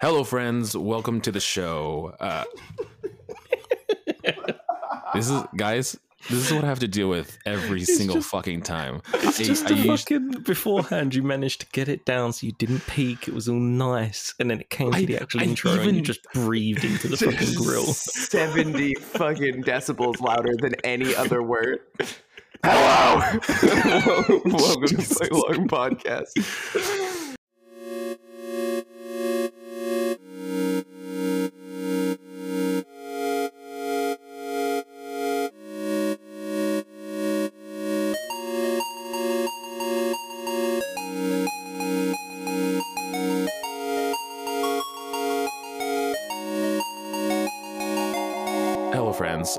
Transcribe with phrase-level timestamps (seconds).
[0.00, 0.76] Hello, friends.
[0.76, 2.14] Welcome to the show.
[2.20, 2.44] Uh,
[5.14, 5.98] this is, guys.
[6.30, 9.00] This is what I have to deal with every single just- fucking time.
[9.14, 11.14] It's I- just I a used- fucking beforehand.
[11.14, 13.28] You managed to get it down so you didn't peak.
[13.28, 15.96] It was all nice, and then it came to I- the actual I intro, and
[15.96, 17.84] you just breathed into the fucking grill.
[17.84, 21.80] 70 fucking decibels louder than any other word.
[22.64, 23.18] Hello!
[24.44, 27.06] Welcome to Play Long Podcast.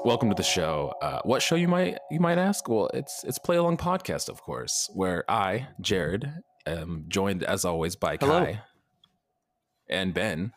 [0.10, 0.92] Welcome to the show.
[1.04, 2.68] Uh, what show you might you might ask?
[2.68, 6.34] Well, it's it's Play Along Podcast, of course, where I, Jared,
[6.66, 8.44] am joined as always by Hello.
[8.44, 8.62] Kai
[9.88, 10.52] and Ben,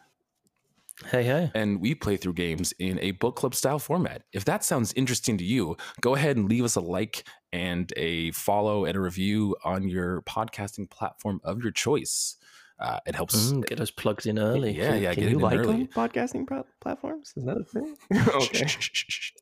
[1.10, 1.50] Hey, hey.
[1.54, 4.22] and we play through games in a book club style format.
[4.32, 8.30] If that sounds interesting to you, go ahead and leave us a like and a
[8.30, 12.36] follow and a review on your podcasting platform of your choice.
[12.80, 13.52] Uh, it helps.
[13.52, 14.72] Mm, get those plugs in early.
[14.76, 15.14] Yeah, yeah.
[15.14, 15.74] Can get you in like early.
[15.74, 17.32] on podcasting pro- platforms?
[17.36, 17.96] Is that a thing?
[18.34, 18.66] okay.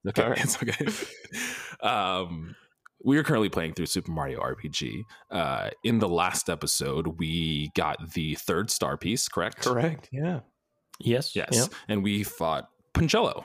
[0.08, 0.44] Okay, All right.
[0.44, 0.86] it's okay.
[1.88, 2.54] um,
[3.04, 5.04] we are currently playing through Super Mario RPG.
[5.30, 9.62] Uh, in the last episode, we got the third star piece, correct?
[9.62, 10.08] Correct.
[10.12, 10.40] Yeah.
[10.98, 11.34] Yes.
[11.34, 11.66] Yes, Yeah.
[11.88, 13.44] and we fought Puncello,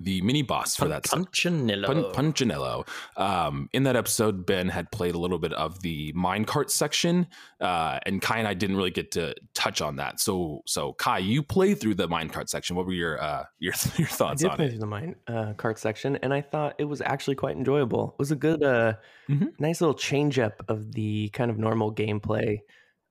[0.00, 1.02] the mini boss for Pun- that.
[1.04, 1.86] Punchinello.
[2.12, 2.86] Pun- Punchinello.
[3.16, 7.26] Um, in that episode, Ben had played a little bit of the minecart section,
[7.60, 10.20] uh, and Kai and I didn't really get to touch on that.
[10.20, 12.76] So, so Kai, you played through the minecart section.
[12.76, 14.70] What were your uh, your your I thoughts did on play it?
[14.70, 18.10] through the mine uh, cart section, and I thought it was actually quite enjoyable.
[18.14, 18.94] It was a good, uh,
[19.28, 19.48] Mhm.
[19.58, 22.58] nice little change up of the kind of normal gameplay.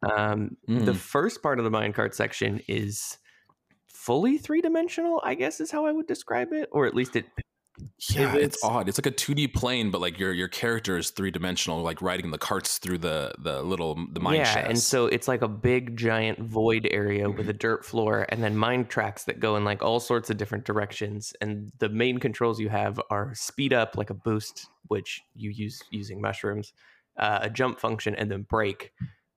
[0.03, 0.95] Um, The Mm.
[0.95, 3.17] first part of the minecart section is
[4.05, 7.25] fully three dimensional, I guess is how I would describe it, or at least it.
[8.09, 8.55] Yeah, pivots.
[8.55, 8.87] it's odd.
[8.87, 12.31] It's like a 2D plane, but like your your character is three dimensional, like riding
[12.31, 14.69] the carts through the the little the mine yeah, shafts.
[14.69, 18.55] and so it's like a big giant void area with a dirt floor, and then
[18.55, 21.33] mine tracks that go in like all sorts of different directions.
[21.41, 25.83] And the main controls you have are speed up, like a boost, which you use
[25.91, 26.71] using mushrooms,
[27.17, 28.93] uh, a jump function, and then brake.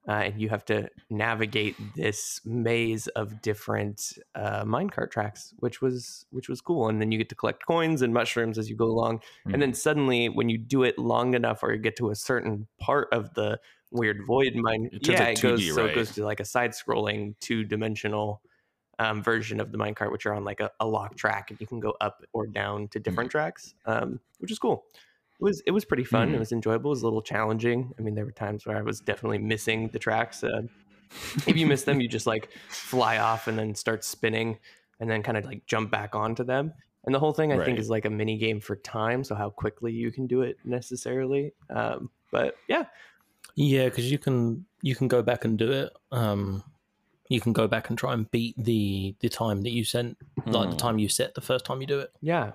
[0.07, 6.25] Uh, and you have to navigate this maze of different uh, minecart tracks, which was
[6.31, 6.87] which was cool.
[6.87, 9.19] And then you get to collect coins and mushrooms as you go along.
[9.47, 9.53] Mm.
[9.53, 12.67] And then suddenly, when you do it long enough, or you get to a certain
[12.79, 13.59] part of the
[13.91, 15.91] weird void mine, It yeah, it goes 2D, so right?
[15.91, 18.41] it goes to like a side-scrolling two-dimensional
[18.99, 21.67] um, version of the minecart, which are on like a, a lock track, and you
[21.67, 24.83] can go up or down to different tracks, um, which is cool.
[25.39, 26.29] It was it was pretty fun.
[26.29, 26.35] Mhm.
[26.35, 26.91] It was enjoyable.
[26.91, 27.93] It was a little challenging.
[27.97, 30.43] I mean, there were times where I was definitely missing the tracks.
[30.43, 30.63] Uh,
[31.47, 34.59] if you miss them, you just like fly off and then start spinning,
[34.99, 36.73] and then kind of like jump back onto them.
[37.05, 37.65] And the whole thing, I Right.
[37.65, 39.23] think, is like a mini game for time.
[39.23, 41.53] So how quickly you can do it necessarily.
[41.69, 42.85] Um, but yeah,
[43.55, 45.93] Yeah, because you can you can go back and do it.
[46.11, 46.63] Um,
[47.29, 50.17] you can go back and try and beat the the time that you sent,
[50.47, 50.77] like the Mm.
[50.77, 52.11] time you set the first time you do it.
[52.21, 52.51] yeah.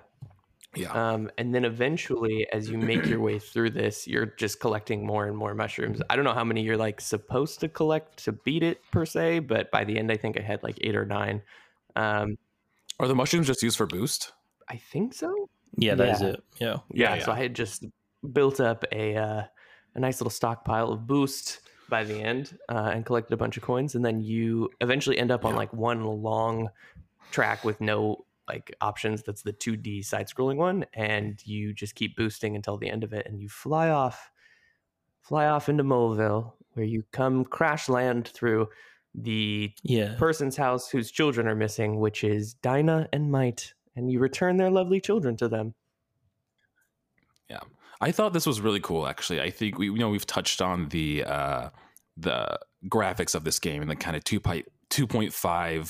[0.75, 5.05] Yeah, Um, and then eventually, as you make your way through this, you're just collecting
[5.05, 6.01] more and more mushrooms.
[6.09, 9.39] I don't know how many you're like supposed to collect to beat it per se,
[9.39, 11.41] but by the end, I think I had like eight or nine.
[11.95, 12.37] Um,
[12.99, 14.33] are the mushrooms just used for boost?
[14.69, 15.49] I think so.
[15.77, 16.27] Yeah, that is Yeah.
[16.27, 16.43] it.
[16.59, 16.77] Yeah.
[16.93, 17.31] Yeah, Yeah, So.
[17.31, 17.85] I had just
[18.33, 19.43] built up a uh,
[19.95, 23.63] a nice little stockpile of boost by the end uh, and collected a bunch of
[23.63, 25.57] coins, and then you eventually end up on Yeah.
[25.57, 26.69] like one long
[27.31, 29.23] track with no like options.
[29.23, 33.03] That's the two D side scrolling one, and you just keep boosting until the end
[33.03, 34.31] of it, and you fly off,
[35.21, 38.67] fly off into Moleville, where you come crash land through
[39.13, 40.15] the Yeah.
[40.17, 44.69] person's house whose children are missing, which is Dyna and Mite, and you return their
[44.69, 45.73] lovely children to them.
[47.49, 47.61] Yeah.
[48.01, 49.07] I thought this was really cool.
[49.07, 51.69] Actually, I think we you know we've touched on the uh,
[52.17, 55.31] the graphics of this game and the kind of two pi- 2.5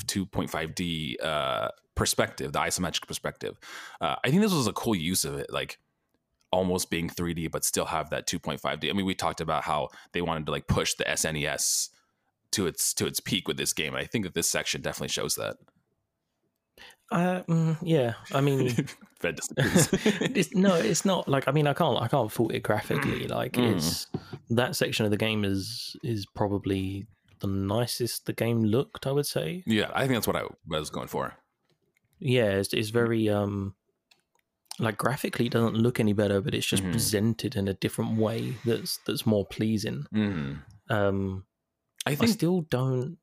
[0.05, 3.57] 2.5D uh, perspective, the isometric perspective.
[4.01, 5.79] Uh, I think this was a cool use of it, like
[6.51, 8.89] almost being 3D but still have that 2.5D.
[8.89, 11.89] I mean, we talked about how they wanted to like push the SNES
[12.51, 13.93] to its to its peak with this game.
[13.93, 15.57] And I think that this section definitely shows that.
[17.11, 18.13] Uh, mm, yeah.
[18.33, 18.67] I mean,
[19.23, 23.27] it's, no, it's not like I mean I can't I can't fault it graphically.
[23.27, 23.75] Like Mm.
[23.75, 24.07] it's
[24.49, 27.05] that section of the game is is probably
[27.39, 29.07] the nicest the game looked.
[29.07, 29.63] I would say.
[29.65, 31.33] yeah, I think that's what I was going for.
[32.25, 33.75] Yeah, it's, it's very um
[34.79, 36.91] like graphically it doesn't look any better, but it's just Mhm.
[36.91, 40.05] presented in a different way that's that's more pleasing.
[40.13, 40.61] Mm.
[40.89, 41.45] Um,
[42.05, 43.17] I I still don't.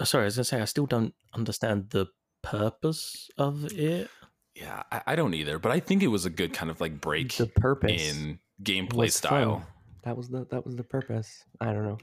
[0.00, 2.06] uh, sorry, I was gonna say I still don't understand the
[2.42, 4.08] purpose of it.
[4.54, 7.00] Yeah, I, I don't either, but I think it was a good kind of like
[7.00, 9.58] break The purpose in gameplay style.
[9.60, 9.66] fun.
[10.04, 11.44] That was the that was the purpose.
[11.60, 11.98] I don't know.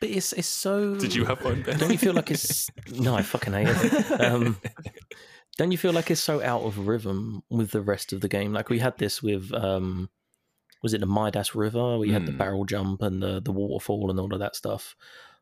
[0.00, 0.94] But it's it's so.
[0.94, 1.76] Did you have fun, Ben?
[1.78, 3.14] Don't you feel like it's no?
[3.14, 4.20] I fucking hate it.
[4.20, 4.56] Um,
[5.56, 8.52] don't you feel like it's so out of rhythm with the rest of the game?
[8.52, 10.10] Like we had this with um,
[10.82, 11.98] was it the Midas River?
[11.98, 12.38] We had the Mm.
[12.38, 14.96] barrel jump and the the waterfall and all of that stuff.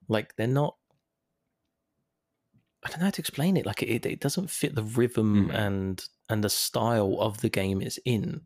[0.09, 0.77] Like they're not.
[2.85, 3.65] I don't know how to explain it.
[3.67, 5.55] Like it, it doesn't fit the rhythm Mm.
[5.55, 8.43] and and the style of the game it's in.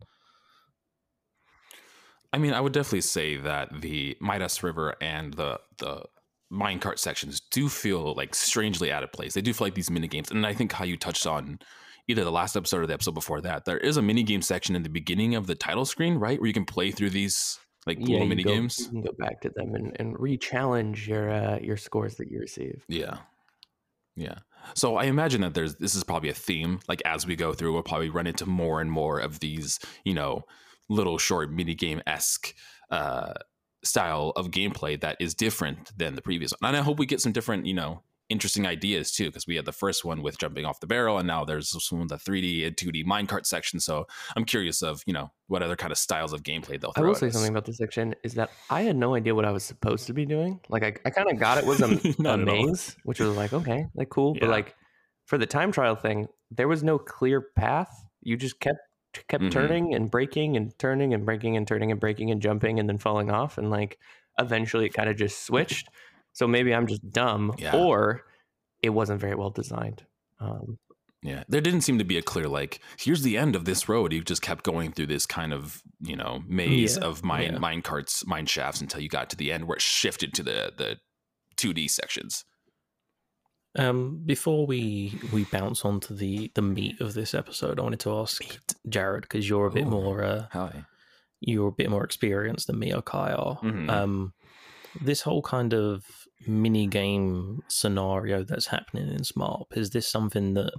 [2.32, 6.04] I mean, I would definitely say that the Midas River and the the
[6.52, 9.34] minecart sections do feel like strangely out of place.
[9.34, 11.58] They do feel like these mini games, and I think how you touched on
[12.08, 14.74] either the last episode or the episode before that, there is a mini game section
[14.74, 17.98] in the beginning of the title screen, right, where you can play through these like
[17.98, 18.78] little mini go- games.
[18.78, 22.38] You can go back to them and, and re-challenge your uh, your scores that you
[22.40, 22.84] receive.
[22.88, 23.18] Yeah.
[24.16, 24.38] Yeah.
[24.74, 26.80] So I imagine that there's this is probably a theme.
[26.88, 30.14] Like as we go through, we'll probably run into more and more of these, you
[30.14, 30.42] know,
[30.88, 32.54] little short mini game esque
[32.90, 33.34] uh,
[33.84, 36.68] style of gameplay that is different than the previous one.
[36.70, 39.64] And I hope we get some different, you know, interesting ideas too, because we had
[39.64, 42.66] the first one with jumping off the barrel, and now there's one with the 3D
[42.66, 43.80] and 2D minecart section.
[43.80, 47.00] So I'm curious of, you know, what other kind of styles of gameplay they'll I
[47.00, 47.32] will say us.
[47.32, 50.12] something about this section is that I had no idea what I was supposed to
[50.12, 50.60] be doing.
[50.68, 51.98] Like I, I kind of got it was a,
[52.28, 54.40] a maze, which was like okay, like cool, Yeah.
[54.46, 54.74] but like
[55.24, 57.90] for the time trial thing, there was no clear path.
[58.22, 58.78] You just kept
[59.28, 59.50] kept Mhm.
[59.50, 62.98] turning and breaking and turning and breaking and turning and breaking and jumping and then
[62.98, 63.98] falling off and like
[64.38, 65.88] eventually it kind of just switched.
[66.32, 67.74] So maybe I'm just dumb Yeah.
[67.76, 68.24] or
[68.82, 70.04] it wasn't very well designed.
[70.40, 70.78] Um,
[71.20, 74.12] Yeah, there didn't seem to be a clear like here's the end of this road.
[74.12, 77.58] You just kept going through this kind of you know maze Yeah, of mine yeah.
[77.58, 80.72] mine carts, mine shafts until you got to the end where it shifted to the
[80.76, 80.98] the
[81.56, 82.44] two D sections.
[83.78, 88.18] Um, before we we bounce onto the the meat of this episode, I wanted to
[88.18, 88.42] ask
[88.88, 89.90] Jared because you're a bit Ooh.
[89.90, 90.84] more uh, Hi.
[91.40, 93.58] you're a bit more experienced than me or Kai are.
[93.62, 93.88] Mhm.
[93.88, 94.32] Um,
[95.00, 96.04] this whole kind of
[96.46, 100.72] mini game scenario that's happening in SMARP is this something that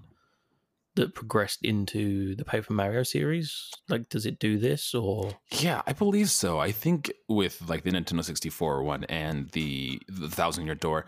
[0.96, 3.70] that progressed into the Paper Mario series?
[3.88, 5.32] Like, does it do this or?
[5.52, 6.60] Yeah, I believe so.
[6.60, 11.06] I think with like the Nintendo 64 one and the the Thousand Year Door,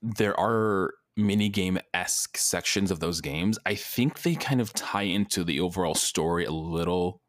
[0.00, 3.58] there are mini game esque sections of those games.
[3.66, 7.20] I think they kind of tie into the overall story a little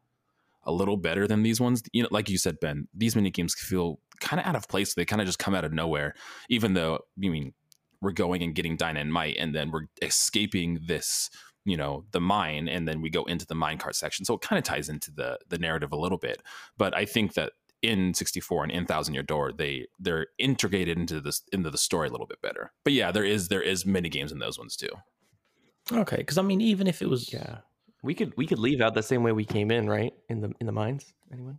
[0.66, 1.82] a little better than these ones.
[1.92, 4.94] You know, like you said, Ben, these mini games feel kind of out of place.
[4.94, 6.14] They kind of just come out of nowhere,
[6.48, 7.52] even though you mean
[8.00, 11.30] we're going and getting Dynamite and then we're escaping this,
[11.64, 14.24] you know, the mine, and then we go into the minecart section.
[14.24, 16.40] So it kind of ties into the the narrative a little bit.
[16.78, 17.52] But I think that
[17.84, 22.08] in 64 and in Thousand Year Door, they they're integrated into this into the story
[22.08, 22.72] a little bit better.
[22.84, 24.90] But yeah, there is there is mini games in those ones too.
[25.92, 27.58] Okay, because I mean, even if it was, yeah,
[28.02, 30.12] we could we could leave out the same way we came in, right?
[30.28, 31.12] In the in the mines.
[31.32, 31.58] Anyone?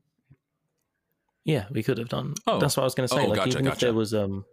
[1.44, 2.34] Yeah, we could have done.
[2.48, 2.60] Oh.
[2.60, 3.24] That's what I was going to say.
[3.24, 4.46] Oh, like, gotcha, even if there was um,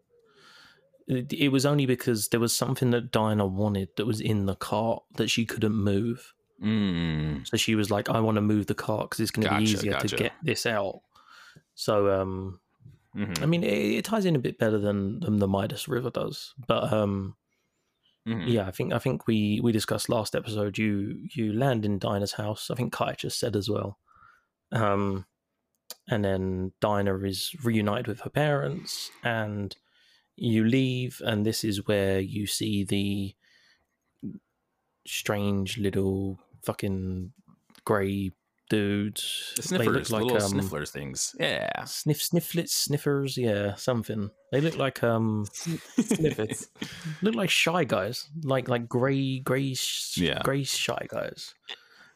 [1.08, 4.54] it, it was only because there was something that Diana wanted that was in the
[4.54, 6.34] cart that she couldn't move.
[6.62, 9.56] Mm, So she was like, "I want to move the cart because it's going to
[9.56, 10.08] be easier gotcha.
[10.08, 11.00] to get this out."
[11.74, 12.60] So, um,
[13.16, 16.10] mhm, I mean, it, it ties in a bit better than, than the Midas River
[16.10, 16.54] does.
[16.66, 17.36] But um,
[18.26, 18.44] mhm.
[18.46, 20.78] yeah, I think I think we we discussed last episode.
[20.78, 22.70] You you land in Dyna's house.
[22.70, 23.98] I think Kai just said as well.
[24.70, 25.26] Um,
[26.08, 29.76] and then Dyna is reunited with her parents, and
[30.36, 33.34] you leave, and this is where you see the
[35.06, 37.32] strange little fucking
[37.84, 38.32] grey
[38.72, 39.52] dudes.
[39.56, 41.36] The sniffers, little um, snifflers things.
[41.38, 41.84] Yeah.
[41.84, 44.30] Sniff snifflets, sniffers, yeah, something.
[44.50, 46.68] They look like um Snippets.
[47.22, 50.40] look like shy guys, like like grey grey sh- Yeah.
[50.42, 51.54] grey shy guys.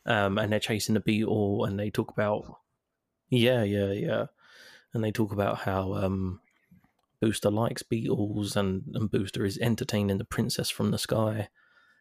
[0.06, 2.44] Um, and they're chasing the beetle, and they talk about
[3.28, 4.26] yeah, yeah, yeah,
[4.94, 6.40] and they talk about how um
[7.20, 11.48] Booster likes beetles, and and Booster is entertaining the princess from the sky,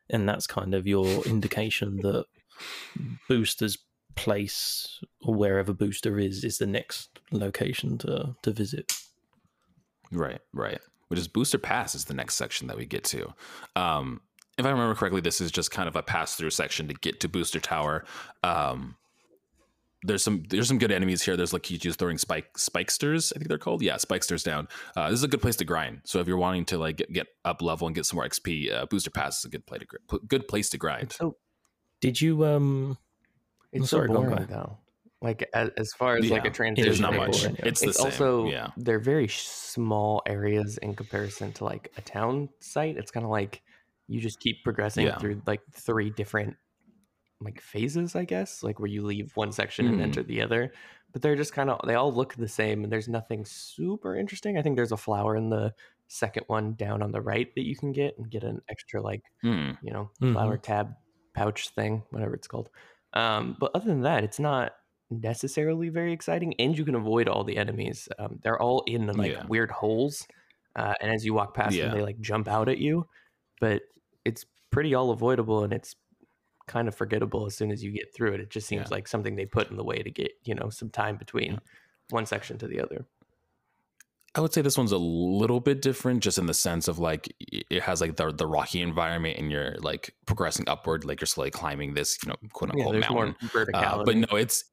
[0.10, 2.26] and that's kind of your indication that
[3.28, 3.78] Booster's
[4.16, 8.94] place or wherever Booster is is the next location to to visit.
[10.12, 10.80] Right, right.
[11.08, 13.34] Which is Booster Pass is the next section that we get to.
[13.76, 14.22] Um,
[14.58, 17.20] if I remember correctly, this is just kind of a pass through section to get
[17.20, 18.06] to Booster Tower.
[18.44, 18.96] Um,
[20.04, 21.36] there's some there's some good enemies here.
[21.36, 23.82] There's like Kichu's throwing spike spikesters, I think they're called.
[23.82, 24.68] Yeah, spikesters down.
[24.96, 26.02] Uh, this is a good place to grind.
[26.06, 28.74] So if you're wanting to like get, get up level and get some more XP,
[28.74, 31.12] uh, Booster Pass is a good play to good place to grind.
[31.14, 31.38] So
[32.02, 32.98] Did you um
[33.82, 34.77] it's so boring though.
[35.22, 37.41] Like as, as far as like a transition, There's not much.
[37.41, 37.65] boring, yeah.
[37.65, 38.05] It's the it's same.
[38.05, 38.67] also yeah.
[38.77, 42.98] they're very small areas in comparison to like a town site.
[42.98, 43.62] It's kind of like
[44.08, 45.17] you just keep progressing Yeah.
[45.17, 46.55] through like three different
[47.41, 50.03] like phases, I guess, like where you leave one section and Mm.
[50.03, 50.72] enter the other.
[51.12, 54.58] But they're just kind of they all look the same, and there's nothing super interesting.
[54.58, 55.74] I think there's a flower in the
[56.08, 59.24] second one down on the right that you can get and get an extra like
[59.41, 59.72] Hmm.
[59.82, 60.94] you know, flower tab
[61.34, 62.70] pouch thing, whatever it's called.
[63.16, 64.74] Um, but other than that, it's not
[65.10, 68.10] necessarily very exciting, and you can avoid all the enemies.
[68.20, 69.46] Um, they're all in like Yeah.
[69.48, 70.28] weird holes,
[70.76, 71.86] uh, and as you walk past Yeah.
[71.86, 73.08] them, they like jump out at you.
[73.60, 73.84] But
[74.26, 75.96] it's pretty all avoidable, and it's
[76.68, 78.42] kind of forgettable as soon as you get through it.
[78.42, 78.96] It just seems Yeah.
[78.96, 81.60] like something they put in the way to get you know some time between
[82.10, 83.08] one section to the other.
[84.36, 87.34] I would say this one's a little bit different, just in the sense of like
[87.39, 91.51] it has like the the rocky environment, and you're like progressing upward, like you're slowly
[91.51, 93.36] climbing this, you know, quote Yeah, unquote there's mountain.
[93.74, 94.65] Uh, but no, it's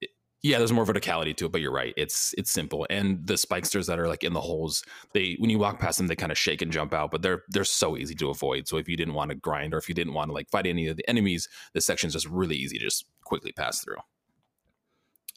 [0.43, 1.53] yeah, there's more verticality to it.
[1.53, 2.89] But you're right, it's it's simple.
[2.91, 6.09] And the spikesters that are like in the holes, they when you walk past them,
[6.09, 7.13] they kind of shake and jump out.
[7.13, 8.67] But they're they're so easy to avoid.
[8.67, 10.67] So if you didn't want to grind or if you didn't want to like fight
[10.67, 13.99] any of the enemies, this section's just really easy to just quickly pass through.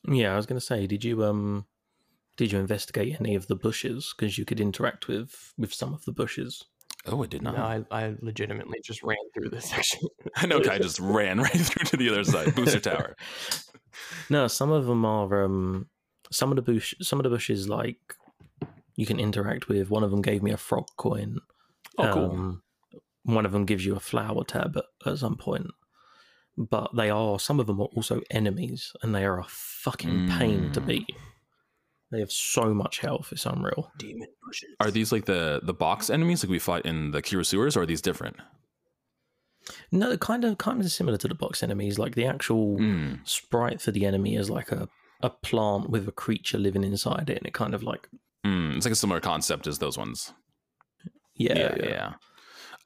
[0.07, 1.65] Yeah, I was going to say, did you um,
[2.37, 6.03] did you investigate any of the bushes because you could interact with with some of
[6.05, 6.63] the bushes?
[7.07, 7.55] Oh, it did not.
[7.55, 10.01] no, I, I legitimately just ran through this section.
[10.35, 13.15] I know, guy just ran right through to the other side, booster tower.
[14.29, 15.87] No, some of them are um,
[16.31, 17.99] some of the bush, some of the bushes like
[18.95, 19.89] you can interact with.
[19.89, 21.39] One of them gave me a frog coin.
[21.97, 22.31] Oh, cool.
[22.31, 22.63] Um,
[23.23, 25.67] one of them gives you a flower tab at, at some point.
[26.57, 30.71] But they are some of them are also enemies, and they are a fucking pain
[30.71, 30.85] to Mm.
[30.87, 31.09] beat.
[32.11, 33.91] They have so much health; it's unreal.
[33.97, 34.69] Demon bushes.
[34.79, 37.81] Are these like the the box enemies like we fought in the Kero sewers, or
[37.81, 38.37] are these different?
[39.91, 41.97] No, kind of, kind of similar to the box enemies.
[41.97, 43.27] Like the actual Mm.
[43.27, 44.87] sprite for the enemy is like a
[45.21, 48.07] a plant with a creature living inside it, and it kind of like
[48.45, 50.31] Mm, it's like a similar concept as those ones.
[51.35, 51.85] yeah, yeah, yeah.
[51.89, 52.13] yeah.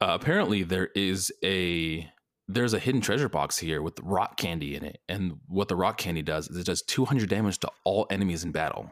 [0.00, 2.10] Uh, apparently, there is a
[2.48, 5.98] there's a hidden treasure box here with rock candy in it, and what the rock
[5.98, 8.90] candy does is it does 200 damage to all enemies in battle,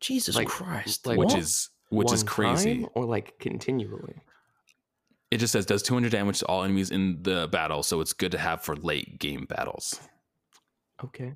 [0.00, 1.06] Jesus Like- Christ!
[1.06, 1.38] like which what?
[1.38, 2.82] is which is crazy.
[2.82, 4.16] time or like continually.
[5.30, 8.32] It just says does 200 damage to all enemies in the battle, so it's good
[8.32, 10.00] to have for late game battles.
[11.04, 11.34] Okay.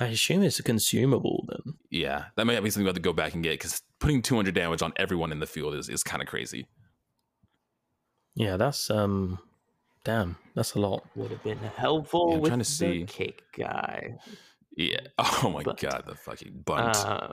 [0.00, 1.74] I assume it's a consumable then.
[1.90, 4.54] Yeah, that might be something we have to go back and get because putting 200
[4.54, 6.66] damage on everyone in the field is, is kind of crazy.
[8.34, 9.38] Yeah, that's um,
[10.04, 11.04] damn, that's a lot.
[11.16, 13.04] Would have been helpful Yeah, I'm with trying the to see.
[13.06, 14.18] cake guy.
[14.78, 15.00] Yeah.
[15.42, 16.96] Oh my But- god, the fucking Bundt.
[16.96, 17.32] Uh,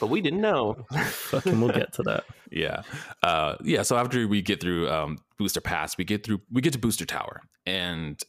[0.00, 0.76] but we didn't know.
[0.90, 2.24] Fucking, we'll get to that.
[2.50, 2.82] yeah
[3.24, 6.72] uh yeah so after we get through um booster pass we get through we get
[6.72, 8.22] to booster tower and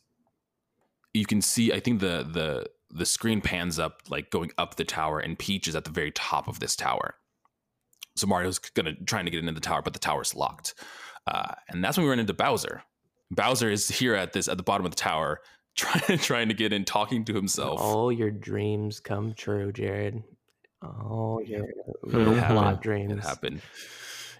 [1.14, 4.84] you can see i think the the the screen pans up like going up the
[4.84, 7.14] tower and peach is at the very top of this tower
[8.16, 10.74] so mario's gonna trying to get into the tower but the tower's locked
[11.28, 12.82] uh and that's when we run into bowser
[13.30, 15.42] bowser is here at this at the bottom of the tower
[15.78, 20.24] trying trying to get in talking to himself All your dreams come true, Jared.
[20.84, 22.58] All your It little happened.
[22.58, 23.26] plot it dreams.
[23.26, 23.62] happened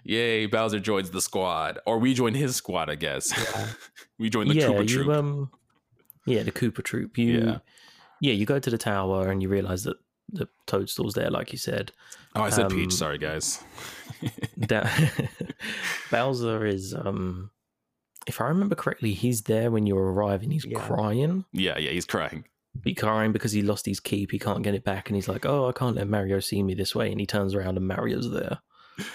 [0.04, 3.66] yay bowser joins the squad or we join his squad i guess Yeah.
[4.18, 5.50] we join the yeah, Koopa you troop um,
[6.24, 7.16] yeah, the Koopa troop.
[7.18, 7.58] You, Yeah.
[8.20, 9.96] yeah, you go to the tower and you realize that
[10.30, 11.90] the toadstool's there, like you said.
[12.36, 12.92] Oh, I said Um, Peach.
[12.92, 13.64] Sorry, guys.
[14.58, 14.86] Da-
[16.10, 17.50] Bowser is um,
[18.28, 20.78] if I remember correctly, he's there when you arrive and he's Yeah.
[20.80, 21.44] crying.
[21.52, 22.44] yeah, yeah, he's crying.
[22.84, 24.30] He's crying because he lost his keep.
[24.30, 26.74] He can't get it back, and he's like, "Oh, I can't let Mario see me
[26.74, 28.58] this way." And he turns around and Mario's there.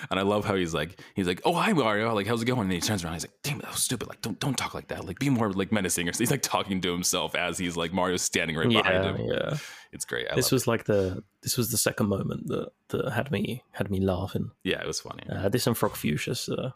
[0.10, 2.62] And I love how he's like, he's like, "Oh, hi Mario, like, how's it going?"
[2.62, 4.08] And he turns around, he's like, "Damn, that was stupid.
[4.08, 5.06] Like, don't don't talk like that.
[5.06, 8.22] Like, be more like menacing." Or he's like talking to himself as he's like Mario's
[8.22, 9.28] standing right behind him.
[9.28, 9.58] yeah.
[9.92, 10.28] It's great.
[10.32, 13.62] I this love was like the this was the second moment that that had me
[13.72, 14.52] had me laughing.
[14.64, 15.24] yeah, it was funny.
[15.30, 16.48] Uh, this and Frogfucius.
[16.50, 16.72] Uh,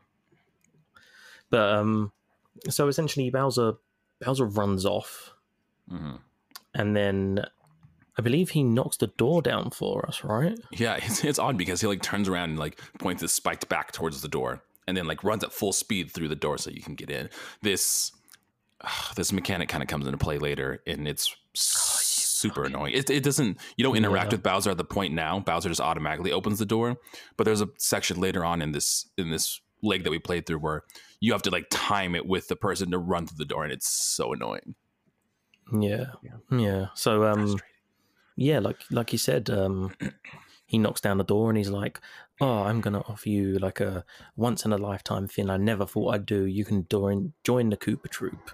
[1.50, 2.12] but um,
[2.70, 3.74] so essentially, Bowser
[4.22, 5.34] Bowser runs off,
[5.90, 6.16] hmm
[6.74, 7.44] and then
[8.20, 10.58] I believe he knocks the door down for us, right?
[10.72, 13.92] Yeah, it's it's odd because he like turns around and like points his spiked back
[13.92, 16.82] towards the door, and then like runs at full speed through the door so you
[16.82, 17.30] can get in.
[17.62, 18.12] This
[19.16, 22.94] this mechanic kind of comes into play later, and it's super annoying.
[22.94, 24.36] It, it doesn't you don't interact Yeah.
[24.36, 25.40] with Bowser at the point now.
[25.40, 26.98] Bowser just automatically opens the door,
[27.38, 30.58] but there's a section later on in this in this leg that we played through
[30.60, 30.84] where
[31.20, 33.74] you have to like time it with the person to run through the door, and
[33.74, 34.76] it's so annoying.
[35.72, 36.38] Yeah, Yeah.
[36.58, 36.88] yeah.
[36.94, 37.58] So um,
[38.36, 39.94] yeah, like like you said, um,
[40.66, 42.00] he knocks down the door and he's like,
[42.40, 44.06] "Oh, I'm gonna offer you like a
[44.36, 46.46] once in a lifetime thing I never thought I'd do.
[46.46, 48.52] You can join join the Koopa Troop."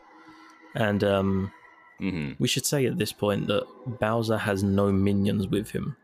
[0.76, 1.52] And um,
[2.00, 3.68] hmm We should say at this point that
[4.00, 5.98] Bowser has no minions with him.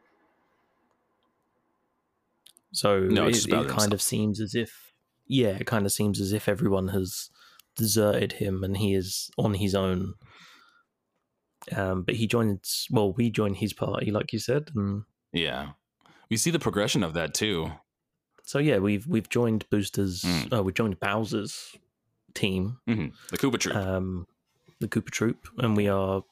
[2.71, 3.93] So No, it, just it kind himself.
[3.93, 4.88] of seems as if,
[5.29, 7.29] yeah, it kind of seems as if everyone has
[7.77, 10.15] deserted him and he is on his own.
[11.75, 12.87] Um, but he joins.
[12.89, 15.69] Well, we join his party, like you said, and Yeah,
[16.29, 17.71] we see the progression of that too.
[18.43, 20.21] so yeah, we've we've joined Booster's.
[20.23, 20.53] Mm.
[20.57, 21.75] Uh, we've joined Bowser's
[22.33, 23.75] team, hmm The Koopa Troop.
[23.75, 24.25] um,
[24.79, 26.23] the Koopa Troop, and we are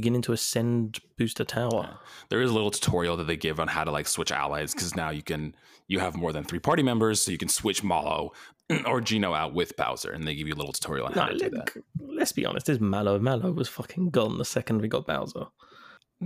[0.00, 1.98] beginning to ascend Booster Tower.
[2.30, 4.96] there is a little tutorial that they give on how to like switch allies because
[4.96, 5.54] now you can
[5.88, 8.32] you have more than three party members, so you can switch Mallow
[8.86, 11.32] or Geno out with Bowser, and they give you a little tutorial on how No,
[11.32, 11.70] to do that.
[11.76, 11.84] let,
[12.18, 12.66] let's be honest.
[12.66, 15.46] This Mallow, Mallow was fucking gone the second we got Bowser.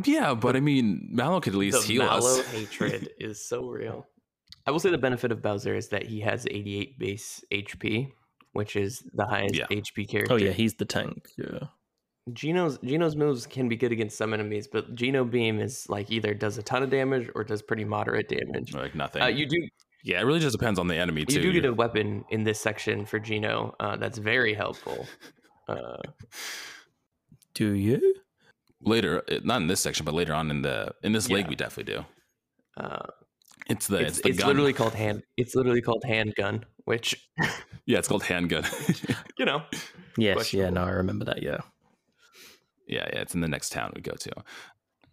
[0.05, 2.47] Yeah, but I mean, Mallow could at least the heal mallow us.
[2.53, 4.07] hatred is so real.
[4.67, 8.09] I will say the benefit of Bowser is that he has 88 base HP,
[8.53, 9.67] which is the highest Yeah.
[9.71, 10.35] HP character.
[10.35, 11.29] Oh yeah, he's the tank.
[11.39, 11.69] Yeah.
[12.33, 16.33] Geno's Geno's moves can be good against some enemies, but Geno Beam is like either
[16.33, 18.73] does a ton of damage or does pretty moderate damage.
[18.75, 19.23] Like nothing.
[19.23, 19.69] Uh, you do
[20.03, 21.37] yeah, it really just depends on the enemy too.
[21.37, 25.07] you do get a weapon in this section for Geno uh, that's very helpful.
[25.67, 25.97] Uh,
[27.55, 28.17] Do you?
[28.83, 31.49] later, not in this section, but later on in the in this league, Yeah.
[31.49, 32.05] we definitely do.
[32.77, 33.07] uh,
[33.71, 34.49] It's the it's it's, the it's gun.
[34.49, 35.23] literally called hand.
[35.39, 37.15] It's literally called handgun, which
[37.87, 38.65] yeah, it's called handgun.
[39.39, 39.63] you know
[40.19, 40.53] Yes.
[40.53, 40.69] Yeah.
[40.69, 41.43] No, I remember that.
[41.43, 41.61] Yeah.
[42.87, 44.31] Yeah, yeah, it's in the next town we go to.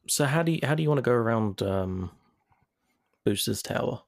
[0.08, 2.12] So how do you how do you want to go around um,
[3.26, 4.02] Booster's Tower?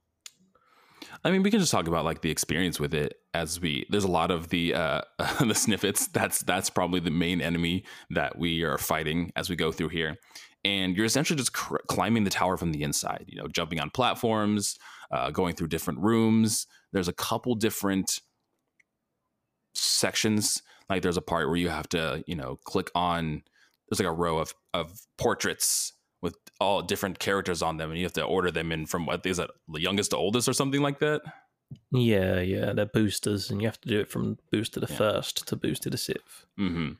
[1.22, 3.86] I mean, we can just talk about like the experience with it as we.
[3.88, 6.10] There's a lot of the uh the Snifits.
[6.12, 10.16] That's that's probably the main enemy that we are fighting as we go through here,
[10.64, 13.24] and you're essentially just cr- climbing the tower from the inside.
[13.28, 14.76] You know, jumping on platforms,
[15.10, 16.66] uh, going through different rooms.
[16.92, 18.20] There's a couple different
[19.74, 20.62] sections.
[20.88, 23.42] Like there's a part where you have to, you know, click on.
[23.88, 28.04] There's like a row of of portraits with all different characters on them, and you
[28.06, 30.80] have to order them in from what is that the youngest to oldest or something
[30.82, 31.22] like that.
[31.90, 34.96] Yeah, yeah, they're boosters, and you have to do it from booster to Yeah.
[34.96, 36.46] first to booster to Civ.
[36.56, 36.92] hmm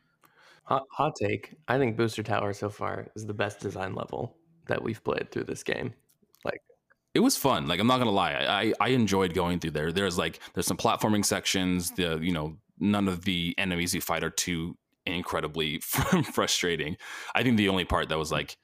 [0.64, 1.54] hot, hot take.
[1.68, 4.34] I think Booster Tower so far is the best design level
[4.66, 5.92] that we've played through this game.
[6.44, 6.62] Like,
[7.14, 7.66] it was fun.
[7.66, 9.92] Like I'm not gonna lie, I, I I enjoyed going through there.
[9.92, 11.90] There's like there's some platforming sections.
[11.92, 15.78] The you know none of the enemies you fight are too incredibly
[16.32, 16.96] frustrating.
[17.34, 18.56] I think the only part that was like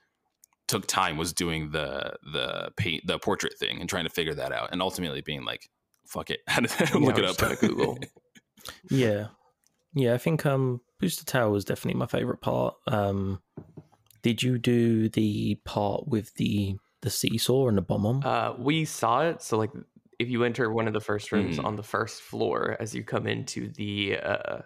[0.68, 4.52] took time was doing the the paint the portrait thing and trying to figure that
[4.52, 5.68] out, and ultimately being like,
[6.06, 7.36] fuck it, look Yeah, it we're up.
[7.36, 7.98] just Google.
[8.90, 9.28] Yeah,
[9.94, 10.12] yeah.
[10.14, 12.74] I think um, Booster Tower was definitely my favorite part.
[12.86, 13.40] Um,
[14.22, 18.22] did you do the part with the the seesaw and the bomb on?
[18.22, 19.40] Uh, we saw it.
[19.40, 19.70] So like,
[20.18, 21.64] if you enter one of the first rooms Mhm.
[21.64, 24.58] on the first floor, as you come into the uh,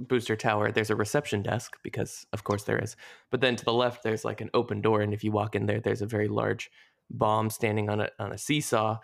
[0.00, 2.96] booster tower, there's a reception desk because, of course, there is.
[3.30, 5.66] But then to the left, there's like an open door, and if you walk in
[5.66, 6.70] there, there's a very large
[7.10, 8.98] bomb standing on a on a seesaw,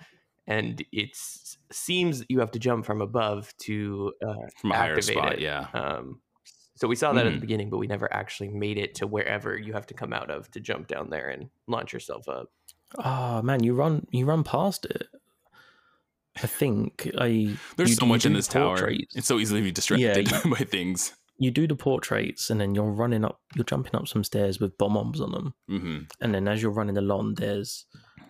[0.47, 1.11] and it
[1.73, 5.41] seems you have to jump from above to uh, From a higher activate spot, it.
[5.41, 5.67] yeah.
[5.75, 6.21] Um,
[6.77, 7.41] so we saw that at the Mhm.
[7.41, 10.51] beginning, but we never actually made it to wherever you have to come out of
[10.51, 12.51] to jump down there and launch yourself up.
[12.99, 15.09] Oh man, you run you run past it.
[16.43, 18.91] I think I There's you- so you much in this tower.
[19.15, 21.13] It's so easily be distracted Yeah, by things.
[21.39, 24.77] you do the portraits and then you're running up you're jumping up some stairs with
[24.79, 27.85] bomb bombs on them hmm and then as you're running along there's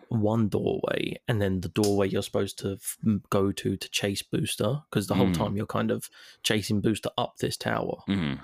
[0.09, 2.97] one doorway and then the doorway you're supposed to f-
[3.31, 5.35] go to to chase booster because the whole Mm.
[5.38, 6.09] time you're kind of
[6.42, 8.35] chasing booster up this tower hmm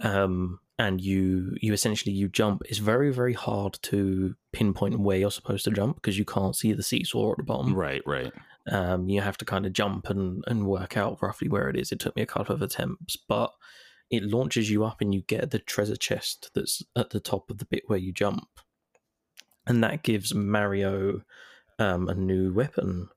[0.00, 5.30] um and you you essentially you jump it's very very hard to pinpoint where you're
[5.40, 8.32] supposed to jump because you can't see the seesaw at the bottom Right, right.
[8.70, 11.92] um, you have to kind of jump and, and work out roughly where it is.
[11.92, 13.50] It took me a couple of attempts, but
[14.10, 17.58] it launches you up and you get the treasure chest that's at the top of
[17.58, 18.44] the bit where you jump.
[19.66, 21.22] And that gives Mario
[21.78, 23.08] um, a new weapon,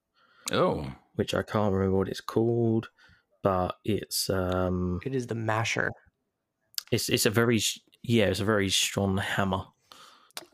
[0.51, 2.89] Oh, which I can't remember what it's called,
[3.43, 5.89] but it's um, It is the masher.
[6.91, 7.59] It's it's a very
[8.03, 9.63] yeah, it's a very strong hammer.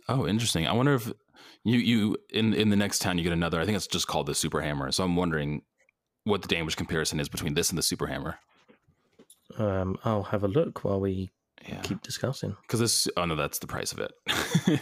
[0.07, 0.67] Oh, interesting.
[0.67, 1.11] I wonder if
[1.63, 3.59] you you in in the next town you get another.
[3.61, 4.91] I think it's just called the super hammer.
[4.91, 5.61] So I'm wondering
[6.23, 8.37] what the damage comparison is between this and the super hammer.
[9.57, 11.29] Um, I'll have a look while we
[11.67, 12.55] Yeah, keep discussing.
[12.61, 13.07] because this.
[13.17, 14.11] Oh no, that's the price of it.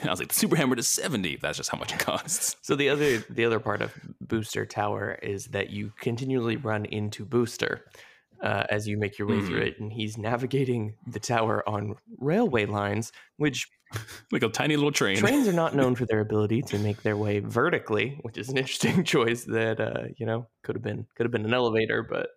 [0.05, 1.37] I was like, the super hammer is seventy.
[1.37, 2.55] That's just how much it costs.
[2.61, 7.25] So the other the other part of Booster Tower is that you continually run into
[7.25, 7.85] Booster
[8.41, 9.67] uh, as you make your way through Mhm.
[9.67, 13.67] it, and he's navigating the tower on railway lines, which
[14.31, 15.17] Like a tiny little train.
[15.17, 18.57] trains are not known for their ability to make their way vertically, which is an
[18.57, 22.29] interesting choice that uh, you know could have been could have been an elevator, but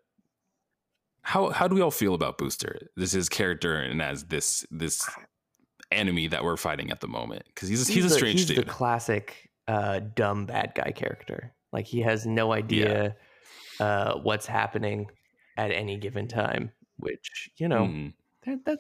[1.22, 2.88] how how do we all feel about Booster?
[2.96, 5.08] This is character and as this this
[5.90, 8.58] enemy that we're fighting at the moment because he's he's, a strange he's dude.
[8.58, 11.54] the classic uh, dumb bad guy character.
[11.72, 13.14] Like he has no idea
[13.78, 15.06] uh, what's happening
[15.56, 18.14] at any given time, which you know Mhm.
[18.46, 18.78] that, that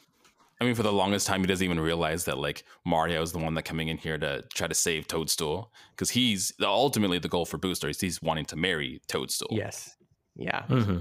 [0.60, 3.38] I mean, for the longest time, he doesn't even realize that like Mario is the
[3.38, 7.44] one that coming in here to try to save Toadstool because he's ultimately the goal
[7.46, 9.48] for Booster is he's wanting to marry Toadstool.
[9.50, 9.96] yes,
[10.36, 10.98] yeah, hmm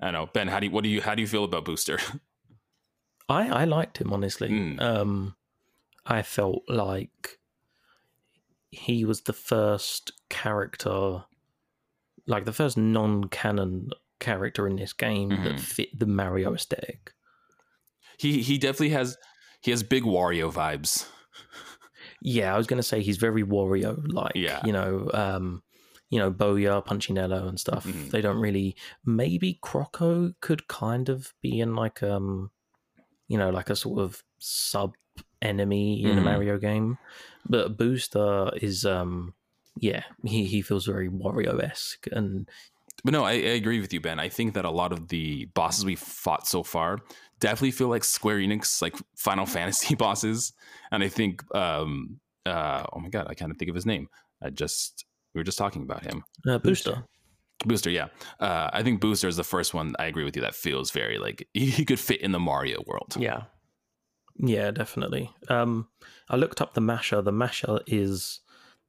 [0.00, 0.48] I know Ben.
[0.48, 1.98] How do you what do you how do you feel about Booster?
[3.28, 4.48] I I liked him honestly.
[4.48, 4.80] Mm.
[4.80, 5.36] Um,
[6.06, 7.38] I felt like
[8.70, 11.24] he was the first character,
[12.26, 13.90] like the first non-canon
[14.22, 15.44] character in this game Mhm.
[15.44, 17.12] that fit the Mario aesthetic.
[18.18, 19.16] he he definitely has
[19.64, 21.08] he has big Wario vibes.
[22.20, 24.36] Yeah, I was gonna say he's very Wario like.
[24.36, 24.60] Yeah.
[24.64, 25.62] you know, um,
[26.10, 27.84] you know, Bowyer, Punchinello, and stuff.
[27.86, 28.10] Mhm.
[28.10, 28.76] They don't really.
[29.04, 32.50] Maybe Croco could kind of be in like um,
[33.28, 34.94] you know, like a sort of sub
[35.40, 36.24] enemy in a Mhm.
[36.24, 36.98] Mario game,
[37.48, 39.34] but Booster is um,
[39.88, 42.48] yeah, he he feels very Wario esque, and
[43.04, 44.20] But no, I, I agree with you, Ben.
[44.20, 46.98] I think that a lot of the bosses we fought so far
[47.40, 50.52] definitely feel like Square Enix, like Final Fantasy bosses.
[50.92, 54.08] And I think, um, uh, oh my god, I can't think of his name.
[54.42, 56.22] I just we were just talking about him.
[56.48, 57.04] uh, Booster.
[57.64, 58.08] Booster, yeah.
[58.40, 59.94] Uh, I think Booster is the first one.
[59.98, 60.42] I agree with you.
[60.42, 63.16] That feels very like he, he could fit in the Mario world.
[63.18, 63.42] yeah.
[64.38, 65.30] Yeah, definitely.
[65.48, 65.88] Um,
[66.30, 67.20] I looked up the Masher.
[67.20, 68.40] The Masher is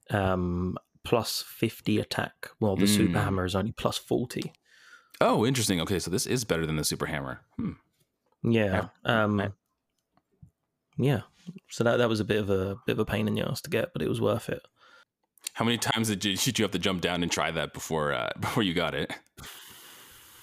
[0.10, 3.24] um plus fifty attack, while the Super Mm.
[3.24, 4.54] Hammer is only plus forty.
[5.22, 5.80] Oh, interesting.
[5.82, 7.42] Okay, so this is better than the Super Hammer.
[7.58, 7.72] Hmm.
[8.44, 8.88] Yeah.
[9.06, 9.54] Um,
[10.98, 11.22] yeah.
[11.70, 13.62] So that that was a bit of a bit of a pain in the ass
[13.62, 14.62] to get, but it was worth it.
[15.54, 18.14] How many times did you, did you have to jump down and try that before
[18.14, 19.14] uh, before you got it?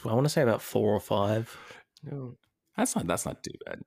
[0.04, 1.56] I want to say about four or five.
[2.02, 2.36] No.
[2.76, 3.80] That's not that's not too bad.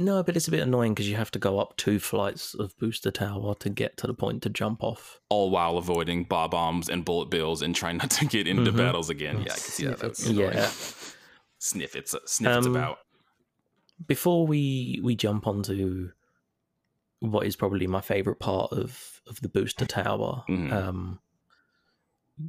[0.00, 2.76] No, but it's a bit annoying because you have to go up two flights of
[2.78, 5.18] booster tower to get to the point to jump off.
[5.28, 8.76] All while avoiding bar bombs and bullet bills and trying not to get into Mhm.
[8.76, 9.38] battles again.
[9.38, 9.98] Yeah, I can see that.
[9.98, 10.52] That's annoying.
[10.54, 10.70] Yeah.
[11.58, 12.98] Sniff it's sniff it's Um, about.
[14.06, 16.10] Before we we jump onto
[17.18, 20.72] what is probably my favorite part of of the booster tower, Mhm.
[20.72, 21.18] um,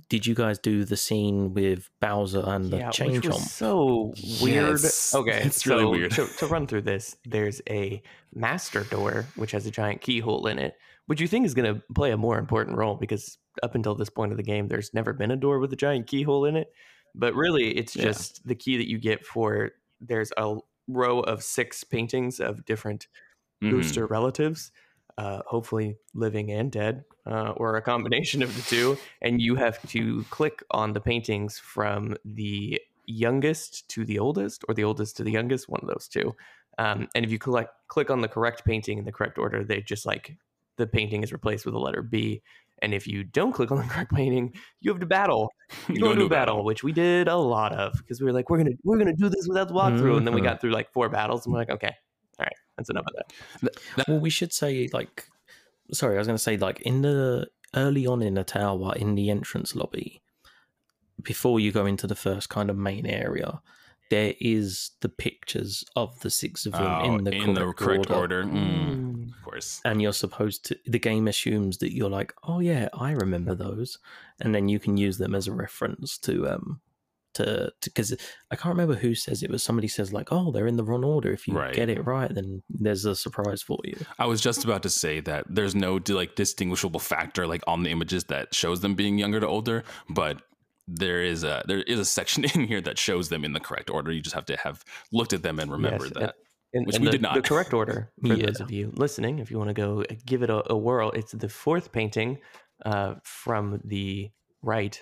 [0.09, 4.13] did you guys do the scene with Bowser and the yeah, chain which was so
[4.41, 4.79] weird.
[4.81, 6.11] Yes, okay, it's really weird.
[6.11, 8.01] To, to run through this, there's a
[8.33, 10.75] master door which has a giant keyhole in it,
[11.07, 14.09] which you think is going to play a more important role because up until this
[14.09, 16.71] point of the game, there's never been a door with a giant keyhole in it.
[17.15, 18.03] But really, it's Yeah.
[18.03, 19.71] just the key that you get for.
[19.99, 23.07] There's a row of six paintings of different
[23.63, 23.71] Mhm.
[23.71, 24.71] booster relatives,
[25.19, 28.97] uh, hopefully living and dead, uh, or a combination of the two.
[29.21, 34.73] And you have to click on the paintings from the youngest to the oldest, or
[34.73, 36.27] the oldest to the youngest, one of those two.
[36.77, 39.81] Um, and if you collect, click on the correct painting in the correct order, they
[39.81, 40.37] just like
[40.77, 42.41] the painting is replaced with a letter B.
[42.81, 45.49] And if you don't click on the correct painting, you have to battle.
[45.89, 48.49] You go into a battle, which we did a lot of because we were like,
[48.49, 50.49] we're gonna we're gonna do this without the walkthrough, and then we Mhm.
[50.49, 51.93] got through like four battles, and we're like, okay,
[52.39, 53.13] all right, that's enough of
[53.61, 54.07] that.
[54.07, 55.25] Well, we should say like,
[55.91, 59.15] sorry, I was going to say like in the early on in the tower in
[59.15, 60.21] the entrance lobby,
[61.21, 63.61] before you go into the first kind of main area,
[64.09, 67.77] there is the pictures of the six of them Oh, in the in the correct,
[67.79, 68.41] correct order.
[68.41, 68.43] order.
[68.45, 69.81] Mm, of course.
[69.85, 70.77] And you're supposed to.
[70.87, 73.99] The game assumes that you're like, oh yeah, I remember those,
[74.39, 76.81] and then you can use them as a reference to um
[77.39, 78.13] to because
[78.51, 81.03] I can't remember who says it, but somebody says like, oh, they're in the wrong
[81.03, 81.31] order.
[81.31, 81.73] If you Right.
[81.73, 83.97] get it right, then there's a surprise for you.
[84.17, 87.89] I was just about to say that there's no like distinguishable factor like on the
[87.91, 90.41] images that shows them being younger to older, but
[90.87, 93.89] there is a there is a section in here that shows them in the correct
[93.89, 94.11] order.
[94.11, 96.35] You just have to have looked at them and remember Yes, that.
[96.73, 97.33] And, Which and we the, did not.
[97.35, 98.47] The correct order for Yeah.
[98.47, 101.31] those of you listening, if you want to go give it a, a whirl, it's
[101.31, 102.39] the fourth painting
[102.85, 104.29] uh, from the
[104.61, 105.01] right.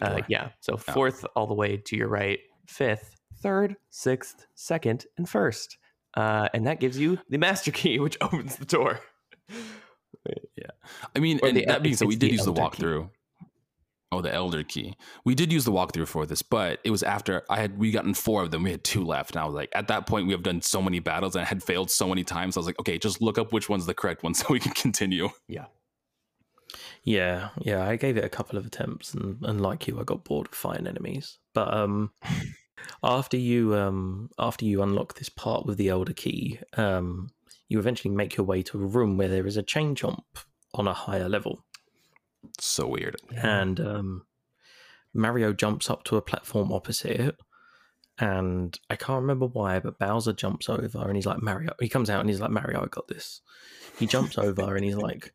[0.00, 5.28] Uh, yeah, so fourth all the way to your right, fifth, third, sixth, second, and
[5.28, 5.78] first,
[6.16, 9.00] uh, and that gives you the master key, which opens the door.
[10.56, 10.70] Yeah.
[11.14, 12.82] I mean, Or and the- that being said, we did use the elder key.
[12.82, 13.10] walkthrough.
[14.10, 14.94] Oh, the elder key.
[15.24, 18.14] We did use the walkthrough for this, but it was after I had we gotten
[18.14, 18.62] four of them.
[18.62, 20.80] We had two left, and I was like, at that point, we have done so
[20.80, 22.56] many battles and I had failed so many times.
[22.56, 24.72] I was like, okay, just look up which one's the correct one so we can
[24.72, 25.28] continue.
[25.48, 25.66] Yeah,
[27.04, 27.86] yeah, yeah.
[27.86, 30.54] I gave it a couple of attempts and, and like you, I got bored of
[30.54, 31.38] fighting enemies.
[31.52, 32.12] But um
[33.02, 37.30] after you um after you unlock this part with the elder key, um
[37.68, 40.22] you eventually make your way to a room where there is a chain chomp
[40.74, 41.64] on a higher level.
[42.58, 43.16] So weird.
[43.36, 44.26] And um
[45.12, 47.36] Mario jumps up to a platform opposite it
[48.18, 51.72] and I can't remember why, but Bowser jumps over and he's like Mario.
[51.80, 53.40] He comes out and he's like Mario, I got this.
[53.98, 55.34] He jumps over and he's like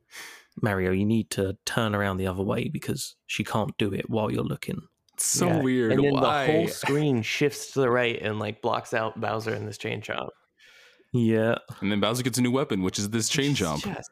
[0.61, 4.31] Mario, you need to turn around the other way because she can't do it while
[4.31, 4.81] you're looking.
[5.15, 5.61] It's so Yeah.
[5.61, 5.91] weird.
[5.93, 6.45] And then Why?
[6.47, 10.01] the whole screen shifts to the right and like blocks out Bowser in this chain
[10.01, 10.29] chomp.
[11.11, 13.83] Yeah, and then Bowser gets a new weapon, which is this chain It's jump.
[13.83, 14.11] just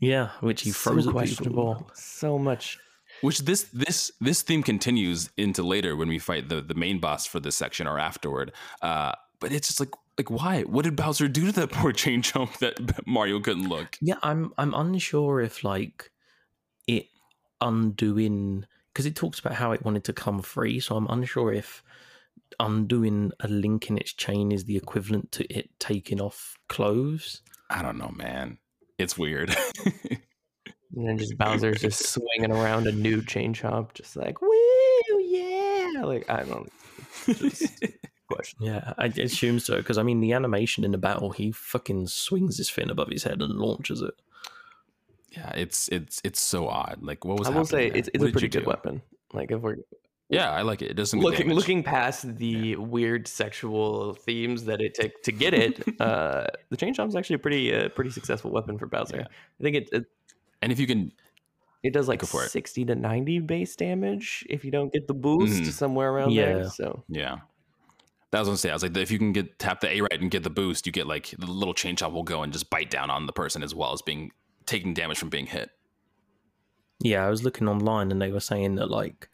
[0.00, 1.74] yeah, which he so throws at questionable.
[1.74, 1.90] people.
[1.94, 2.78] So much.
[3.22, 7.26] Which this this this theme continues into later when we fight the the main boss
[7.26, 8.52] for this section or afterward.
[8.82, 10.62] Uh, but it's just like like why?
[10.62, 13.96] What did Bowser do to that poor chain chomp that Mario couldn't look?
[14.00, 16.10] Yeah, I'm I'm unsure if like
[16.86, 17.06] it
[17.60, 21.82] undoing because it talks about how it wanted to come free, so I'm unsure if
[22.60, 27.42] undoing a link in its chain is the equivalent to it taking off clothes.
[27.68, 28.58] I don't know, man.
[28.98, 29.54] It's weird.
[29.84, 36.02] And then just Bowser's just swinging around a new chain chomp, just like, woo, yeah.
[36.02, 36.72] Like, I don't
[37.26, 37.82] just
[38.26, 38.58] question.
[38.62, 42.58] Yeah, I assume so because I mean the animation in the battle, he fucking swings
[42.58, 44.14] his fin above his head and launches it.
[45.30, 46.98] yeah, it's it's it's so odd.
[47.02, 47.98] Like what was I will say there?
[47.98, 48.68] it's, it's What a pretty good do?
[48.68, 49.02] weapon.
[49.32, 49.76] Like, if we're
[50.28, 50.90] Yeah, I like it.
[50.92, 51.56] It doesn't good looking damage.
[51.56, 56.94] looking past the weird sexual themes that it took to get it, uh, the chain
[56.98, 59.16] is actually a pretty uh, pretty successful weapon for Bowser.
[59.18, 59.26] Yeah.
[59.60, 60.04] I think it, it
[60.62, 61.12] and if you can
[61.82, 62.50] it does like Go for it.
[62.50, 65.70] 60 to 90 base damage if you don't get the boost Mhm.
[65.72, 66.44] somewhere around Yeah.
[66.54, 66.70] there.
[66.70, 67.36] So Yeah.
[68.32, 70.20] That was gonna say, I was like, if you can get tap the A right
[70.20, 72.70] and get the boost, you get like the little chain chomp will go and just
[72.70, 74.32] bite down on the person as well as being
[74.66, 75.70] taking damage from being hit.
[77.00, 79.28] Yeah, I was looking online and they were saying that like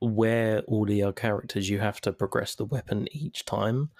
[0.00, 3.90] where all the other characters you have to progress the weapon each time.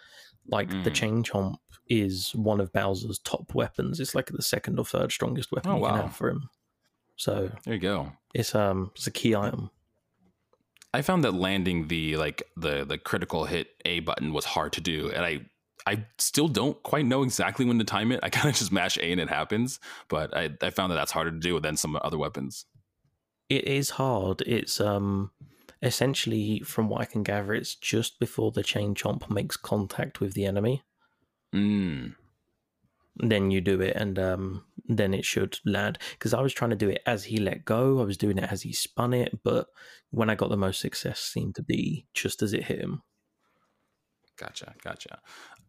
[0.49, 0.95] Like the Mm.
[0.95, 1.57] chain chomp
[1.89, 3.99] is one of Bowser's top weapons.
[4.01, 6.49] It's like the second or third strongest weapon Oh, you can have for him.
[7.17, 8.13] So There you go.
[8.35, 9.71] it's um it's a key item.
[10.97, 14.81] I found that landing the like the the critical hit A button was hard to
[14.81, 15.41] do, and I
[15.87, 18.21] I still don't quite know exactly when to time it.
[18.23, 19.79] I kind of just mash A and it happens,
[20.09, 22.65] but I I found that that's harder to do than some other weapons.
[23.51, 24.41] It is hard.
[24.47, 25.33] It's um
[25.83, 30.33] essentially from what I can gather, it's just before the chain chomp makes contact with
[30.33, 30.83] the enemy.
[31.55, 32.15] Mm.
[33.19, 36.77] Then you do it and um then it should land because i was trying to
[36.77, 39.67] do it as he let go i was doing it as he spun it but
[40.11, 43.03] when i got the most success seemed to be just as it hit him
[44.37, 45.21] Gotcha, gotcha.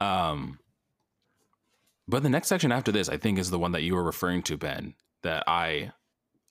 [0.02, 0.60] Um,
[2.08, 4.44] but the next section after this, I think, is the one that you were referring
[4.44, 4.94] to, Ben.
[5.24, 5.92] That I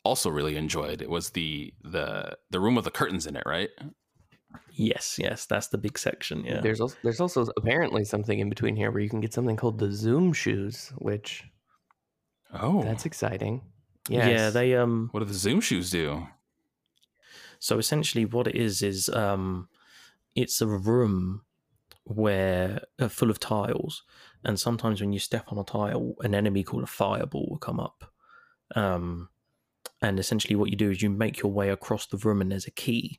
[0.04, 1.02] also really enjoyed.
[1.02, 3.70] It was the the the room with the curtains in it, right?
[4.72, 8.76] Yes yes that's the big section yeah there's also, there's also apparently something in between
[8.76, 11.44] here where you can get something called the Zoom shoes, which
[12.52, 13.62] Oh, that's exciting.
[14.08, 14.54] yeah Yes.
[14.54, 16.26] they um what do the Zoom shoes do?
[17.58, 19.68] so essentially what it is is um
[20.34, 21.42] it's a room
[22.04, 24.04] where uh, full of tiles
[24.44, 27.80] and sometimes when you step on a tile an enemy called a fireball will come
[27.80, 28.12] up
[28.74, 29.28] um
[30.02, 32.66] and essentially what you do is you make your way across the room and there's
[32.66, 33.18] a key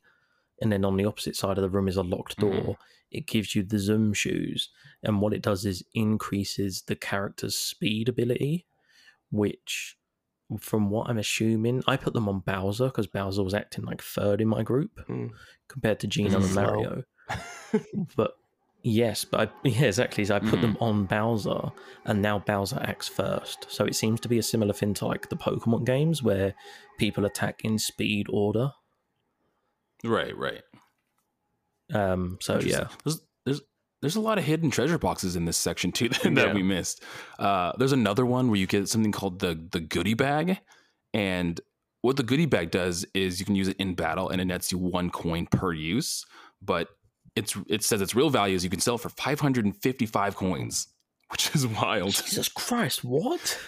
[0.60, 2.76] and then on the opposite side of the room is a locked door Mhm.
[3.10, 4.68] it gives you the zoom shoes
[5.02, 8.66] and what it does is increases the character's speed ability
[9.30, 9.96] which
[10.60, 14.40] from what i'm assuming i put them on bowser because bowser was acting like third
[14.40, 15.26] in my group Hmm.
[15.68, 17.04] compared to geno and mario.
[18.16, 18.32] But
[18.82, 21.72] yes but I, yeah exactly so i put them on bowser
[22.04, 23.66] and now bowser acts first.
[23.68, 26.54] So it seems to be a similar thing to like the pokemon games where
[26.96, 28.70] people attack in speed order
[30.04, 30.62] Right, right.
[31.94, 33.60] um so yeah There's, there's
[34.00, 36.52] there's a lot of hidden treasure boxes in this section too that, Yeah.
[36.54, 37.02] we missed.
[37.38, 40.60] Uh, there's another one where you get something called the the goodie bag,
[41.12, 41.60] and
[42.02, 44.70] what the goodie bag does is you can use it in battle, and it nets
[44.70, 46.24] you one coin per use.
[46.62, 46.88] But
[47.34, 50.86] it's it says its real value is you can sell for 555 coins,
[51.32, 52.12] which is wild.
[52.12, 53.58] jesus christ what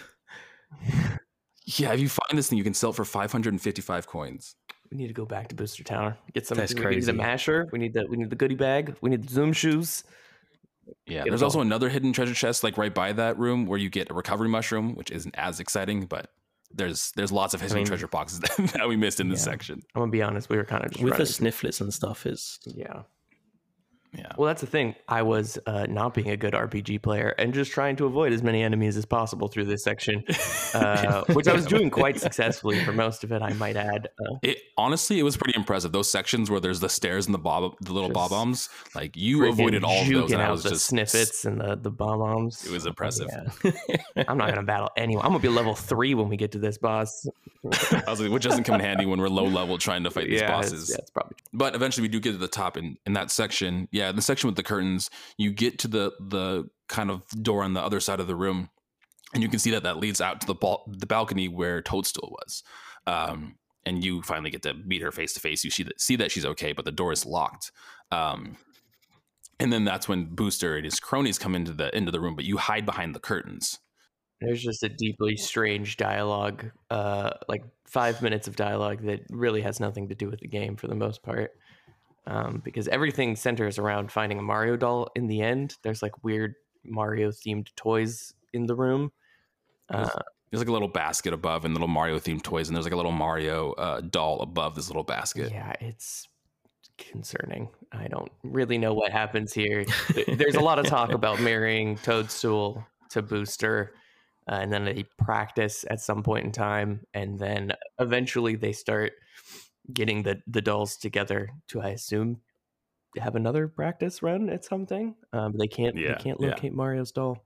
[1.65, 4.55] Yeah, if you find this thing, you can sell for 555 coins.
[4.91, 6.17] We need to go back to Booster Tower.
[6.33, 6.57] Get some.
[6.57, 7.69] That's we need the masher.
[7.71, 8.95] We need the we need the goodie bag.
[9.01, 10.03] We need the Zoom shoes.
[11.05, 14.09] Yeah, there's also another hidden treasure chest like right by that room where you get
[14.11, 16.29] a recovery mushroom, which isn't as exciting, but
[16.73, 19.51] there's there's lots of hidden mean- treasure boxes that, that we missed in this Yeah.
[19.53, 19.81] section.
[19.95, 20.49] I'm gonna be honest.
[20.49, 21.31] We were kind of just with the running.
[21.31, 23.03] snifflets and stuff is yeah.
[24.13, 24.33] Yeah.
[24.37, 24.95] Well, that's the thing.
[25.07, 28.43] I was uh, not being a good RPG player and just trying to avoid as
[28.43, 30.23] many enemies as possible through this section,
[30.73, 33.41] uh, which I was doing quite successfully for most of it.
[33.41, 34.09] I might add.
[34.19, 35.93] Uh, It honestly, it was pretty impressive.
[35.93, 39.45] Those sections where there's the stairs and the bob, the little bob bombs, like you
[39.47, 40.31] avoided all of those.
[40.31, 42.65] And I was the just snippets and the the bomb bombs.
[42.65, 43.29] It was impressive.
[44.27, 45.23] I'm not gonna battle anyone.
[45.23, 47.25] I'm gonna be level three when we get to this boss.
[47.63, 50.27] I was like, which doesn't come in handy when we're low level trying to fight
[50.27, 50.83] these yeah, bosses.
[50.83, 53.31] It's, yeah, it's probably But eventually, we do get to the top in in that
[53.31, 53.87] section.
[53.91, 57.63] Yeah, yeah, the section with the curtains, you get to the the kind of door
[57.63, 58.69] on the other side of the room,
[59.33, 62.63] and you can see that that leads out to the the balcony where Toadstool was.
[63.05, 65.63] Um, and you finally get to meet her face to face.
[65.63, 67.71] You see that see that she's okay, but the door is locked.
[68.11, 68.57] Um,
[69.59, 72.45] and then that's when Booster and his cronies come into the into the room, but
[72.45, 73.79] you hide behind the curtains.
[74.39, 79.79] There's just a deeply strange dialogue, uh, like five minutes of dialogue that really has
[79.79, 81.51] nothing to do with the game for the most part.
[82.27, 85.75] Um, because everything centers around finding a Mario doll in the end.
[85.81, 86.53] There's like weird
[86.83, 89.11] Mario themed toys in the room.
[89.89, 92.85] There's, Uh, there's like a little basket above and little Mario themed toys, and there's
[92.85, 95.51] like a little Mario uh, doll above this little basket.
[95.51, 96.27] yeah, it's
[96.97, 97.69] concerning.
[97.91, 99.85] I don't really know what happens here.
[100.27, 103.93] There's a lot of talk about marrying Toadstool to Booster,
[104.47, 109.13] uh, and then they practice at some point in time, and then eventually they start
[109.93, 112.41] getting the the dolls together to, I assume,
[113.17, 115.15] have another practice run at something.
[115.33, 116.49] Um, they can't Yeah, they can't yeah.
[116.49, 117.37] locate Mario's doll.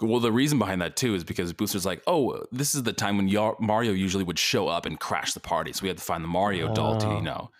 [0.00, 3.16] Well, the reason behind that too is because Booster's like, oh, this is the time
[3.18, 6.04] when Yar- Mario usually would show up and crash the party, so we had to
[6.04, 7.16] find the Mario doll to Oh.
[7.16, 7.50] you know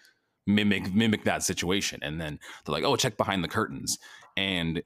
[0.47, 2.01] mimic mimic that situation.
[2.03, 3.99] And then they're like, oh, check behind the curtains,
[4.37, 4.83] and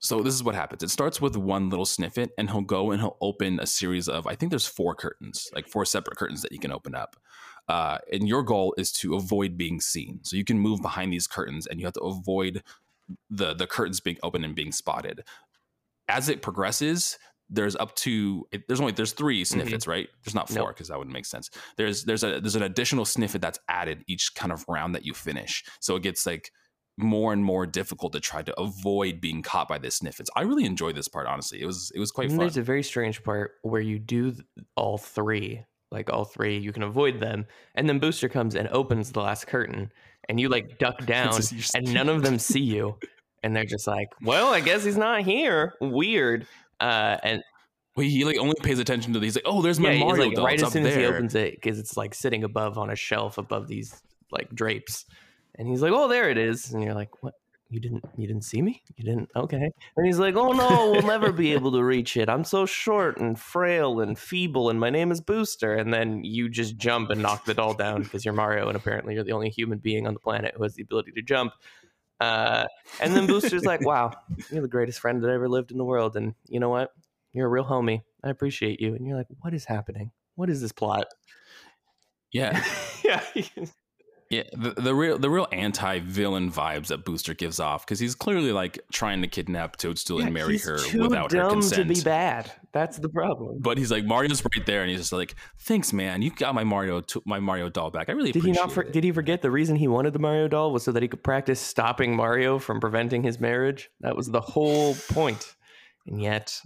[0.00, 0.82] so this is what happens.
[0.82, 4.26] It starts with one little Snifit, and he'll go and he'll open a series of
[4.26, 7.16] I think there's four curtains, like four separate curtains that you can open up.
[7.68, 10.20] Uh, and your goal is to avoid being seen.
[10.22, 12.62] So you can move behind these curtains, and you have to avoid
[13.30, 15.24] the the curtains being open and being spotted.
[16.08, 20.08] As it progresses, there's up to there's only there's three Snifits, right?
[20.24, 20.68] There's not four Nope.
[20.74, 21.50] because that wouldn't make sense.
[21.76, 25.14] There's there's a there's an additional Snifit that's added each kind of round that you
[25.14, 25.64] finish.
[25.80, 26.50] So it gets like
[26.98, 30.28] more and more difficult to try to avoid being caught by this Snifits.
[30.36, 31.60] I really enjoyed this part, honestly.
[31.62, 32.38] It was it was quite And fun.
[32.40, 34.34] there's a very strange part where you do
[34.76, 39.12] all three, like all three, you can avoid them, and then Booster comes and opens
[39.12, 39.92] the last curtain,
[40.28, 41.38] and you like duck down,
[41.74, 42.98] and none of them see you,
[43.42, 46.46] and they're just like, "Well, I guess he's not here." Weird.
[46.80, 47.42] Uh, and
[47.94, 49.36] Well, he like only pays attention to these.
[49.36, 50.46] Like, oh, there's my yeah, Mario like doll.
[50.46, 52.90] right It's as up soon as he opens it, because it's like sitting above on
[52.90, 54.00] a shelf above these
[54.30, 55.04] like drapes,
[55.56, 57.34] and he's like, "Oh, there it is," and you're like, "What?"
[57.72, 58.82] You didn't you didn't see me?
[58.96, 59.70] You didn't okay.
[59.96, 62.28] And he's like, Oh no, we'll never be able to reach it.
[62.28, 65.74] I'm so short and frail and feeble and my name is Booster.
[65.74, 69.14] And then you just jump and knock the doll down because you're Mario and apparently
[69.14, 71.54] you're the only human being on the planet who has the ability to jump.
[72.20, 72.66] Uh,
[73.00, 74.12] and then Booster's like, Wow,
[74.50, 76.14] you're the greatest friend that ever lived in the world.
[76.14, 76.90] And you know what?
[77.32, 78.02] You're a real homie.
[78.22, 78.94] I appreciate you.
[78.94, 80.10] And you're like, What is happening?
[80.34, 81.06] What is this plot?
[82.32, 82.62] Yeah,
[83.04, 83.22] yeah.
[84.32, 84.44] Yeah.
[84.54, 88.50] The, the real the real anti villain vibes that Booster gives off because he's clearly
[88.50, 91.86] like trying to kidnap Toadstool and marry her without her dumb consent.
[91.86, 92.50] to be bad.
[92.72, 93.58] That's the problem.
[93.60, 96.22] But he's like Mario's right there, and he's just like, "Thanks, man.
[96.22, 98.08] You got my Mario, my Mario doll back.
[98.08, 98.72] I really Did he not?
[98.72, 101.02] For, it." did he forget the reason he wanted the Mario doll was so that
[101.02, 103.90] he could practice stopping Mario from preventing his marriage?
[104.00, 105.56] That was the whole point.
[106.06, 106.58] And yet,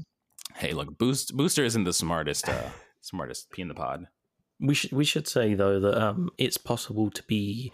[0.54, 2.68] hey, look, Boost Booster isn't the smartest, uh,
[3.00, 4.06] smartest pea in the pod.
[4.60, 7.72] We should we should say though that um, it's possible to be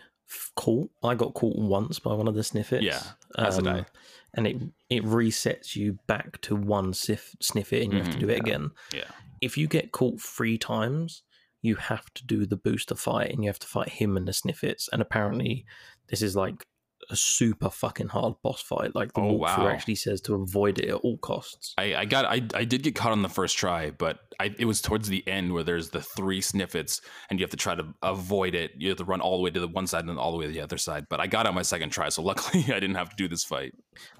[0.56, 0.90] caught.
[1.02, 2.82] I got caught once by one of the Snifits.
[2.82, 3.02] Yeah,
[3.38, 3.78] as did I.
[3.80, 3.86] um,
[4.34, 4.56] And it
[4.90, 8.32] it resets you back to one sif- Snifit, and you have to Mhm, do it
[8.32, 8.38] yeah.
[8.38, 8.70] again.
[8.92, 11.22] Yeah, If you get caught three times,
[11.60, 14.32] you have to do the booster fight, and you have to fight him and the
[14.32, 14.88] Snifits.
[14.92, 15.64] And apparently,
[16.08, 16.64] this is like
[17.10, 18.94] a super fucking hard boss fight.
[18.94, 19.68] Like the Oh, walkthrough wow.
[19.68, 21.74] actually says to avoid it at all costs.
[21.76, 24.64] I, I got, I, I did get caught on the first try, but I, it
[24.64, 27.86] was towards the end where there's the three Snifits and you have to try to
[28.02, 28.72] avoid it.
[28.78, 30.38] You have to run all the way to the one side and then all the
[30.38, 31.06] way to the other side.
[31.10, 33.44] But I got on my second try, so luckily I didn't have to do this
[33.44, 33.74] fight.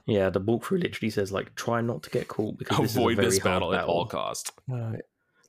[0.07, 3.19] Yeah, the walkthrough literally says like try not to get caught because this Avoid is
[3.19, 4.51] a very this hard battle, battle at all costs.
[4.73, 4.93] uh,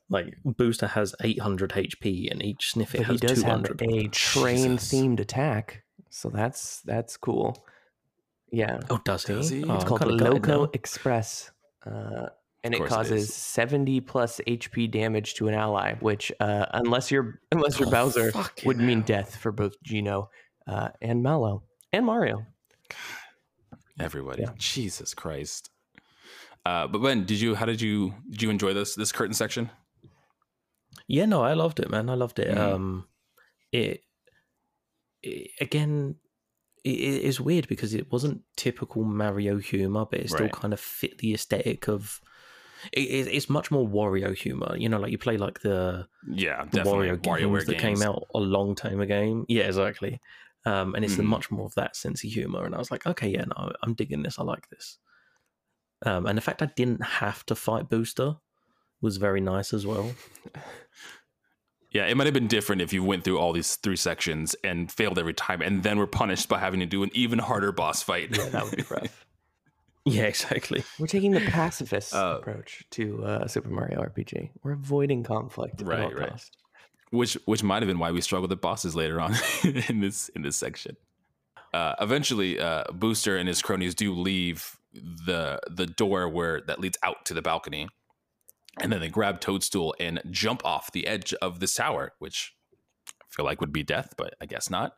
[0.08, 3.82] Like Booster has 800 HP, and each Snifit but he has does have 200.
[3.82, 4.92] a train Jesus.
[4.92, 5.82] themed attack,
[6.16, 7.66] so that's that's cool.
[8.52, 9.34] Yeah, Oh, does he?
[9.34, 9.64] Does he?
[9.64, 10.70] Oh, it's called kinda Loco now.
[10.74, 11.50] Express,
[11.84, 12.26] uh,
[12.62, 17.10] and it course it causes seventy plus HP damage to an ally, which uh, unless
[17.10, 18.32] you're unless you're Oh, Bowser
[18.64, 19.04] would mean yeah.
[19.06, 20.30] death for both Geno
[20.68, 22.46] uh, and Mallow and Mario.
[23.98, 24.50] Everybody, Yeah.
[24.56, 25.70] Jesus Christ.
[26.66, 27.54] Uh, but Ben, did you?
[27.56, 28.14] How did you?
[28.30, 29.70] Did you enjoy this this curtain section?
[31.08, 32.08] Yeah, no, I loved it, man.
[32.08, 32.54] I loved it.
[32.56, 32.58] Mhm.
[32.58, 33.08] Um,
[33.72, 34.02] it, it
[35.60, 36.16] again,
[36.84, 40.52] it, is weird because it wasn't typical Mario humor, but it still Right.
[40.52, 42.20] kind of fit the aesthetic of.
[42.92, 44.76] It, it, it's much more Wario humor.
[44.76, 46.80] You know, like you play like the, Yeah, the.
[46.80, 48.00] Wario games WarioWare that games.
[48.00, 49.44] came out a long time ago.
[49.48, 50.20] Yeah, exactly.
[50.66, 51.24] Um, and it's Mhm.
[51.24, 52.64] much more of that sense of humor.
[52.64, 54.38] And I was like, okay, yeah, no, I'm digging this.
[54.38, 54.98] I like this.
[56.04, 58.36] Um, and the fact I didn't have to fight Booster
[59.00, 60.12] was very nice as well.
[61.94, 64.90] Yeah, it might have been different if you went through all these three sections and
[64.90, 68.02] failed every time, and then were punished by having to do an even harder boss
[68.02, 68.36] fight.
[68.36, 69.24] Yeah, that would be rough.
[70.04, 70.82] Yeah, exactly.
[70.98, 74.50] We're taking the pacifist Uh, approach to uh, Super Mario RPG.
[74.62, 76.30] We're avoiding conflict at all Right, right.
[76.30, 76.56] cost.
[77.10, 79.34] which which might have been why we struggled with bosses later on
[79.88, 80.96] in this in this section.
[81.72, 86.98] Uh, eventually, uh, Booster and his cronies do leave the the door where that leads
[87.04, 87.88] out to the balcony,
[88.80, 92.54] and then they grab Toadstool and jump off the edge of the tower, which
[93.08, 94.92] I feel like would be death, but I guess not.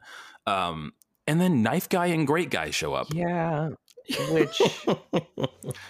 [0.46, 0.92] Um,
[1.26, 3.70] and then Knife Guy and Grate Guy show up, Yeah,
[4.30, 4.60] which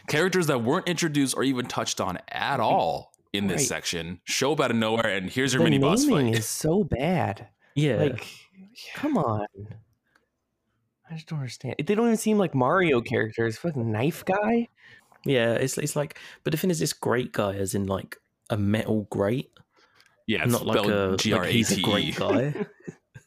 [0.09, 3.69] characters that weren't introduced or even touched on at all in this Right.
[3.69, 6.39] section, show up out of nowhere, and here's your the mini boss naming fight.
[6.39, 7.49] is so bad.
[7.75, 7.97] yeah.
[7.97, 8.27] Like,
[8.95, 9.47] come on.
[11.11, 11.77] I just don't understand.
[11.79, 13.57] They don't even seem like Mario characters.
[13.59, 14.69] Fucking knife guy.
[15.27, 18.17] Yeah, it's it's like but the thing is this great guy as in like
[18.51, 19.51] a metal grate.
[20.27, 22.55] Yeah, not like a like he's a great guy.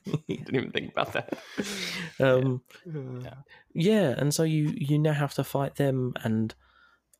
[0.27, 1.37] Didn't even think about that.
[2.19, 3.33] Um Yeah.
[3.73, 6.53] yeah, and so you you now have to fight them and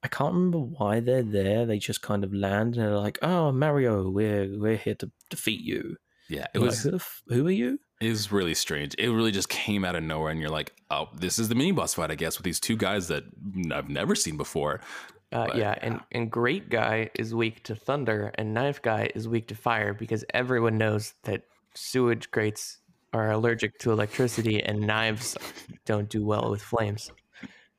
[0.01, 1.65] I can't remember why they're there.
[1.65, 5.61] They just kind of land and they're like, "Oh, Mario, we're we're here to defeat
[5.61, 5.97] you."
[6.30, 7.80] Yeah, it You're was like, who, who are you?
[8.02, 8.95] Was really strange.
[8.97, 11.74] It really just came out of nowhere, and you're like, oh, this is the mini
[11.74, 13.24] boss fight, I guess, with these two guys that
[13.74, 14.80] I've never seen before.
[15.34, 19.28] Uh, But, yeah, and, and Grate Guy is weak to thunder, and Knife Guy is
[19.28, 21.43] weak to fire because everyone knows that
[21.76, 22.78] sewage grates
[23.12, 25.36] are allergic to electricity, and knives
[25.86, 27.12] don't do well with flames.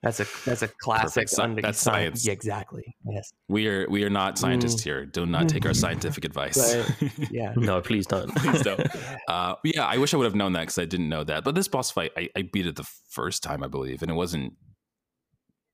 [0.02, 1.28] That's a that's a classic.
[1.28, 2.26] sci- under- that's sci- science.
[2.26, 2.96] Yeah, exactly.
[3.04, 3.32] Yes.
[3.48, 5.04] We are we are not scientists here.
[5.04, 6.58] Do not take our scientific advice.
[7.30, 7.52] Yeah.
[7.56, 8.34] No, please don't.
[8.36, 8.80] Please don't.
[9.28, 11.44] Uh, yeah, I wish I would have known that because I didn't know that.
[11.44, 14.14] But this boss fight, I, I beat it the first time, I believe, and it
[14.14, 14.54] wasn't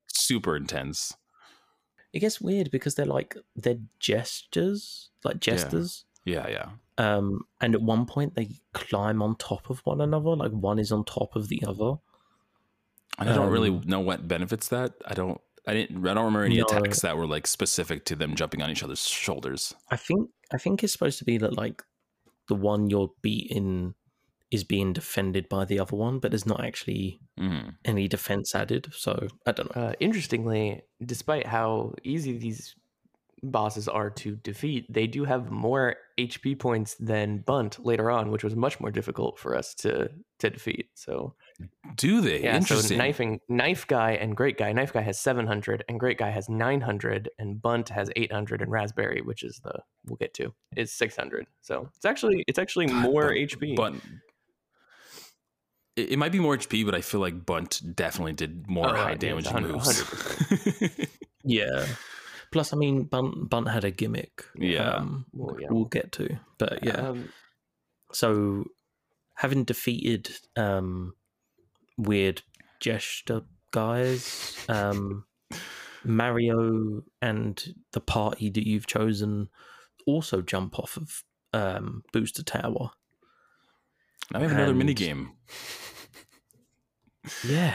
[0.09, 1.15] super intense.
[2.13, 6.05] It gets weird because they're like they're gestures, like gestures.
[6.25, 6.69] Yeah, yeah.
[6.99, 10.91] Um, and at one point they climb on top of one another, like one is
[10.91, 11.97] on top of the other.
[13.19, 14.95] And I don't really Um, know what benefits that.
[15.07, 15.41] I don't.
[15.67, 16.07] I didn't.
[16.07, 16.65] I don't remember any No.
[16.65, 19.75] attacks that were like specific to them jumping on each other's shoulders.
[19.91, 21.83] I think I think it's supposed to be that like
[22.49, 23.95] the one you're beating
[24.53, 27.75] is being defended by the other one, but there's not actually Mhm.
[27.85, 28.87] any defense added.
[28.95, 29.83] So I don't know.
[29.83, 32.77] Uh, interestingly, despite how easy these
[33.51, 38.43] bosses are to defeat, they do have more HP points than Bundt later on, which
[38.45, 40.91] was much more difficult for us to to defeat.
[40.95, 41.35] So
[41.97, 42.43] Do they?
[42.43, 42.99] yeah, so Interesting.
[42.99, 44.73] knifing knife guy and grate guy.
[44.73, 48.33] Knife guy has seven hundred, and grate guy has nine hundred, and Bundt has eight
[48.33, 49.73] hundred, and raspberry, which is the
[50.07, 51.47] we'll get to, is six hundred.
[51.63, 53.77] So it's actually it's actually more but- HP.
[53.77, 53.95] But
[55.97, 58.95] it, it might be more HP, but I feel like Bundt definitely did more Oh,
[58.95, 61.07] high damage it's 100 moves.
[61.49, 61.87] Yeah.
[62.53, 64.45] Plus, I mean, Bundt Bundt had a gimmick.
[64.57, 64.91] Yeah.
[64.95, 65.69] um, Well, yeah.
[65.71, 66.39] we'll get to.
[66.59, 67.29] But yeah, Um,
[68.13, 68.65] so
[69.35, 71.15] having defeated um,
[71.99, 72.43] weird
[72.81, 73.43] gesture
[73.73, 75.25] guys, um,
[76.05, 79.49] Mario and the party that you've chosen
[80.07, 82.91] also jump off of um, Booster Tower.
[84.33, 85.33] now we have another And- mini game.
[87.45, 87.75] Yeah.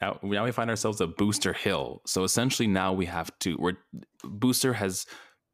[0.00, 2.00] Now, now we find ourselves at Booster Hill.
[2.06, 3.56] So essentially, now we have to.
[3.58, 3.76] We're
[4.24, 5.06] Booster has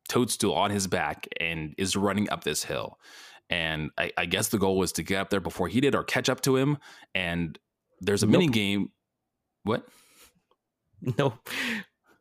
[0.09, 2.99] Toadstool on his back and is running up this hill.
[3.51, 6.05] And I, I guess the goal was to get up there before he did, or
[6.05, 6.78] catch up to him.
[7.14, 7.59] And
[8.01, 8.32] there's a Nope.
[8.40, 8.90] mini game.
[9.64, 9.86] What?
[11.18, 11.34] No,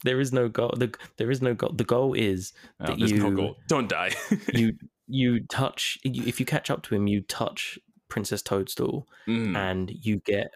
[0.04, 0.74] there is no goal.
[0.78, 1.72] The, there is no goal.
[1.74, 2.52] The goal is
[2.82, 3.56] Oh, That no you- goal.
[3.68, 4.12] Don't die.
[4.54, 4.74] you
[5.08, 9.56] you touch if you catch up to him, you touch Princess Toadstool, Mm.
[9.56, 10.48] and you get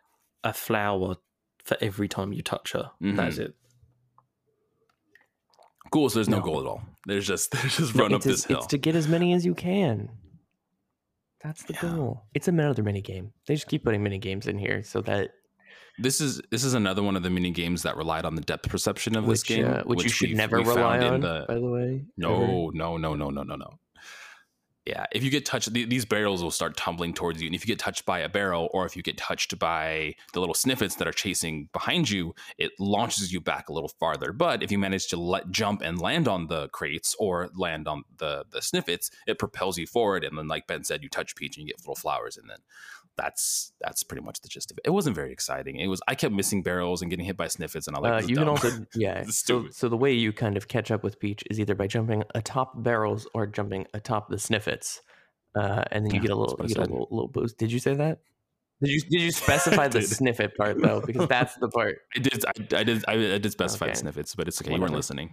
[0.43, 1.15] a flower
[1.69, 2.91] for every time you touch her.
[2.99, 3.53] That's it.
[5.91, 6.09] Cool.
[6.09, 6.43] So there's no, No.
[6.43, 6.81] goal at all.
[7.05, 8.57] There's just there's just No, run up this hill.
[8.59, 10.09] It's to get as many as you can.
[11.43, 11.81] That's the Yeah.
[11.95, 12.25] goal.
[12.33, 13.31] It's another mini game.
[13.47, 15.31] They just keep putting mini games in here so that
[15.97, 18.69] This is this is another one of the mini games that relied on the depth
[18.69, 21.21] perception of this game, uh, which, you should never rely on.
[21.21, 22.05] the- by the way.
[22.17, 23.79] No, no, no, no, no, no, no, no.
[24.85, 27.47] Yeah, if you get touched, th- these barrels will start tumbling towards you.
[27.47, 30.39] And if you get touched by a barrel, or if you get touched by the
[30.39, 34.31] little Snifits that are chasing behind you, it launches you back a little farther.
[34.31, 38.03] But if you manage to let jump and land on the crates or land on
[38.17, 40.23] the the Snifits, it propels you forward.
[40.23, 42.59] And then, like Ben said, you touch Peach and you get little flowers, and then
[43.19, 44.83] that's that's pretty much the gist of it.
[44.85, 45.75] It wasn't very exciting.
[45.77, 48.27] It was I kept missing barrels and getting hit by Snifits, and I like Uh,
[48.27, 49.23] you can also yeah.
[49.29, 52.23] So, so the way you kind of catch up with Peach is either by jumping
[52.33, 54.99] atop barrels or jumping atop the Snifits,
[55.55, 57.57] uh, and then you Yeah, get a little you get a little, little boost.
[57.57, 58.19] Did you say that?
[58.81, 61.01] Did you did you specify the Snifit part though?
[61.05, 61.97] Because that's the part.
[62.15, 62.45] I did.
[62.45, 63.03] I, I did.
[63.07, 63.95] I, I did specify Okay.
[63.99, 64.73] the Snifits, but it's okay.
[64.73, 65.31] You weren't listening.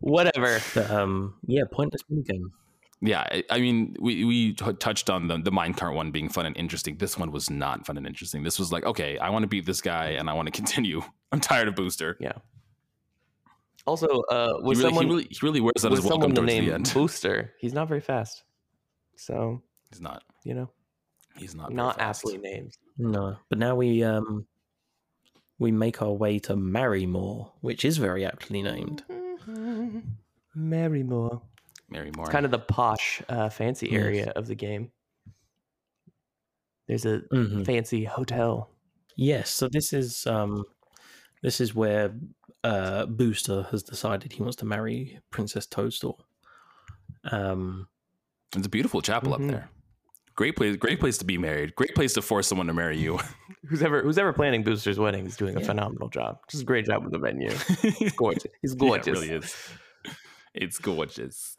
[0.00, 0.60] Whatever.
[0.90, 2.50] Um, yeah, pointless minigame.
[3.00, 6.56] Yeah, I, I mean, we we touched on the the minecart one being fun and
[6.56, 6.96] interesting.
[6.96, 8.42] This one was not fun and interesting.
[8.42, 11.02] This was like, okay, I want to beat this guy and I want to continue.
[11.32, 12.16] I'm tired of Booster.
[12.20, 12.32] Yeah.
[13.86, 16.32] Also, uh, He with really, someone he really, he really wears out with his welcome
[16.34, 16.90] towards the named end.
[16.94, 18.44] Booster, he's not very fast.
[19.16, 20.22] So He's not.
[20.44, 20.70] you know,
[21.36, 21.72] He's not.
[21.72, 22.24] not fast.
[22.24, 22.72] aptly named.
[22.96, 24.46] No, but now we um
[25.58, 29.04] we make our way to Marrymore, which is very aptly named.
[30.56, 31.42] Marrymore.
[31.92, 32.22] Marrymore.
[32.22, 34.00] It's kind of the posh, uh, fancy Yes.
[34.02, 34.90] area of the game.
[36.86, 37.64] There's a Mhm.
[37.64, 38.70] fancy hotel.
[39.16, 40.64] Yes, so this is um
[41.42, 42.14] this is where
[42.62, 46.26] uh Booster has decided he wants to marry Princess Toadstool.
[47.30, 47.88] Um
[48.56, 49.34] It's a beautiful chapel Mhm.
[49.44, 49.70] up there.
[50.36, 50.76] Great place.
[50.76, 51.74] Great place to be married.
[51.76, 53.18] Great place to force someone to marry you.
[53.68, 55.66] Who's ever who's ever planning Booster's wedding is doing a Yeah.
[55.66, 56.40] phenomenal job.
[56.50, 57.50] Just a great job with the venue.
[57.98, 58.44] He's gorgeous.
[58.60, 59.06] He's Yeah, gorgeous.
[59.06, 59.56] it really is.
[60.54, 61.56] It's gorgeous.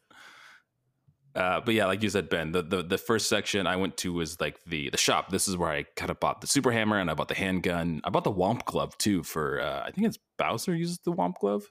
[1.36, 4.14] Uh, but yeah, like you said, Ben, the, the the first section I went to
[4.14, 5.30] was like the the shop.
[5.30, 8.00] This is where I kind of bought the super hammer and I bought the handgun.
[8.06, 11.36] I bought the whomp glove too for uh, I think it's Bowser uses the whomp
[11.40, 11.64] glove.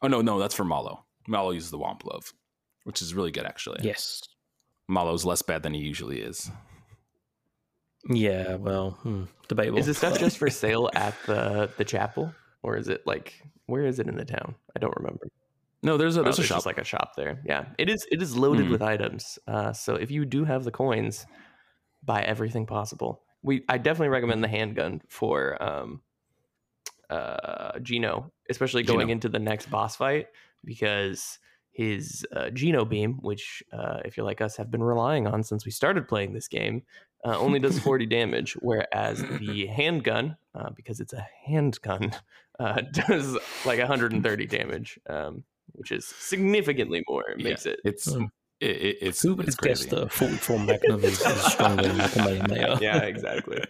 [0.00, 1.04] Oh no, no, that's for Mallow.
[1.26, 2.32] Mallow uses the whomp glove,
[2.84, 3.80] which is really good actually.
[3.82, 4.22] yes.
[4.88, 6.50] Mallow's less bad than he usually is.
[8.08, 9.78] Yeah, well, hmm, debatable.
[9.78, 13.84] Is this stuff just for sale at the the chapel, or is it like where
[13.84, 14.54] is it in the town?
[14.74, 15.28] I don't remember.
[15.82, 16.66] No, there's a Oh, there's a shop.
[16.66, 17.40] like a shop there.
[17.44, 18.06] Yeah, it is.
[18.10, 18.70] It is loaded Mhm.
[18.72, 19.38] with items.
[19.46, 21.24] Uh, so if you do have the coins,
[22.02, 23.22] buy everything possible.
[23.42, 26.02] We I definitely recommend the handgun for um,
[27.10, 29.12] uh, Geno, especially going Geno.
[29.12, 30.26] into the next boss fight
[30.64, 31.38] because
[31.70, 35.64] his uh, Geno beam, which uh, if you're like us have been relying on since
[35.64, 36.82] we started playing this game,
[37.24, 42.12] uh, only does 40 damage, whereas the handgun, uh, because it's a handgun,
[42.58, 44.98] uh, does like 130 damage.
[45.08, 47.24] Um, which is significantly more.
[47.30, 47.80] It makes it.
[47.84, 48.24] It's Hmm.
[48.60, 49.96] it, it, it's Who would it's have guessed crazy.
[49.96, 52.78] that a 44 Magnum is, is stronger than like a Kamehameha?
[52.80, 53.62] yeah, exactly.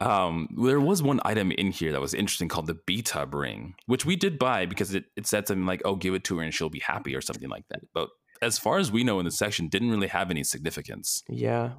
[0.00, 4.04] Um, there was one item in here that was interesting called the B-Tub ring, which
[4.04, 6.52] we did buy because it, it said something like, oh, give it to her and
[6.52, 7.82] she'll be happy or something like that.
[7.94, 8.08] But
[8.40, 11.22] as far as we know in the section, didn't really have any significance.
[11.28, 11.74] Yeah,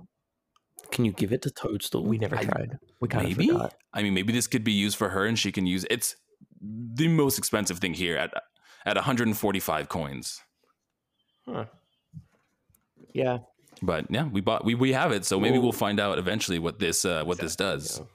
[0.92, 2.06] Can you give it to Toadstool?
[2.06, 2.80] we never I- tried.
[3.02, 3.50] We kind of Maybe?
[3.52, 3.74] forgot.
[3.94, 6.16] I mean, maybe this could be used for her and she can use it's
[6.64, 8.34] the most expensive thing here at
[8.86, 10.42] at 145 coins.
[11.46, 11.66] Huh.
[13.14, 13.40] Yeah,
[13.82, 16.58] But yeah, we bought we, we have it, so maybe Well- we'll find out eventually
[16.60, 17.98] what this uh, what this does.
[17.98, 18.10] you know.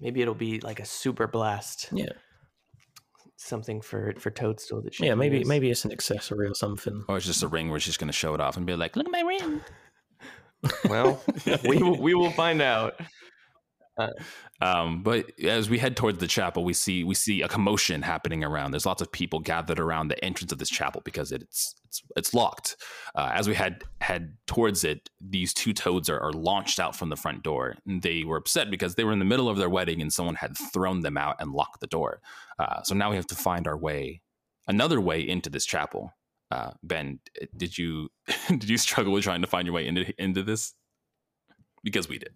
[0.00, 1.88] maybe it'll be like a super blast.
[1.92, 2.06] Yeah.
[3.36, 5.06] something for for Toadstool that she.
[5.06, 5.48] Yeah, maybe use.
[5.48, 7.04] maybe it's an accessory or something.
[7.08, 8.96] Or it's just a ring where she's going to show it off and be like,
[8.96, 9.60] "Look at my ring."
[10.88, 11.22] Well,
[11.68, 13.00] we will, we will find out.
[14.62, 18.44] Um, but as we head towards the chapel, we see we see a commotion happening
[18.44, 18.72] around.
[18.72, 22.34] There's lots of people gathered around the entrance of this chapel because it's it's it's
[22.34, 22.76] locked.
[23.14, 27.08] Uh, as we head head towards it, these two toads are, are launched out from
[27.08, 27.76] the front door.
[27.86, 30.56] They were upset because they were in the middle of their wedding and someone had
[30.56, 32.20] thrown them out and locked the door.
[32.58, 34.20] Uh, so now we have to find our way,
[34.68, 36.12] another way into this chapel.
[36.50, 37.20] Uh, ben,
[37.56, 38.10] did you
[38.48, 40.74] did you struggle with trying to find your way into into this?
[41.82, 42.34] Because we did.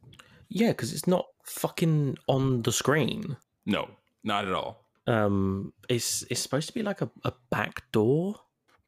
[0.49, 3.36] Yeah, because it's not fucking on the screen.
[3.66, 3.88] No,
[4.22, 4.84] not at all.
[5.07, 8.36] Um, it's it's supposed to be like a, a back door.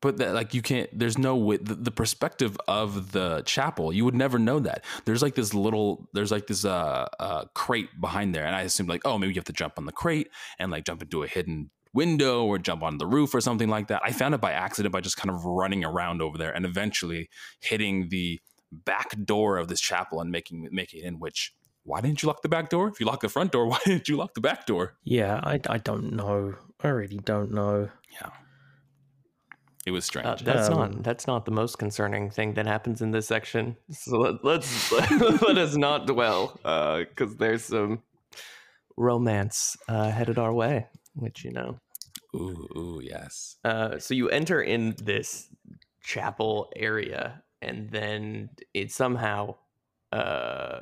[0.03, 0.91] But that, like you can't.
[0.97, 1.57] There's no way.
[1.57, 4.85] The, the perspective of the chapel, you would never know that.
[5.05, 6.09] There's like this little.
[6.13, 9.39] There's like this uh, uh crate behind there, and I assumed like, oh, maybe you
[9.39, 10.29] have to jump on the crate
[10.59, 13.89] and like jump into a hidden window or jump on the roof or something like
[13.89, 14.03] that.
[14.05, 17.31] I found it by accident by just kind of running around over there and eventually
[17.61, 18.39] hitting the
[18.85, 21.19] back door of this chapel and making making it in.
[21.19, 21.55] Which
[21.85, 22.89] why didn't you lock the back door?
[22.89, 24.97] If you lock the front door, why didn't you lock the back door?
[25.05, 26.55] Yeah, I, I don't know.
[26.83, 27.89] I really don't know.
[28.21, 28.31] Yeah,
[29.87, 30.27] it was strange.
[30.27, 33.77] Uh, that's Um, not that's not the most concerning thing that happens in this section.
[33.91, 34.93] So let, let's
[35.43, 38.03] let us not dwell, because there's some
[38.97, 41.79] romance uh, headed our way, which you know.
[42.35, 43.57] ooh, ooh, yes.
[43.65, 45.49] Uh, so you enter in this
[46.03, 49.55] chapel area, and then it somehow
[50.13, 50.81] uh,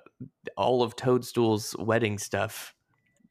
[0.57, 2.75] all of Toadstool's wedding stuff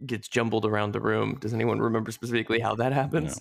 [0.06, 1.38] gets jumbled around the room.
[1.40, 3.40] Does anyone remember specifically how that happens?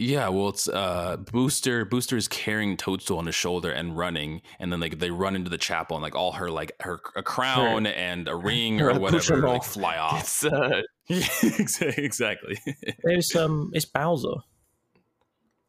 [0.00, 1.84] Yeah, well, it's uh, Booster.
[1.84, 5.50] Booster is carrying Toadstool on his shoulder and running, and then like they run into
[5.50, 9.00] the chapel, and like all her like her a crown and a ring her or
[9.00, 10.20] whatever accoutrement like fly off.
[10.20, 12.60] It's uh, Yeah, exactly.
[13.02, 14.36] There's um, it's Bowser.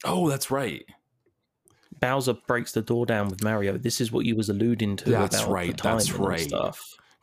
[0.05, 0.84] oh, that's right.
[1.99, 3.77] Bowser breaks the door down with Mario.
[3.77, 5.09] This is what you was alluding to.
[5.09, 6.51] That's about right, that's right.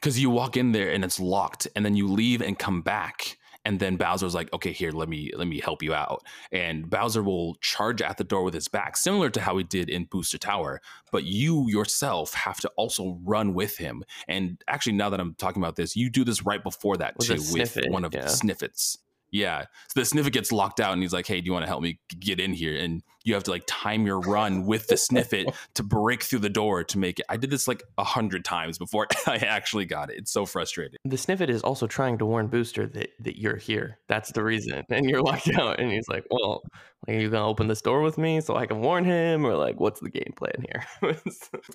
[0.00, 3.38] Because you walk in there and it's locked, and then you leave and come back,
[3.64, 6.22] and then Bowser's like, "Okay, here, let me let me help you out."
[6.52, 9.88] And Bowser will charge at the door with his back, similar to how he did
[9.88, 10.80] in Booster Tower.
[11.10, 14.04] But you yourself have to also run with him.
[14.28, 17.26] And actually, now that I'm talking about this, you do this right before that With
[17.26, 18.22] too, with one of yeah.
[18.22, 18.98] the Snifits.
[19.36, 19.66] Yeah.
[19.88, 21.82] So the Snifit gets locked out and he's like, Hey, do you want to help
[21.82, 22.74] me get in here?
[22.74, 26.48] And you have to like time your run with the Snifit to break through the
[26.48, 27.26] door to make it.
[27.28, 30.16] I did this like a hundred times before I actually got it.
[30.16, 30.96] It's so frustrating.
[31.04, 33.98] The Snifit is also trying to warn Booster that, that you're here.
[34.08, 34.82] That's the reason.
[34.96, 35.78] And you're locked out.
[35.78, 36.62] And he's like, Well,
[37.06, 39.44] like, are you gonna open this door with me so I can warn him?
[39.44, 41.14] Or like what's the game plan here?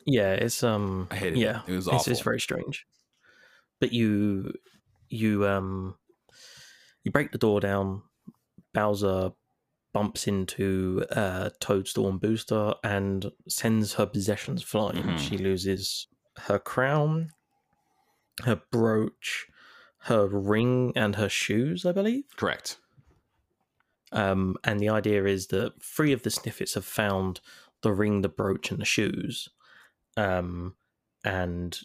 [0.07, 1.73] Yeah, it's um I hated yeah, it.
[1.73, 2.11] It was it's, awful.
[2.11, 2.85] it's very strange.
[3.79, 4.53] But you
[5.09, 5.95] you um
[7.03, 8.03] you break the door down.
[8.73, 9.31] Bowser
[9.93, 15.03] bumps into uh, Toadstool and Booster and sends her possessions flying.
[15.03, 15.19] Mhm.
[15.19, 17.31] She loses her crown,
[18.45, 19.47] her brooch,
[20.03, 22.23] her ring, and her shoes, I believe.
[22.37, 22.77] Correct.
[24.13, 27.39] Um, and the idea is that three of the Snifits have found
[27.81, 29.49] the ring, the brooch, and the shoes.
[30.17, 30.75] Um,
[31.23, 31.79] and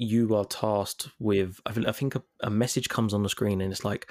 [0.00, 3.60] you are tasked with, I think, I think a, a message comes on the screen
[3.60, 4.10] and it's like,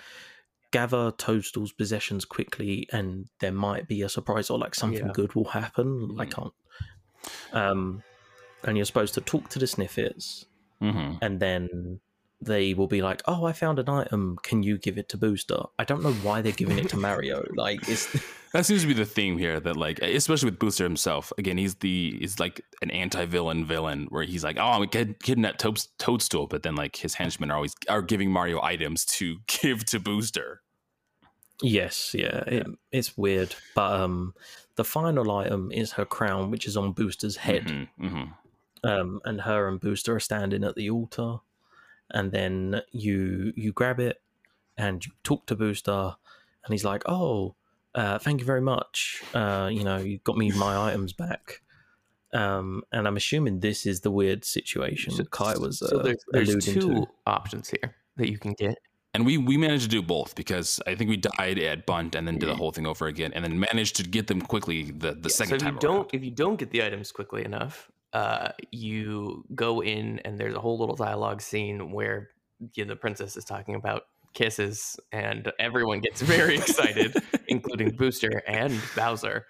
[0.72, 5.12] gather Toadstool's possessions quickly and there might be a surprise or like something Yeah.
[5.14, 6.16] good will happen.
[6.20, 6.54] I can't.
[7.54, 8.04] Um,
[8.64, 10.46] and you're supposed to talk to the Snifits
[10.80, 12.00] hmm and then
[12.42, 14.38] they will be like, "Oh, I found an item.
[14.44, 17.44] Can you give it to Booster?" I don't know why they're giving it to Mario.
[17.56, 18.08] Like, it's
[18.54, 19.60] That seems to be the theme here.
[19.60, 21.32] That like, especially with Booster himself.
[21.38, 25.58] Again, he's the he's like an anti-villain villain where he's like, oh, I'm kid- kidnap
[25.60, 29.86] Toad- Toadstool, but then like his henchmen are always are giving Mario items to give
[29.86, 30.62] to Booster.
[31.62, 33.54] yes, yeah, It, it's weird.
[33.76, 34.34] But um,
[34.78, 37.66] the final item is her crown, which is on Booster's head.
[37.66, 38.34] Mhm, mhm.
[38.84, 41.38] Um, and her and Booster are standing at the altar,
[42.12, 44.22] and then you you grab it
[44.78, 46.16] and you talk to Booster,
[46.64, 47.56] and he's like, "Oh,
[47.96, 49.22] uh, thank you very much.
[49.34, 51.62] Uh, you know, you got me my items back."
[52.32, 56.24] Um, and I'm assuming this is the weird situation So- Kai was uh, so there's,
[56.32, 57.08] there's alluding two to.
[57.26, 58.78] options here that you can get.
[59.16, 62.28] And we we managed to do both because I think we died at Bundt and
[62.28, 65.14] then did the whole thing over again, and then managed to get them quickly the
[65.16, 66.10] the Yeah, second so if time you don't around.
[66.14, 70.60] if you don't get the items quickly enough uh you go in and there's a
[70.60, 72.30] whole little dialogue scene where
[72.76, 74.04] yeah, the princess is talking about
[74.34, 77.16] kisses and everyone gets very excited
[77.48, 79.46] including booster and bowser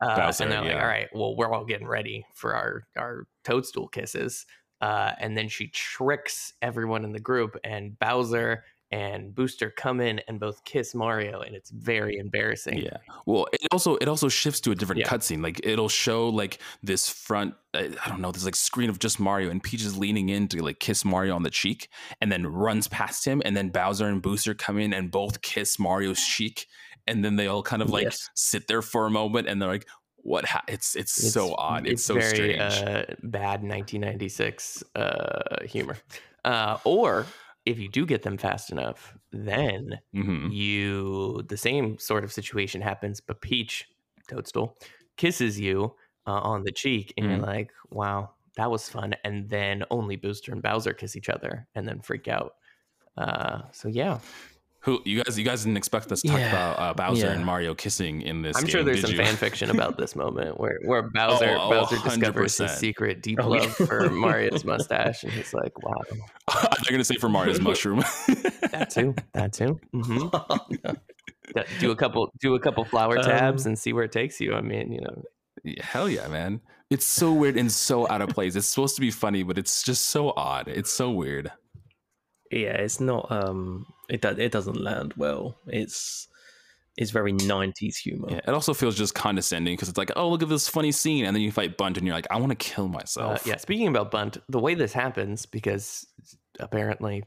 [0.00, 3.26] uh, Bowser, and they're like all right well we're all getting ready for our our
[3.44, 4.46] toadstool kisses
[4.80, 10.20] uh, and then she tricks everyone in the group and bowser and booster come in
[10.26, 12.96] and both kiss mario and it's very embarrassing Yeah.
[13.26, 15.08] Well, it also it also shifts to a different Yeah.
[15.08, 15.42] cutscene.
[15.42, 17.54] Like it'll show like this front.
[17.74, 18.32] uh, I don't know.
[18.32, 21.34] This like screen of just Mario and Peach is leaning in to like kiss Mario
[21.36, 21.88] on the cheek,
[22.20, 25.78] and then runs past him, and then Bowser and Booster come in and both kiss
[25.78, 26.66] Mario's cheek,
[27.06, 28.28] and then they all kind of like Yes.
[28.34, 29.86] sit there for a moment, and they're like,
[30.16, 30.44] "What?
[30.46, 30.64] Ha-?
[30.66, 31.86] It's, it's so odd.
[31.86, 35.96] It's, so very strange." Uh, bad 1996 uh, humor.
[36.44, 37.26] Uh, or
[37.66, 40.50] if you do get them fast enough, then Mhm.
[40.50, 43.88] you the same sort of situation happens, but Peach
[44.28, 44.78] Toadstool
[45.16, 45.94] kisses you
[46.26, 47.30] uh, on the cheek, and Mhm.
[47.30, 51.68] you're like, "Wow, that was fun." And then only Booster and Bowser kiss each other,
[51.74, 52.54] and then freak out.
[53.16, 54.20] Uh, so yeah,
[54.84, 55.38] Who you guys?
[55.38, 56.48] You guys didn't expect us to talk Yeah.
[56.48, 57.32] about uh, Bowser Yeah.
[57.32, 58.56] and Mario kissing in this.
[58.56, 59.16] I'm game, sure there's some you?
[59.18, 62.62] fan fiction about this moment where where Bowser oh, Bowser discovers 100%.
[62.68, 63.60] his secret deep Oh, yeah.
[63.60, 65.92] love for Mario's mustache, and he's like, "Wow,
[66.54, 67.98] They're gonna say for Mario's mushroom.
[68.70, 70.28] that too, that too." hmm
[70.84, 70.94] No.
[71.80, 74.54] Do a couple do a couple flower Um, tabs and see where it takes you.
[74.54, 75.22] I mean, you know,
[75.82, 76.60] Hell yeah, man.
[76.88, 78.56] It's so weird and so out of place.
[78.56, 80.68] It's supposed to be funny, but it's just so odd.
[80.68, 81.52] It's so weird.
[82.50, 83.30] yeah, it's not.
[83.30, 85.58] Um, it it doesn't land well.
[85.66, 86.28] It's
[86.96, 88.28] it's very '90s humor.
[88.30, 91.24] Yeah, it also feels just condescending because it's like, oh, look at this funny scene,
[91.24, 93.46] and then you fight Bundt, and you're like, I want to kill uh, myself.
[93.46, 93.56] yeah.
[93.56, 96.06] Speaking about Bundt, the way this happens because
[96.58, 97.24] apparently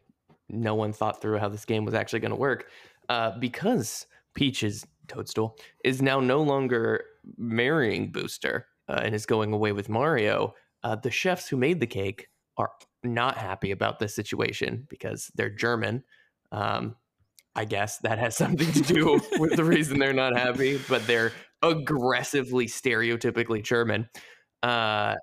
[0.50, 2.68] no one thought through how this game was actually going to work,
[3.10, 4.06] uh, because
[4.36, 7.04] Peach's Toadstool is now no longer
[7.38, 10.54] marrying Booster uh, and is going away with Mario.
[10.84, 12.28] Uh, the chefs who made the cake
[12.58, 12.70] are
[13.04, 16.04] not happy about this situation because they're German.
[16.54, 16.96] Um,
[17.56, 21.32] I guess that has something to do with the reason they're not happy, but they're
[21.62, 24.08] aggressively stereotypically German.
[24.62, 25.16] Uh,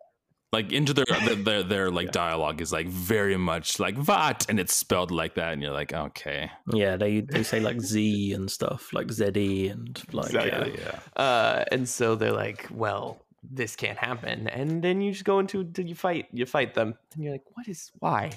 [0.52, 4.58] Like into their their their, their like dialogue is like very much like what, and
[4.58, 8.50] it's spelled like that, and you're like, okay, Yeah, they they say like Z and
[8.50, 10.98] stuff, like ZE and like Exactly, yeah.
[11.16, 11.22] yeah.
[11.22, 14.48] uh, and so they're like, well, this can't happen.
[14.48, 16.94] And then you just go into, to you fight, you fight them.
[17.14, 18.30] And you're like, what is, why?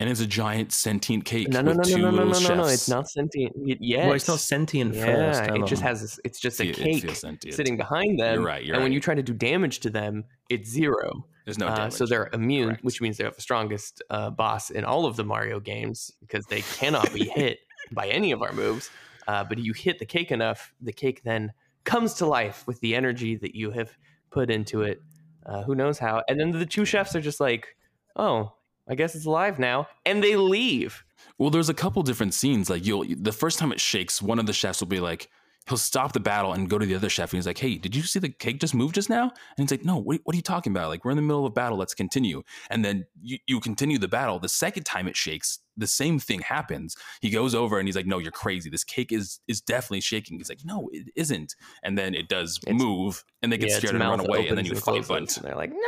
[0.00, 1.48] And it's a giant sentient cake.
[1.48, 2.68] No, no, with no, two no, no, no, little no, no.
[2.68, 4.06] It's not sentient y- yet.
[4.06, 5.50] Well, it's not sentient yeah, first.
[5.50, 5.88] it just on.
[5.88, 6.00] has.
[6.00, 7.54] This, it's just a it cake feels sentient.
[7.54, 8.34] sitting behind them.
[8.34, 11.26] You're right, you're and when you try to do damage to them, it's zero.
[11.44, 11.92] There's no Uh, damage.
[11.94, 12.84] so they're immune, Correct.
[12.84, 16.44] which means they have the strongest uh, boss in all of the Mario games because
[16.46, 17.58] they cannot be hit
[17.92, 18.90] by any of our moves.
[19.28, 21.52] Uh, but you hit the cake enough, the cake then
[21.84, 23.96] comes to life with the energy that you have
[24.30, 25.00] put into it.
[25.46, 26.22] Uh, who knows how?
[26.28, 27.76] And then the two chefs are just like,
[28.16, 28.52] "Oh,
[28.90, 31.04] I guess it's live now," and they leave.
[31.38, 32.68] Well, there's a couple different scenes.
[32.68, 35.28] Like you'll the first time it shakes, one of the chefs will be like,
[35.68, 37.94] he'll stop the battle and go to the other chef, and he's like, "Hey, did
[37.94, 40.36] you see the cake just move just now?" And he's like, "No, what, what are
[40.36, 40.88] you talking about?
[40.88, 41.78] Like we're in the middle of a battle.
[41.78, 44.38] Let's continue." And then you, you continue the battle.
[44.38, 46.96] The second time it shakes, the same thing happens.
[47.20, 48.68] He goes over and he's like, "No, you're crazy.
[48.70, 52.58] This cake is is definitely shaking." He's like, "No, it isn't." And then it does
[52.66, 55.08] It's- move, and they get Yeah, scared and run away, and then you fight.
[55.08, 55.78] And they're like, "No,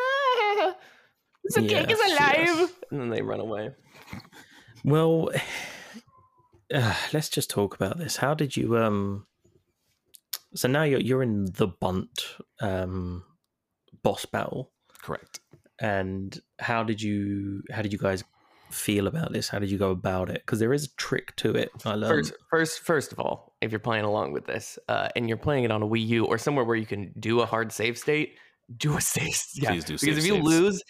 [1.44, 2.72] the cake is alive," yes.
[2.90, 3.70] and then they run away.
[4.84, 5.30] Well,
[6.74, 8.16] uh, let's just talk about this.
[8.16, 9.26] How did you um?
[10.54, 13.24] So now you're you're in the Bundt um
[14.02, 14.70] boss battle,
[15.02, 15.40] Correct.
[15.78, 18.24] and how did you how did you guys
[18.70, 19.48] feel about this?
[19.48, 20.42] How did you go about it?
[20.44, 21.70] Because there is a trick to it.
[21.84, 22.28] I learned.
[22.28, 25.64] First, first, first of all, if you're playing along with this, uh, and you're playing
[25.64, 28.36] it on a Wii U or somewhere where you can do a hard save state,
[28.76, 29.40] do a save.
[29.54, 30.46] Yeah, Please do because save if you saves.
[30.46, 30.82] lose,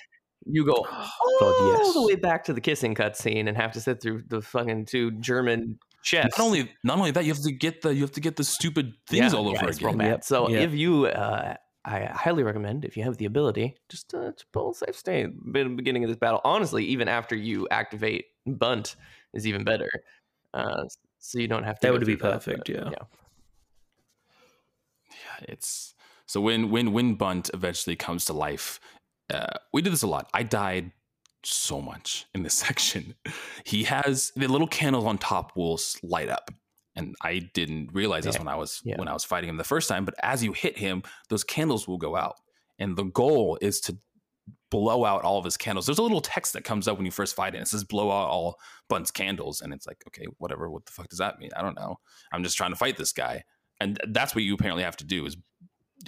[0.46, 1.94] you go God, all yes.
[1.94, 5.12] the way back to the kissing cutscene and have to sit through the fucking two
[5.12, 6.36] German chefs.
[6.38, 8.44] Not only not only that, you have to get the you have to get the
[8.44, 10.08] stupid things Yeah, all over it's real again.
[10.08, 10.68] Yep, So yep.
[10.68, 14.70] if you, uh, I highly recommend if you have the ability, just uh, to pull
[14.70, 16.40] a safe state in the beginning of this battle.
[16.44, 18.96] Honestly, even after you activate Bundt,
[19.34, 19.90] is even better.
[20.54, 20.84] Uh,
[21.18, 21.86] so you don't have to.
[21.86, 22.90] That would be through that, perfect, but, yeah.
[25.10, 25.94] Yeah, it's
[26.26, 28.80] so when when when Bundt eventually comes to life,
[29.32, 30.28] uh, we did this a lot.
[30.34, 30.92] I died
[31.44, 33.14] so much in this section.
[33.64, 36.50] He has the little candles on top will light up.
[36.94, 38.98] And I didn't realize this Yeah, when I was yeah.
[38.98, 40.04] when I was fighting him the first time.
[40.04, 42.36] But as you hit him, those candles will go out,
[42.78, 43.96] and the goal is to
[44.70, 45.86] blow out all of his candles.
[45.86, 47.62] There's a little text that comes up when you first fight it.
[47.62, 48.58] It says blow out all
[48.90, 50.68] Bundt's candles, and it's like okay, whatever.
[50.68, 51.48] What the fuck does that mean?
[51.56, 51.98] I don't know.
[52.30, 53.44] I'm just trying to fight this guy,
[53.80, 55.24] and that's what you apparently have to do.
[55.24, 55.38] Is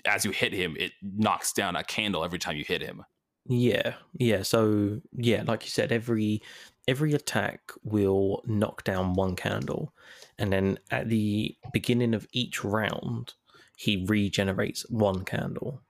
[0.04, 3.04] as you hit him, it knocks down a candle every time you hit him.
[3.46, 4.42] Yeah, yeah.
[4.42, 6.42] So yeah, like you said, every
[6.88, 9.92] every attack will knock down one candle,
[10.38, 13.34] and then at the beginning of each round,
[13.76, 15.82] he regenerates one candle.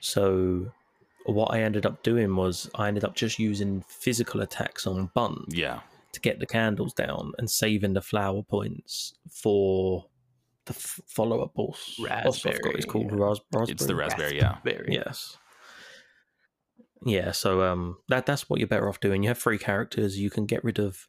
[0.00, 0.72] So
[1.26, 5.54] what I ended up doing was I ended up just using physical attacks on Bundt
[5.54, 5.80] Yeah,
[6.12, 10.06] to get the candles down and saving the flower points for
[10.64, 11.96] the f- follow-up boss.
[11.98, 13.16] boss I forgot what it's called yeah.
[13.16, 13.72] Ras- raspberry.
[13.72, 14.36] it's the raspberry.
[14.38, 14.94] Yeah, Very.
[14.94, 15.36] Yes.
[17.04, 19.22] Yeah, so um that that's what you're better off doing.
[19.22, 21.08] You have three characters, you can get rid of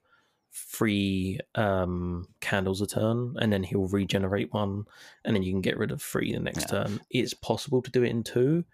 [0.54, 4.84] three um candles a turn and then he'll regenerate one
[5.24, 6.84] and then you can get rid of three the next Yeah.
[6.84, 7.00] turn.
[7.10, 8.66] It's possible to do it in two.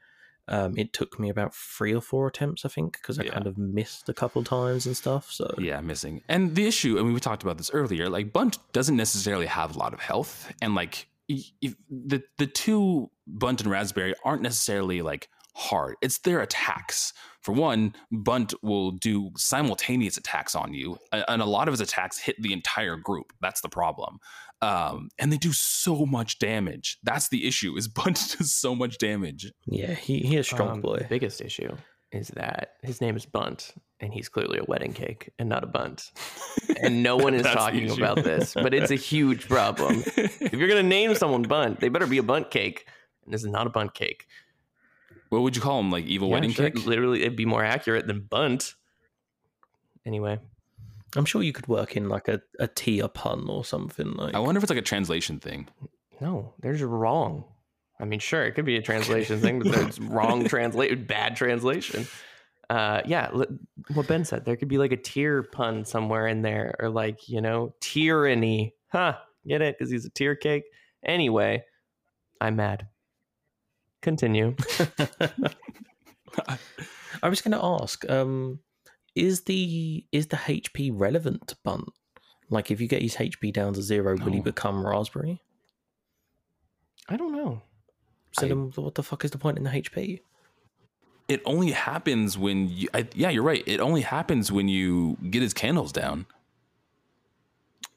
[0.48, 3.32] Um it took me about three or four attempts, I think, because I Yeah.
[3.32, 5.32] kind of missed a couple times and stuff.
[5.32, 6.22] So yeah, missing.
[6.28, 8.10] And the issue, I mean, we talked about this earlier.
[8.10, 13.10] Like Bundt doesn't necessarily have a lot of health, and like if the the two
[13.28, 15.96] Bundt and Raspberry aren't necessarily like hard.
[16.02, 17.14] It's their attacks.
[17.42, 22.20] For one, Bundt will do simultaneous attacks on you, and a lot of his attacks
[22.20, 23.34] hit the entire group.
[23.42, 24.20] That's the problem.
[24.62, 26.98] Um, and they do so much damage.
[27.04, 27.76] That's the issue.
[27.78, 29.52] Is Bundt does so much damage.
[29.66, 30.98] yeah, he he is strong Um, boy.
[31.00, 31.76] The biggest issue
[32.12, 35.68] is that his name is Bundt, and he's clearly a wedding cake and not a
[35.68, 36.12] bundt.
[36.80, 40.04] And no one is talking about this, but it's a huge problem.
[40.18, 42.86] if you're gonna name someone Bundt, they better be a bundt cake,
[43.26, 44.28] and this is not a bundt cake.
[45.30, 45.92] What would you call him?
[45.92, 46.86] Like evil Yeah, wedding sure, cake?
[46.86, 48.76] Literally, it'd be more accurate than Bundt.
[50.06, 50.40] Anyway,
[51.16, 54.40] I'm sure you could work in like a, a tier pun or something like I
[54.40, 55.68] wonder if it's like a translation thing.
[56.22, 57.44] no, there's wrong.
[58.00, 62.08] I mean, sure, it could be a translation thing, but there's wrong translation, bad translation.
[62.70, 63.48] Uh, yeah, li-
[63.94, 67.28] what Ben said, there could be like a tear pun somewhere in there, or like
[67.28, 68.76] you know, tyranny.
[68.90, 69.18] Huh?
[69.48, 69.78] Get it?
[69.78, 70.64] Because he's a tear cake.
[71.04, 71.64] Anyway,
[72.40, 72.88] I'm mad.
[74.02, 74.56] Continue.
[77.24, 78.60] I was going to ask, um,
[79.16, 81.90] is the is the HP relevant to Bundt?
[82.50, 85.42] Like, if you get his HP down to zero, will he become Raspberry?
[87.10, 87.62] I don't know.
[88.38, 90.20] So I- then, what the fuck is the point in the HP?
[91.30, 95.42] it only happens when you I, yeah you're right it only happens when you get
[95.42, 96.26] his candles down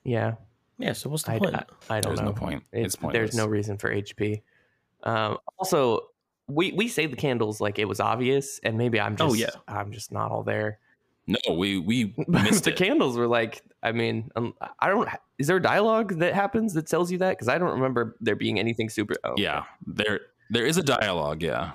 [0.02, 0.34] Yeah,
[0.78, 0.94] Yeah.
[0.94, 1.54] So what's the I, point?
[1.54, 2.24] I, I don't there's know.
[2.24, 4.42] There's no point It- it's pointless there's no reason for HP.
[5.04, 6.08] Um, also,
[6.48, 9.50] we we say the candles like it was obvious, and maybe I'm just Oh, yeah.
[9.68, 10.78] I'm just not all there.
[11.26, 12.76] No, we we missed the it.
[12.76, 15.08] candles were like, I mean, um, I don't.
[15.38, 17.30] Is there a dialogue that happens that tells you that?
[17.30, 19.14] Because I don't remember there being anything super.
[19.24, 20.20] Oh, Yeah, there
[20.50, 21.42] there is a dialogue.
[21.42, 21.72] Yeah,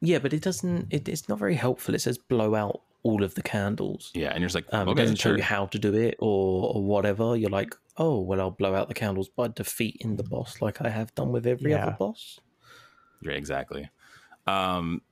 [0.00, 0.88] Yeah, but it doesn't.
[0.92, 1.94] It, it's not very helpful.
[1.94, 4.10] It says blow out all of the candles.
[4.14, 5.36] yeah, and you're just like, Um, it doesn't tell sure.
[5.38, 7.36] you how to do it or, or whatever.
[7.36, 10.88] You're like, oh, well, I'll blow out the candles by defeating the boss, like I
[10.88, 11.86] have done with every Yeah.
[11.86, 12.40] other boss.
[13.24, 13.88] Right, exactly.
[14.46, 15.02] Um,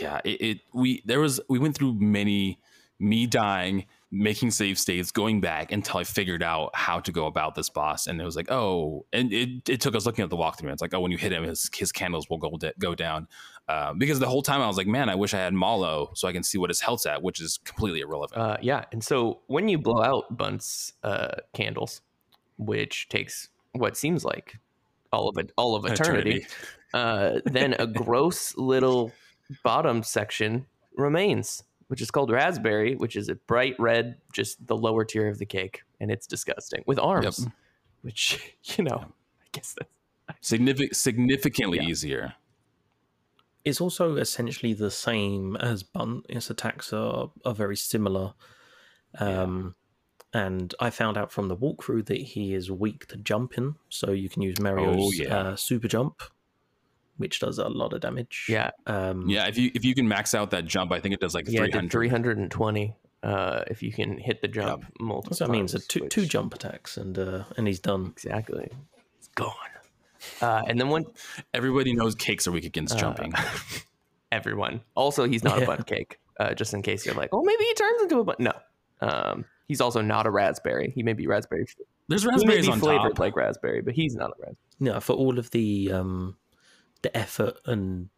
[0.00, 2.58] yeah, it, it we there was we went through many
[2.98, 7.54] me dying, making save states, going back until I figured out how to go about
[7.54, 10.36] this boss, and it was like, oh, and it, it took us looking at the
[10.36, 10.60] walkthrough.
[10.62, 12.94] And it's like, oh, when you hit him, his his candles will go da- go
[12.94, 13.28] down.
[13.68, 16.28] Uh, because the whole time I was like, man, I wish I had Mallow so
[16.28, 18.40] I can see what his health's at, which is completely irrelevant.
[18.40, 22.00] Uh, yeah, and so when you blow out Bundt's uh, candles,
[22.56, 24.56] which takes what seems like
[25.12, 26.46] all of it, all of eternity,
[26.94, 29.12] uh, then a gross little
[29.62, 35.04] bottom section remains, which is called raspberry, which is a bright red, just the lower
[35.04, 37.46] tier of the cake, and it's disgusting with arms,
[38.02, 39.90] which you know, I guess that's
[40.42, 41.84] Signific- significantly Yeah.
[41.88, 42.34] easier.
[43.64, 46.26] It's also essentially the same as Bundt.
[46.28, 48.34] Its attacks are, are very similar.
[49.18, 49.74] Um,
[50.32, 54.28] And I found out from the walkthrough that he is weak to jumping, so you
[54.28, 55.34] can use Mario's yeah.
[55.36, 56.22] uh, super jump,
[57.16, 58.46] which does a lot of damage.
[58.48, 61.20] yeah, Um, Yeah, if you if you can max out that jump, I think it
[61.20, 61.92] does like yeah, three hundred.
[61.92, 62.94] three hundred and twenty.
[63.22, 66.26] Uh, if you can hit the jump multiple So that means a two, which- two
[66.26, 68.06] jump attacks, and uh, and he's done.
[68.08, 68.68] Exactly.
[69.18, 69.52] It's gone.
[70.42, 71.06] Uh, and then when
[71.54, 73.32] Everybody knows cakes are weak against Uh, jumping.
[74.32, 75.66] everyone, also he's not a Yeah.
[75.66, 76.18] bun cake.
[76.38, 78.36] Uh, just in case you're like, oh, maybe he turns into a bun.
[78.38, 78.52] No,
[79.00, 80.92] um, he's also not a raspberry.
[80.94, 81.66] He may be raspberry.
[82.08, 83.18] There's He may raspberries be on flavored top.
[83.18, 84.56] like raspberry, but he's not a raspberry.
[84.78, 86.36] Yeah, for all of the um,
[87.02, 88.08] the effort and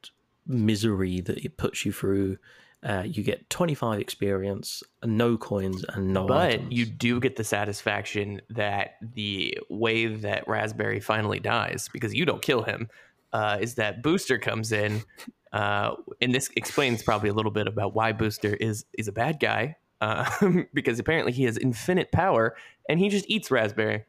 [0.47, 2.39] misery that it puts you through,
[2.83, 6.73] uh, you get 25 experience, no coins, and no but items.
[6.73, 12.43] you do get the satisfaction that the way that raspberry finally dies because you don't
[12.43, 12.89] kill him
[13.33, 15.03] uh, is that booster comes in
[15.53, 19.41] uh, and this explains probably a little bit about why booster is is a bad
[19.41, 20.29] guy uh,
[20.75, 22.55] because apparently he has infinite power
[22.89, 24.05] and he just eats raspberry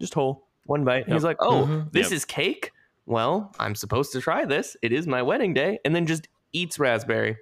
[0.00, 1.92] just whole one bite he's like oh Mhm.
[1.92, 2.16] this Yep.
[2.16, 2.72] is cake
[3.06, 6.78] well i'm supposed to try this it is my wedding day and then just eats
[6.78, 7.36] raspberry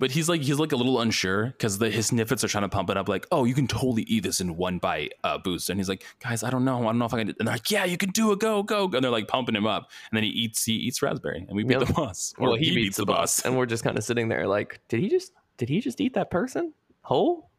[0.00, 2.90] But he's like he's like a little unsure because his Snifits are trying to pump
[2.90, 3.08] it up.
[3.08, 5.70] Like, oh, you can totally eat this in one bite, uh, boost.
[5.70, 7.28] And he's like, guys, I don't know, I don't know if I can.
[7.28, 8.40] And they're like, yeah, you can do it.
[8.40, 8.96] Go, go, go.
[8.96, 9.92] And they're like pumping him up.
[10.10, 11.86] And then he eats he eats raspberry, and we beat Yep.
[11.86, 12.34] the boss.
[12.38, 13.44] Or well he, beats, the boss.
[13.44, 16.14] and we're just kind of sitting there like did he just did he just eat
[16.14, 16.72] that person?
[17.02, 17.50] Whole?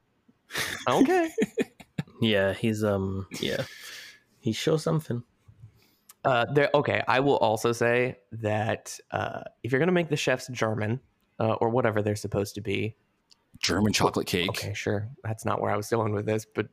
[0.87, 1.29] Okay.
[2.21, 3.63] Yeah, he's um, yeah,
[4.39, 5.23] He sure something.
[6.23, 10.47] uh there okay i will also say that uh if you're gonna make the chefs
[10.47, 10.99] german
[11.39, 12.95] uh, or whatever they're supposed to be.
[13.59, 14.49] German chocolate cake.
[14.49, 15.09] okay sure.
[15.23, 16.67] That's not where i was going with this but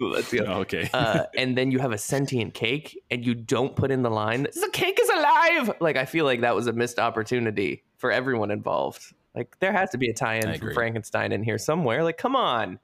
[0.00, 0.44] let's go.
[0.46, 0.90] Oh, okay.
[0.92, 4.42] uh, and then you have a sentient cake and you don't put in the line
[4.42, 5.76] the cake is alive!
[5.80, 9.90] Like i feel like that was a missed opportunity for everyone involved like there has
[9.90, 12.02] to be a tie-in from frankenstein in here somewhere.
[12.04, 12.78] Like come on.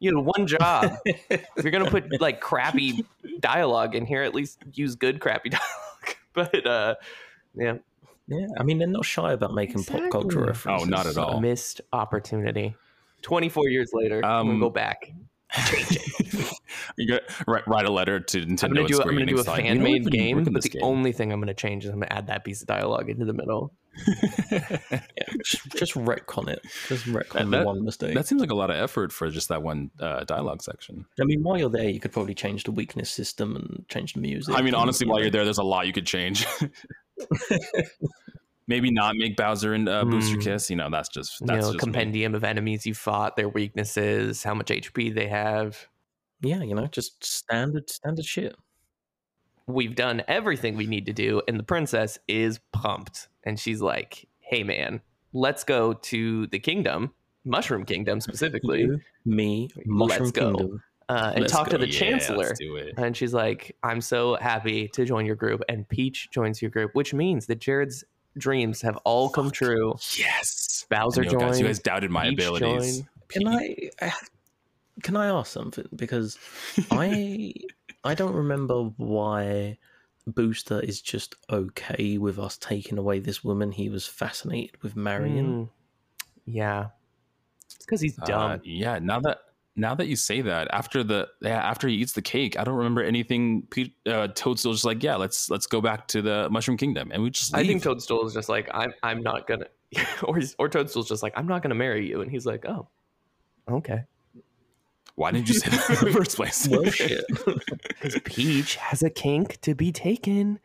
[0.00, 0.96] You had one job.
[1.06, 3.04] If you're gonna put like crappy
[3.40, 6.16] dialogue in here at least use good crappy dialogue.
[6.32, 6.94] But uh
[7.54, 7.74] yeah.
[8.28, 10.86] Yeah, I mean they're not shy about making pop culture references.
[10.86, 11.40] Oh, not at so- all.
[11.40, 12.74] missed opportunity.
[13.22, 15.12] 24 years later i'm gonna Um, go back
[16.96, 18.64] you got write, write a letter to Nintendo.
[18.64, 19.02] I'm gonna do.
[19.02, 20.82] I'm gonna do a like, fan made game, but the game.
[20.82, 23.32] only thing I'm gonna change is I'm gonna add that piece of dialogue into the
[23.34, 23.72] middle.
[24.50, 24.78] Yeah,
[25.44, 26.60] just, just retcon it.
[26.88, 28.14] Just retcon That- the one mistake.
[28.14, 31.04] that seems like a lot of effort for just that one uh, dialogue section.
[31.20, 34.20] I mean, while you're there, you could probably change the weakness system and change the
[34.20, 34.54] music.
[34.54, 36.46] I mean, honestly, while you're there, there's a lot you could change.
[38.72, 40.40] Maybe not make Bowser and uh, Booster Hmm.
[40.40, 40.70] Kiss.
[40.70, 41.92] You know, that's just You that's know, just me.
[41.92, 45.88] compendium of enemies you fought, their weaknesses, how much HP they have.
[46.40, 48.56] yeah, you know, just standard standard shit.
[49.66, 54.26] We've done everything we need to do, and the princess is pumped, and she's like,
[54.40, 55.00] "Hey, man,
[55.32, 57.12] let's go to the kingdom,
[57.44, 60.54] Mushroom Kingdom specifically, You, me, Mushroom Let's go.
[60.56, 60.82] Kingdom.
[61.08, 62.94] uh, and Let's talk to the Yeah, chancellor." Let's do it.
[62.96, 65.62] And she's like, I'm so happy to join your group.
[65.68, 68.02] And Peach joins your group, which means that Jared's
[68.36, 69.94] dreams have all come true.
[70.18, 70.86] Yes.
[70.88, 72.96] Bowser I know, guys, you guys doubted my Peach abilities.
[72.98, 73.08] joined.
[73.28, 74.12] Can I I-
[75.02, 75.86] can I ask something?
[75.96, 76.38] Because
[76.90, 77.54] I
[78.04, 79.78] I don't remember why
[80.26, 85.46] Booster is just okay with us taking away this woman he was fascinated with marrying.
[85.66, 85.68] Mm.
[86.44, 86.86] Yeah.
[87.66, 88.60] It's because he's Uh, dumb.
[88.64, 88.98] yeah.
[88.98, 89.38] Now that
[89.74, 92.74] now that you say that, after the yeah, after he eats the cake, I don't
[92.76, 93.62] remember anything.
[93.70, 97.22] Pe- Uh, Toadstool's just like, yeah, let's let's go back to the Mushroom Kingdom, and
[97.22, 97.54] we just.
[97.54, 97.82] I think.
[97.82, 99.66] Toadstool is just like, I'm I'm not gonna
[100.24, 102.88] or he's, or Toadstool's just like, I'm not gonna marry you, and he's like, oh,
[103.70, 104.02] okay.
[105.14, 106.66] Why didn't you say that in the first place?
[106.68, 107.22] Well, shit.
[107.86, 110.58] Because Peach has a kink to be taken.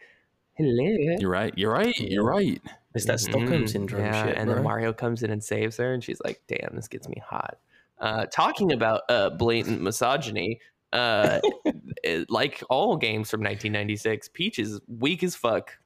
[0.53, 1.17] Hello.
[1.19, 1.53] You're right.
[1.57, 1.97] You're right.
[1.99, 2.61] You're right.
[2.95, 3.69] It's that Stockholm Mhm.
[3.69, 4.37] syndrome Yeah, shit.
[4.37, 4.63] and then.
[4.63, 7.57] Mario comes in and saves her, and she's like, "Damn, this gets me hot."
[7.99, 10.59] Uh, talking about uh, blatant misogyny,
[10.93, 11.39] uh,
[12.29, 15.77] like all games from 1996, Peach is weak as fuck.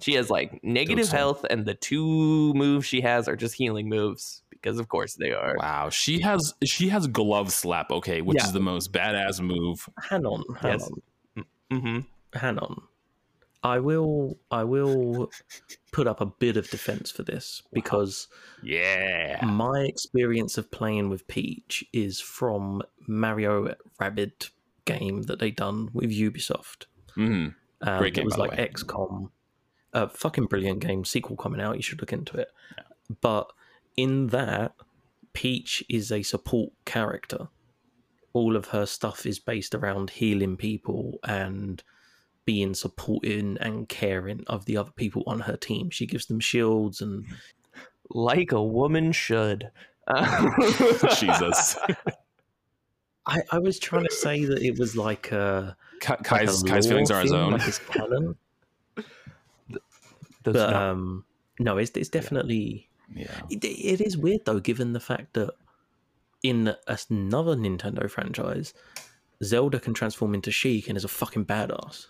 [0.00, 1.18] She has like negative Toadstool.
[1.18, 5.30] health, and the two moves she has are just healing moves because, of course, they
[5.30, 5.56] are.
[5.58, 5.88] Wow.
[5.88, 7.90] She has she has glove slap.
[7.90, 8.44] Okay, which Yeah.
[8.46, 9.88] is the most badass move.
[10.02, 10.90] hang on, hang Yes.
[11.38, 11.98] on, hmm
[12.34, 12.82] hang on.
[13.64, 15.30] I will, I will
[15.90, 18.28] put up a bit of defense for this because
[18.62, 19.44] Yeah.
[19.44, 24.50] my experience of playing with Peach is from Mario Rabbids
[24.84, 26.84] game that they done with Ubisoft.
[27.14, 27.48] hmm
[27.80, 28.52] Um, Great game, It was like.
[28.52, 29.30] XCOM.
[29.94, 31.04] A fucking brilliant game.
[31.04, 31.76] Sequel coming out.
[31.76, 32.48] You should look into it.
[33.20, 33.50] But
[33.96, 34.74] in that,
[35.32, 37.48] Peach is a support character.
[38.32, 41.82] All of her stuff is based around healing people and
[42.44, 45.90] being supporting and caring of the other people on her team.
[45.90, 47.24] She gives them shields and
[48.10, 49.70] Like a woman should.
[51.18, 51.76] Jesus.
[53.26, 56.66] I, I was trying to say that it was like a Kai- like Kai's, a
[56.66, 57.52] Kai's lore feelings are his own.
[57.52, 58.36] like it's canon.
[58.98, 59.78] Those
[60.42, 61.24] but not- um,
[61.58, 63.30] no, it's it's definitely Yeah.
[63.48, 65.54] It, it is weird though, given the fact that
[66.42, 68.74] in another Nintendo franchise,
[69.42, 72.06] Zelda can transform into Sheik and is a fucking badass.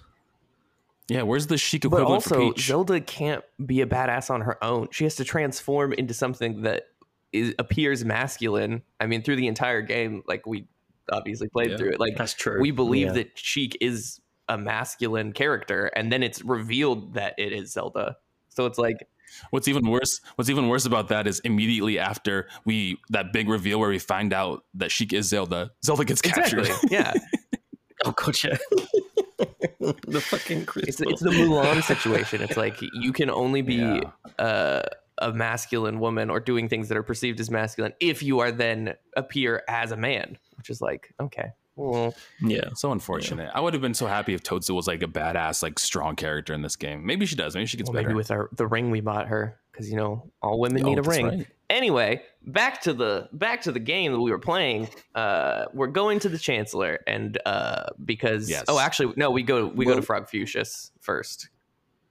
[1.09, 1.23] Yeah.
[1.23, 2.67] Where's the Sheik but equivalent for also, Peach?
[2.67, 4.89] Zelda can't be a badass on her own.
[4.91, 6.85] She has to transform into something that
[7.33, 8.83] is, appears masculine.
[9.01, 10.67] I mean, through the entire game, like we
[11.13, 11.77] obviously played Yeah.
[11.77, 12.01] through it.
[12.01, 12.61] Like That's true.
[12.61, 13.13] we believe Yeah.
[13.15, 18.17] that Sheik is a masculine character, and then it's revealed that it is Zelda.
[18.49, 19.09] So it's like,
[19.51, 20.21] What's even worse?
[20.37, 24.33] What's even worse about that is immediately after we that big reveal where we find
[24.33, 26.61] out that Sheik is Zelda, Zelda gets captured.
[26.61, 27.13] exactly, yeah.
[28.05, 28.57] Oh god, yeah.
[29.81, 31.09] the fucking It's, crystal.
[31.11, 32.43] it's the Mulan situation.
[32.43, 34.01] It's like you can only be Yeah.
[34.39, 34.83] uh,
[35.19, 38.95] a masculine woman or doing things that are perceived as masculine if you are then
[39.17, 41.51] appear as a man, which is like okay.
[41.77, 42.69] Well, yeah.
[42.75, 43.51] So unfortunate.
[43.53, 46.53] I would have been so happy if Toadstool was like a badass, like strong character
[46.55, 47.05] in this game.
[47.05, 47.57] Maybe she does.
[47.57, 48.09] Maybe she gets well, better.
[48.09, 50.99] maybe with our the ring we bought her because you know all women Oh, need
[50.99, 51.27] a ring.
[51.27, 51.47] right.
[51.75, 54.89] Anyway, back to the back to the game that we were playing.
[55.17, 58.65] Uh, we're going to the Chancellor, and uh, because Yes.
[58.69, 61.49] oh, actually no, we go we go to Frogfucius first.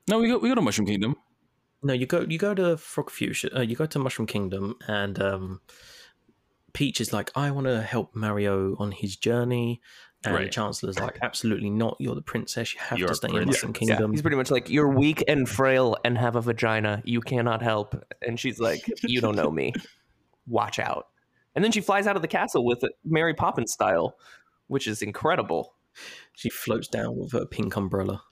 [0.10, 1.16] No, we go we go to Mushroom Kingdom.
[1.82, 5.62] No, you go you go to Frogfucius, uh, you go to Mushroom Kingdom, and um,
[6.74, 9.80] Peach is like, I want to help Mario on his journey,
[10.26, 10.52] and the Right.
[10.52, 11.98] Chancellor's like, absolutely not.
[12.00, 12.74] You're the princess.
[12.74, 13.64] You have You're to a stay in princess.
[13.64, 14.12] Mushroom Yeah, Kingdom.
[14.12, 17.02] he's pretty much like, You're weak and frail and have a vagina.
[17.06, 17.96] You cannot help.
[18.26, 19.74] And she's like, You don't know me.
[20.48, 21.08] Watch out.
[21.56, 24.18] And then she flies out of the castle with Mary Poppins style,
[24.68, 25.74] which is incredible.
[26.34, 28.24] She floats down with her pink umbrella.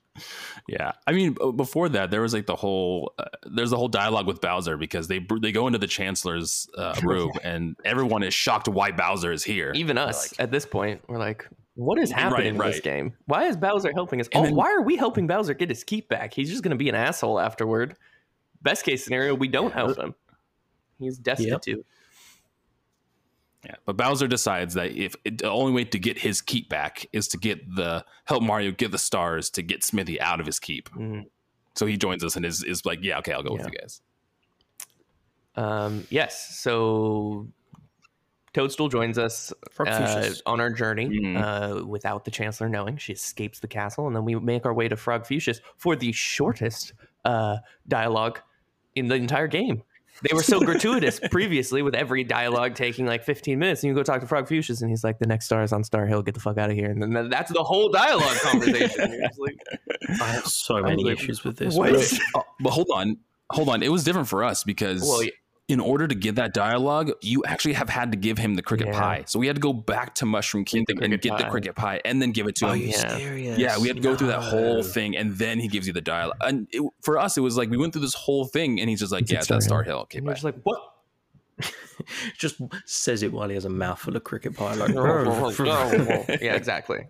[0.67, 4.27] Yeah, I mean, before that, there was like the whole uh, there's the whole dialogue
[4.27, 8.67] with Bowser because they they go into the Chancellor's uh, room and everyone is shocked
[8.67, 9.71] why Bowser is here.
[9.73, 13.13] Even us like- at this point, we're like, what is happening in this game?
[13.25, 14.27] Why is Bowser helping us?
[14.35, 16.33] Oh, then- why are we helping Bowser get his keep back?
[16.33, 17.95] He's just going to be an asshole afterward.
[18.61, 20.13] Best case scenario, we don't help him.
[20.99, 21.85] He's destitute.
[23.65, 27.05] Yeah, but Bowser decides that if it, the only way to get his keep back
[27.13, 30.57] is to get the help Mario get the stars to get Smithy out of his
[30.59, 30.89] keep.
[30.89, 31.25] Mhm.
[31.75, 33.63] So he joins us and is is like, yeah, okay, I'll go Yeah.
[33.63, 34.01] with you guys.
[35.55, 36.59] Um, yes.
[36.59, 37.47] So
[38.53, 41.41] Toadstool joins us uh, on our journey Mhm.
[41.81, 42.97] uh, without the Chancellor knowing.
[42.97, 46.93] She escapes the castle, and then we make our way to Frogfucius for the shortest
[47.23, 48.39] uh, dialogue
[48.95, 49.83] in the entire game.
[50.29, 53.81] They were so gratuitous previously, with every dialogue taking like 15 minutes.
[53.83, 56.05] And you go talk to Frogfucius, and he's like, "The next star is on Star
[56.05, 56.21] Hill.
[56.21, 59.21] Get the fuck out of here!" And then that's the whole dialogue conversation.
[59.39, 59.57] Like,
[60.21, 61.73] I have so was many like, issues with this.
[61.75, 61.91] what?
[61.93, 62.01] bro.
[62.35, 63.17] Oh, but hold on,
[63.51, 63.81] hold on.
[63.81, 65.31] It was different for us because well, yeah,
[65.71, 68.87] in order to get that dialogue, you actually have had to give him the cricket
[68.87, 68.99] Yeah.
[68.99, 69.23] pie.
[69.27, 72.01] So we had to go back to Mushroom Kingdom and cricket get the cricket pie
[72.03, 72.89] and then give it to Are him.
[72.89, 73.17] Yeah.
[73.17, 73.57] serious?
[73.57, 76.01] Yeah, we had to go through that whole thing, and then he gives you the
[76.01, 76.37] dialogue.
[76.41, 78.99] And it, for us, it was like we went through this whole thing, and he's
[78.99, 79.95] just like, Is "Yeah, it it's Star that Star Hill?
[79.95, 80.31] Hill." Okay, and bye.
[80.31, 80.81] you're just like, "What?"
[82.37, 84.73] Just says it while he has a mouthful of cricket pie.
[84.73, 84.93] Like,
[86.41, 87.05] yeah, exactly.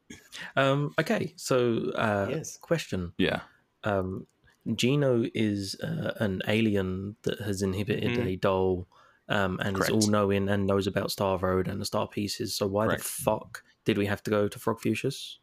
[0.56, 2.56] um, okay, so uh, Yes.
[2.56, 3.12] question.
[3.18, 3.40] yeah,
[3.84, 4.26] um,
[4.74, 8.26] Geno is uh, an alien that has inhibited Mhm.
[8.26, 8.86] a doll
[9.28, 9.90] um, and Correct.
[9.90, 12.54] is all knowing and knows about Star Road and the Star Pieces.
[12.54, 13.02] So why Correct.
[13.02, 15.38] the fuck did we have to go to Frogfucius?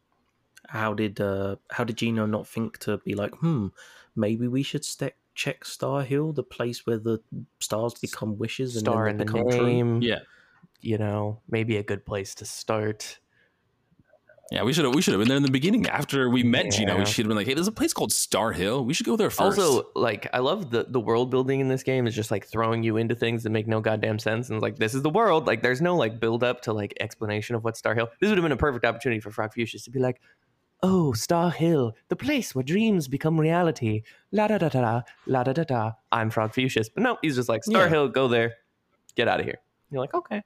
[0.68, 3.68] How did uh, how did Geno not think to be like, hmm,
[4.14, 7.20] maybe we should ste- check Star Hill, the place where the
[7.60, 9.66] stars become wishes and Star then in they the become true?
[9.66, 10.02] name.
[10.02, 10.20] Yeah.
[10.80, 13.20] You know, maybe a good place to start.
[14.50, 15.86] Yeah, we should have we should have been there in the beginning.
[15.86, 18.50] After we met Geno, we should have been like, "Hey, there's a place called Star
[18.50, 18.84] Hill.
[18.84, 19.60] We should go there first.
[19.60, 22.82] Also, like I love the the world building in this game is just like throwing
[22.82, 24.48] you into things that make no goddamn sense.
[24.48, 25.46] And it's like this is the world.
[25.46, 28.08] Like there's no like build up to like explanation of what Star Hill.
[28.20, 30.20] This would have been a perfect opportunity for Frogfucius to be like,
[30.82, 34.02] oh, Star Hill, the place where dreams become reality.
[34.32, 35.92] La da da da da, la da da da.
[36.10, 37.88] I'm Frogfucius, but no, he's just like Star Yeah.
[37.88, 38.08] Hill.
[38.08, 38.54] Go there,
[39.14, 39.58] get out of here.
[39.92, 40.42] You're like, okay.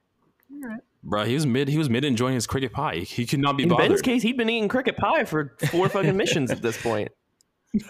[0.51, 0.81] All right.
[1.05, 1.67] Bro, he was mid.
[1.69, 2.97] He was mid enjoying his cricket pie.
[2.97, 3.63] He could not be bothered.
[3.63, 3.89] In bothered.
[3.89, 7.09] Ben's case, he'd been eating cricket pie for four fucking missions at this point.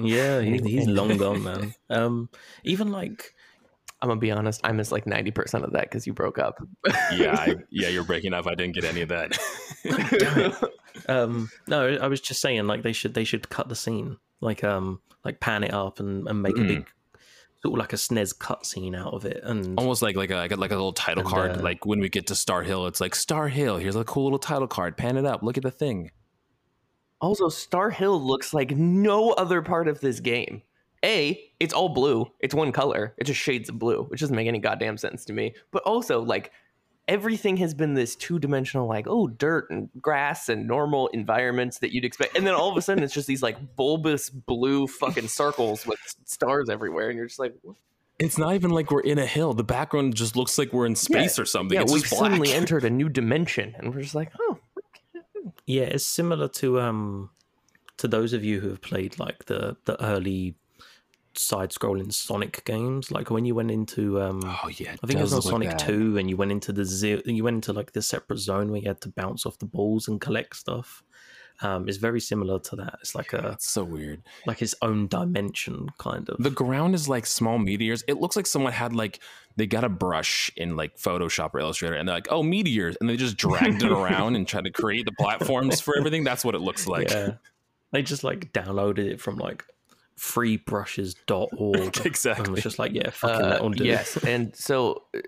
[0.00, 1.74] Yeah, he's, he's long gone, man.
[1.90, 2.30] Um,
[2.64, 3.34] even like
[4.00, 6.56] I'm gonna be honest, I missed like 90% of that because you broke up.
[7.12, 8.46] yeah, I, yeah, you're breaking up.
[8.46, 10.70] I didn't get any of that.
[11.10, 14.64] um, no, I was just saying like they should they should cut the scene like
[14.64, 16.68] um like pan it up and, and make a Mm.
[16.68, 16.86] big
[17.62, 20.36] sort of like a SNES cut scene out of it and Almost like like a
[20.36, 21.50] like a, like a little title And, card.
[21.58, 23.76] uh, like when we get to Star Hill, it's like Star Hill.
[23.78, 24.96] Here's a cool little title card.
[24.96, 25.42] Pan it up.
[25.42, 26.10] Look at the thing.
[27.20, 30.62] Also, Star Hill looks like no other part of this game.
[31.04, 32.26] A, it's all blue.
[32.40, 33.14] It's one color.
[33.18, 35.54] It's just shades of blue, which doesn't make any goddamn sense to me.
[35.70, 36.50] But also, like,
[37.08, 41.92] everything has been this two dimensional, like, oh, dirt and grass and normal environments that
[41.92, 42.36] you'd expect.
[42.36, 45.98] And then all of a sudden, it's just these, like, bulbous blue fucking circles with
[46.24, 47.08] stars everywhere.
[47.08, 47.76] And you're just like, what?
[48.18, 49.52] It's not even like we're in a hill.
[49.52, 51.74] The background just looks like we're in space or something.
[51.74, 53.74] yeah, it's we've just suddenly entered a new dimension.
[53.76, 54.58] And we're just like, oh,
[55.66, 57.30] yeah, it's similar to um
[57.96, 60.54] to those of you who have played like the the early
[61.38, 65.22] side scrolling Sonic games, like when you went into um Oh yeah, I think it
[65.22, 65.78] was on Sonic.
[65.78, 68.80] Two, and you went into the zero, you went into like the separate zone where
[68.80, 71.02] you had to bounce off the balls and collect stuff.
[71.60, 72.98] Um, it's very similar to that.
[73.02, 74.22] It's like a That's so weird.
[74.46, 76.42] like its own dimension, kind of.
[76.42, 78.02] The ground is like small meteors.
[78.08, 79.20] It looks like someone had like
[79.56, 83.08] they got a brush in like Photoshop or Illustrator, and they're like, "Oh, meteors," and
[83.08, 86.24] they just dragged it around and tried to create the platforms for everything.
[86.24, 87.10] That's what it looks like.
[87.10, 87.32] yeah,
[87.92, 89.64] they just like downloaded it from like
[90.18, 91.96] freebrushes.org.
[92.06, 92.44] Exactly.
[92.44, 95.20] And was just like, yeah, fucking Uh, that'll yes, and so uh,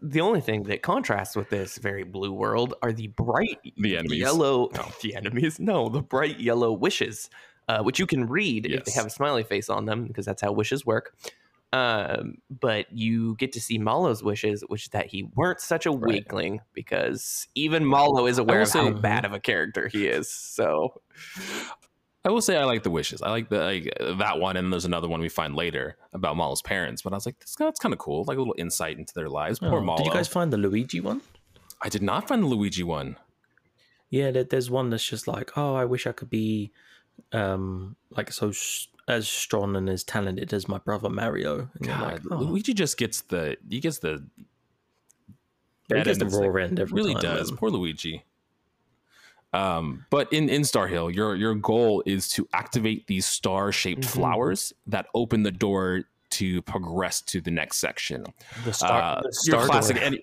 [0.00, 4.18] the only thing that contrasts with this very blue world are the bright The enemies.
[4.18, 4.68] yellow.
[4.74, 4.86] No.
[5.02, 7.30] The enemies, no, the bright yellow wishes,
[7.68, 10.42] uh, which you can read if they have a smiley face on them, because that's
[10.42, 11.14] how wishes work.
[11.72, 15.90] Um, but you get to see Mallow's wishes, which is that he weren't such a
[15.90, 16.14] Right.
[16.14, 20.30] weakling, because even Mallow is aware will of how bad of a character he is.
[20.30, 21.00] So
[22.24, 23.22] I will say I like the wishes.
[23.22, 26.36] I like the like, uh, that one, and there's another one we find later about
[26.36, 27.00] Mallow's parents.
[27.02, 29.28] But I was like, that's, that's kind of cool, like a little insight into their
[29.28, 29.60] lives.
[29.60, 29.98] Poor Oh, Mallow.
[29.98, 31.20] did you guys find the Luigi one?
[31.80, 33.16] I did not find the Luigi one.
[34.10, 36.72] Yeah, there's one that's just like, oh, I wish I could be,
[37.32, 41.70] um, like so s- as strong and as talented as my brother Mario.
[41.74, 44.24] And God, like, oh, Luigi just gets the he gets the
[45.88, 47.22] he gets the raw end every really time.
[47.22, 47.50] does.
[47.52, 48.24] Poor Luigi.
[49.52, 54.02] Um, but in in Star Hill, your your goal is to activate these star shaped
[54.02, 54.10] Mhm.
[54.10, 58.24] flowers that open the door to progress to the next section.
[58.64, 60.04] the Uh, your star classic door.
[60.06, 60.22] ene-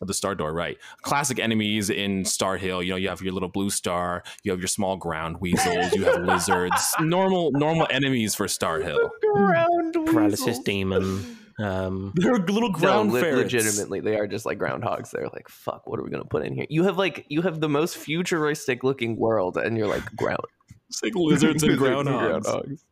[0.00, 0.78] Oh, the star door, right?
[1.02, 2.84] Classic enemies in Star Hill.
[2.84, 6.04] You know, you have your little blue star, you have your small ground weasels, you
[6.04, 6.94] have lizards.
[7.00, 9.10] Normal, normal enemies for Star Hill.
[9.34, 11.37] ground Paralysis demon.
[11.58, 13.52] Um, They're little No, ground le- ferrets.
[13.52, 15.10] legitimately, they are just like groundhogs.
[15.10, 16.66] They're like, fuck, what are we gonna put in here?
[16.70, 20.44] You have like you have the most futuristic looking world, and you're like ground
[20.88, 22.44] It's like lizards and groundhogs.
[22.44, 22.84] groundhogs.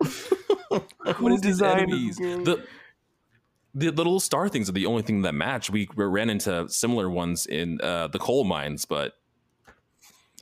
[1.20, 2.16] What is these Design enemies?
[2.16, 2.64] The,
[3.74, 5.70] the the little star things are the only thing that match.
[5.70, 9.14] We, we ran into similar ones in uh, the coal mines, but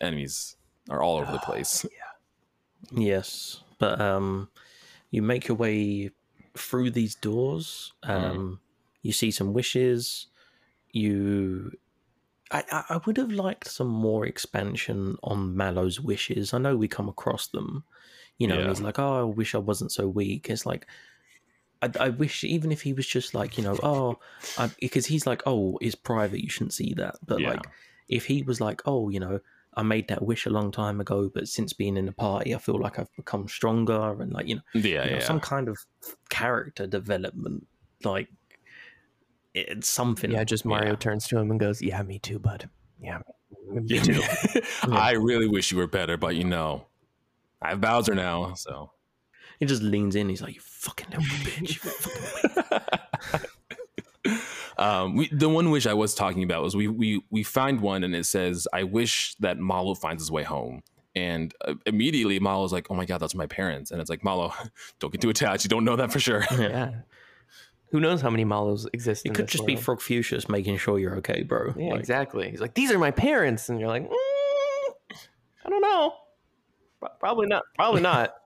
[0.00, 0.56] enemies
[0.90, 1.84] are all over the place.
[1.84, 3.00] Yeah.
[3.00, 4.48] Yes, but um,
[5.10, 6.10] you make your way
[6.58, 7.92] through these doors.
[8.02, 8.60] Um,
[9.02, 10.26] you see some wishes.
[10.92, 11.72] You,
[12.50, 16.54] I, I, would have liked some more expansion on Mallow's wishes.
[16.54, 17.84] I know we come across them,
[18.38, 18.58] you know.
[18.58, 18.68] Yeah.
[18.68, 20.86] he's like, "Oh, I wish I wasn't so weak." It's like.
[21.82, 24.18] I, I wish even if he was just like you know oh
[24.56, 27.50] I, because he's like oh it's private you shouldn't see that but Yeah.
[27.50, 27.66] like
[28.08, 29.40] if he was like oh you know
[29.76, 32.58] I made that wish a long time ago but since being in the party I
[32.58, 35.24] feel like I've become stronger and like you know, Yeah, you know, yeah.
[35.24, 35.78] some kind of
[36.30, 37.66] character development
[38.04, 38.28] like
[39.54, 40.96] it's something Yeah, just Mario Yeah.
[40.96, 42.68] turns to him and goes, "Yeah, me too, bud.
[43.00, 43.18] Yeah,
[43.70, 44.22] me Me too."
[44.82, 46.86] I really wish you were better, but you know,
[47.62, 48.92] I have Bowser now, so.
[49.58, 53.42] he just leans in he's like you fucking little bitch you fucking
[54.78, 58.04] um, we, the one wish I was talking about was we we we find one
[58.04, 60.82] and it says, "I wish that Mallow finds his way home."
[61.16, 64.52] and uh, immediately Mallow's like, "Oh my god, that's my parents," and it's like, "Mallow,
[65.00, 65.64] don't get too attached.
[65.64, 66.92] You don't know that for sure." Yeah.
[67.92, 69.24] Who knows how many Mallows exist?
[69.24, 69.76] It in could this just be.
[69.76, 71.72] Frog Fuchsius making sure you're okay, bro.
[71.76, 72.50] Yeah, Like, exactly.
[72.50, 74.10] He's like, these are my parents, and you're like, mm,
[75.64, 76.12] I don't know.
[77.20, 77.62] Probably not.
[77.76, 78.34] Probably not.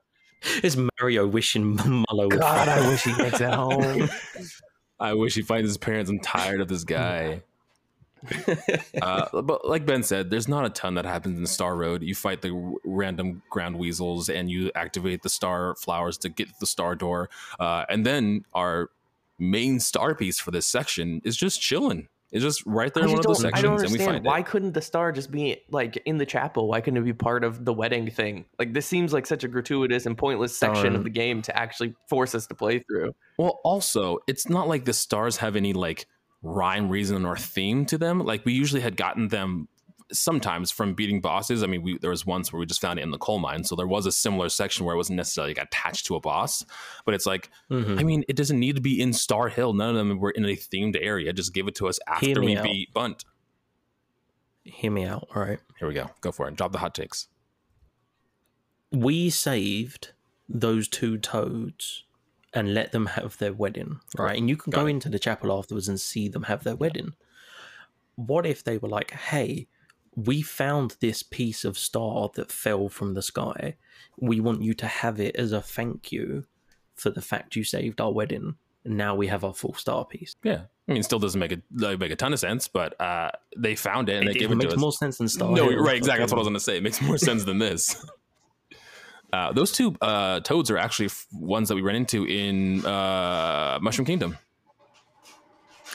[0.63, 2.29] It's Mario wishing Mallow.
[2.29, 4.09] God, I wish he gets it home.
[5.01, 6.11] I wish he finds his parents.
[6.11, 7.43] I'm tired of this guy.
[9.03, 12.03] uh, but like Ben said, there's not a ton that happens in Star Road.
[12.03, 16.49] You fight the r- random ground weasels, and you activate the star flowers to get
[16.61, 17.31] the star door.
[17.59, 18.91] Uh, and then our
[19.39, 22.09] main star piece for this section is just chilling.
[22.33, 24.11] It's just right there in one of those don't, I sections, don't and we understand
[24.17, 24.47] find why it.
[24.47, 26.69] couldn't the star just be like in the chapel?
[26.69, 28.45] Why couldn't it be part of the wedding thing?
[28.59, 31.95] Like this seems like such a gratuitous and pointless section of the game to actually
[32.09, 33.15] force us to play through.
[33.37, 36.07] Well, also, it's not like the stars have any like
[36.43, 38.21] rhyme, reason, or theme to them.
[38.21, 39.67] Like we usually had gotten them
[40.13, 41.63] sometimes from beating bosses.
[41.63, 43.65] I mean, we, there was once where we just found it in the coal mine,
[43.65, 46.65] so there was a similar section where it wasn't necessarily like, attached to a boss.
[47.05, 47.99] But it's like, Mhm.
[47.99, 49.73] I mean, it doesn't need to be in Star Hill.
[49.73, 51.33] None of them were in a themed area.
[51.33, 52.65] Just give it to us after we out.
[52.65, 53.25] beat Bundt.
[54.65, 55.59] Hear me out, all right?
[55.79, 56.11] Here we go.
[56.21, 56.57] Go for it.
[56.57, 57.29] Drop the hot takes.
[58.93, 60.13] we saved
[60.49, 62.05] those two toads
[62.53, 64.37] and let them have their wedding, right?
[64.37, 64.91] And you can Got go it.
[64.91, 67.15] into the chapel afterwards and see them have their wedding.
[68.17, 69.69] What if they were like, hey,
[70.27, 73.77] we found this piece of star that fell from the sky.
[74.19, 76.45] We want you to have it as a thank you
[76.95, 78.57] for the fact you saved our wedding.
[78.85, 80.37] And now we have our full star piece.
[80.43, 82.99] Yeah, I mean, it still doesn't make a like, make a ton of sense, but
[83.01, 84.81] uh, they found it and it they gave it makes to us.
[84.81, 85.83] more sense than Star no, Hill.
[85.83, 86.21] right, exactly.
[86.21, 86.77] That's what I was going to say.
[86.79, 88.05] It makes more sense than this.
[89.33, 93.79] Uh, those two uh, toads are actually f- ones that we ran into in uh,
[93.81, 94.37] Mushroom Kingdom.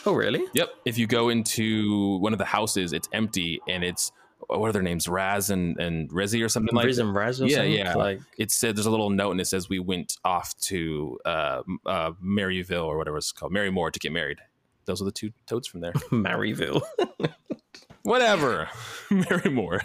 [0.05, 0.45] Oh, really?
[0.53, 0.69] Yep.
[0.85, 4.11] If you go into one of the houses, it's empty and it's
[4.47, 5.07] what are their names?
[5.07, 7.71] Raz and, and Rezi or something like Riz and Raz or Yeah, something?
[7.73, 7.93] yeah.
[7.95, 11.61] Like, It said there's a little note and it says we went off to uh,
[11.85, 14.39] uh, Maryville or whatever it's called, Marymore to get married.
[14.85, 15.93] Those are the two toads from there.
[16.11, 16.81] Maryville.
[18.03, 18.69] whatever
[19.09, 19.79] marymore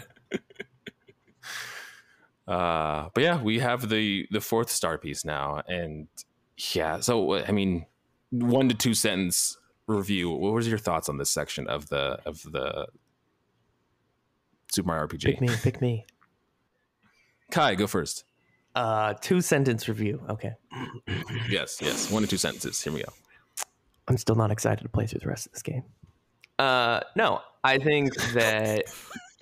[2.47, 6.07] uh but yeah we have the the fourth star piece now and
[6.73, 7.85] yeah so i mean
[8.29, 12.41] one to two sentence review what was your thoughts on this section of the of
[12.51, 12.87] the
[14.71, 16.05] super mario rpg Pick me, pick me.
[17.51, 18.23] kai go first
[18.73, 20.21] Uh, two sentence review.
[20.29, 20.53] Okay.
[21.49, 23.11] yes yes one or two sentences here we go
[24.07, 25.83] I'm still not excited to play through the rest of this game.
[26.59, 28.83] Uh, no, I think that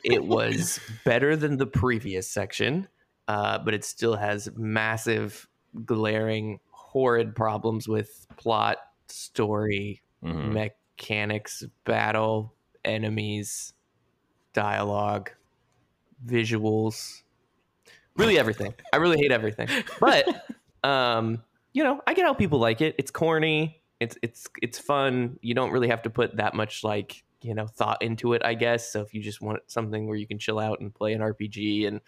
[0.04, 2.88] it was better than the previous section,
[3.28, 5.48] uh, but it still has massive,
[5.86, 10.52] glaring, horrid problems with plot, story, Mhm.
[10.52, 13.74] mechanics, battle, enemies,
[14.54, 15.32] dialogue,
[16.26, 17.24] visuals,
[18.16, 18.74] really everything.
[18.94, 19.70] I really hate everything.
[20.00, 20.26] But
[20.84, 21.44] um,
[21.74, 22.96] you know, I get how people like it.
[22.98, 23.82] It's corny.
[24.00, 25.38] It's it's it's fun.
[25.42, 28.42] You don't really have to put that much like you know thought into it.
[28.44, 28.92] I guess.
[28.92, 31.88] So if you just want something where you can chill out and play an RPG
[31.88, 32.02] and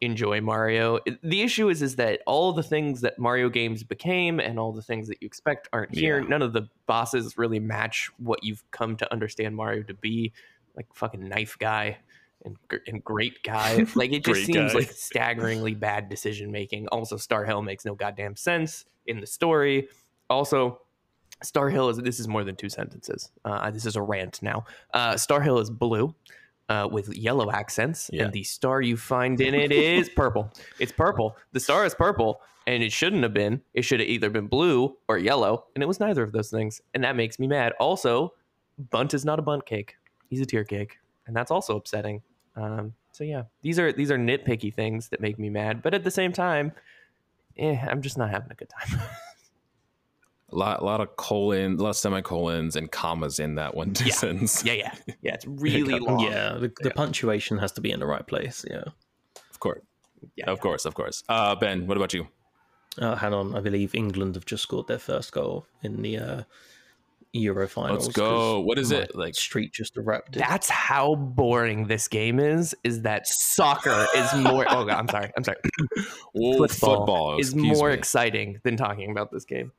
[0.00, 4.58] enjoy Mario, the issue is is that all the things that Mario games became and
[4.58, 6.20] all the things that you expect aren't here.
[6.20, 6.28] Yeah.
[6.28, 10.32] None of the bosses really match what you've come to understand Mario to be.
[10.76, 11.98] Like fucking knife guy.
[12.44, 12.56] And,
[12.86, 13.86] and grate guy.
[13.94, 14.78] Like it just seems guy.
[14.78, 16.86] like staggeringly bad decision making.
[16.88, 19.88] Also, Star Hill makes no goddamn sense in the story.
[20.28, 20.80] Also,
[21.42, 23.30] Star Hill is this is more than two sentences.
[23.44, 24.64] Uh, this is a rant now.
[24.92, 26.14] Uh, Star Hill is blue
[26.68, 28.24] uh, with yellow accents, Yeah.
[28.24, 30.52] and the star you find in it is purple.
[30.78, 31.36] It's purple.
[31.52, 33.62] The star is purple, and it shouldn't have been.
[33.74, 36.80] It should have either been blue or yellow, and it was neither of those things,
[36.94, 37.72] and that makes me mad.
[37.78, 38.34] Also,
[38.90, 39.96] Bundt is not a bundt cake;
[40.28, 42.22] he's a tier cake, and that's also upsetting.
[42.56, 46.04] Um, so yeah, these are these are nitpicky things that make me mad, but at
[46.04, 46.72] the same time,
[47.56, 49.00] eh, I'm just not having a good time.
[50.52, 53.92] a lot, a lot of colon a lot of semicolons and commas in that one
[53.92, 54.14] two Yeah.
[54.14, 55.34] sentence yeah, yeah, yeah.
[55.34, 56.20] It's really long.
[56.20, 58.64] Yeah, the, the punctuation has to be in the right place.
[58.70, 58.84] Yeah.
[59.50, 59.80] of course
[60.36, 60.46] yeah.
[60.50, 62.26] of course of course uh ben what about you
[62.98, 66.42] Uh, hang on, I believe England have just scored their first goal in the uh,
[67.32, 68.06] Euro finals.
[68.06, 68.24] let's go
[68.56, 70.40] 'cause what is it like street just erupted.
[70.40, 72.74] That's how boring this game is.
[72.84, 74.64] Is that soccer is more?
[74.70, 75.30] Oh, God, I'm sorry.
[75.36, 75.58] I'm sorry.
[76.32, 77.94] Whoa, Football, football is more me.
[77.94, 79.72] exciting than talking about this game.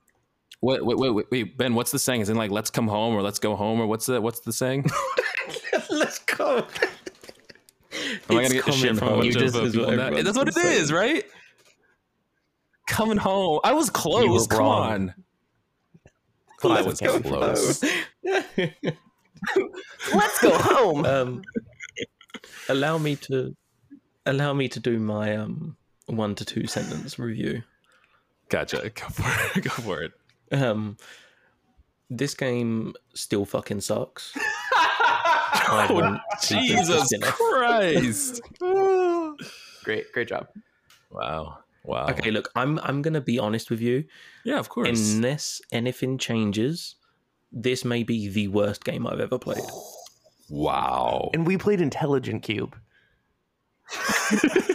[0.61, 1.75] Wait, wait, wait, wait, wait, Ben.
[1.75, 2.21] What's the saying?
[2.21, 4.51] Is it like "Let's come home" or "Let's go home" or what's the what's the
[4.51, 4.85] saying?
[5.89, 6.65] Let's go.
[8.29, 10.23] Am I gonna get the shit from a bunch of people that?
[10.23, 11.23] That's what it is, right?
[12.88, 13.59] Coming home.
[13.63, 14.47] I was close.
[14.47, 14.91] Come wrong.
[14.91, 15.13] on.
[16.63, 17.84] I was go close.
[18.23, 18.49] Let's
[20.41, 21.05] go home.
[21.05, 21.43] Um,
[22.69, 23.55] allow me to
[24.25, 25.77] allow me to do my um
[26.07, 27.63] one to two sentence review.
[28.49, 28.91] Gotcha.
[28.95, 29.63] Go for it.
[29.63, 30.13] Go for it.
[30.52, 30.98] Um,
[32.10, 34.36] this game still fucking sucks.
[35.69, 37.11] Oh, wouldn't keep it Jesus.
[37.24, 38.41] Christ!
[39.84, 40.48] great, great job.
[41.11, 41.57] wow.
[41.84, 42.06] Wow.
[42.07, 44.06] Okay, look, I'm I'm gonna be honest with you.
[44.45, 45.14] Yeah, of course.
[45.15, 46.95] Unless anything changes,
[47.52, 49.64] this may be the worst game I've ever played.
[50.49, 51.32] wow.
[51.34, 52.74] And we played Intelligent Qube.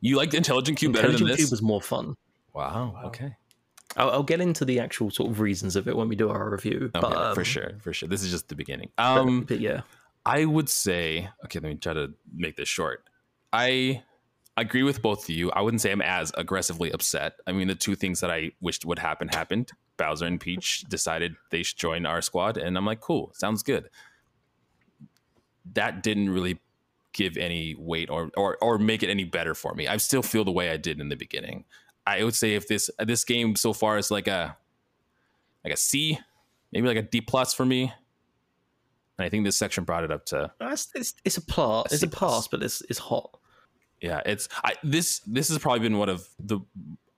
[0.00, 1.40] You liked Intelligent Qube better than this?
[1.46, 2.14] Qube was more fun.
[2.54, 3.00] wow.
[3.06, 3.34] Okay.
[3.98, 6.50] I'll, I'll get into the actual sort of reasons of it when we do our
[6.50, 6.90] review.
[6.94, 8.08] Okay, but um, for sure, for sure.
[8.08, 8.90] This is just the beginning.
[8.96, 9.82] but- Um, but yeah,
[10.24, 13.04] I would say, okay, let me try to make this short.
[13.52, 14.02] I
[14.56, 15.50] agree with both of you.
[15.52, 17.34] I wouldn't say I'm as aggressively upset.
[17.46, 19.70] I mean, the two things that I wished would happen happened.
[19.96, 23.88] Bowser and Peach decided they should join our squad, and I'm like, cool, sounds good.
[25.74, 26.60] That didn't really
[27.12, 29.86] give any weight or or or make it any better for me.
[29.88, 31.64] I still feel the way I did in the beginning.
[32.08, 34.56] I would say if this this game so far is like a
[35.64, 36.18] like a C,
[36.72, 37.92] maybe like a D plus for me.
[39.18, 41.86] And I think this section brought it up to it's, it's, it's a plot.
[41.86, 42.34] It's a C plus.
[42.34, 43.38] pass, but it's it's hot.
[44.00, 44.22] yeah.
[44.24, 46.60] It's I this this has probably been one of the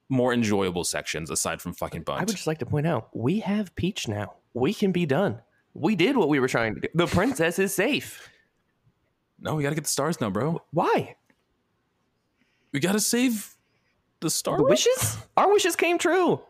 [0.09, 2.21] more enjoyable sections aside from fucking bugs.
[2.21, 4.35] I would just like to point out we have Peach now.
[4.55, 5.41] We can be done.
[5.75, 6.89] We did what we were trying to do.
[6.95, 8.29] The princess is safe.
[9.39, 10.61] no, we gotta get the stars now, bro.
[10.73, 11.15] Why?
[12.73, 13.55] We gotta save
[14.21, 14.59] the star.
[14.59, 15.19] The wishes?
[15.37, 16.41] Our wishes came true.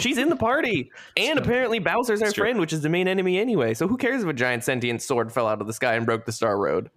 [0.00, 0.90] She's in the party.
[1.16, 2.44] And apparently Bowser's our true.
[2.44, 3.74] friend, which is the main enemy anyway.
[3.74, 6.24] So who cares if a giant sentient sword fell out of the sky and broke
[6.24, 6.90] the Star Road?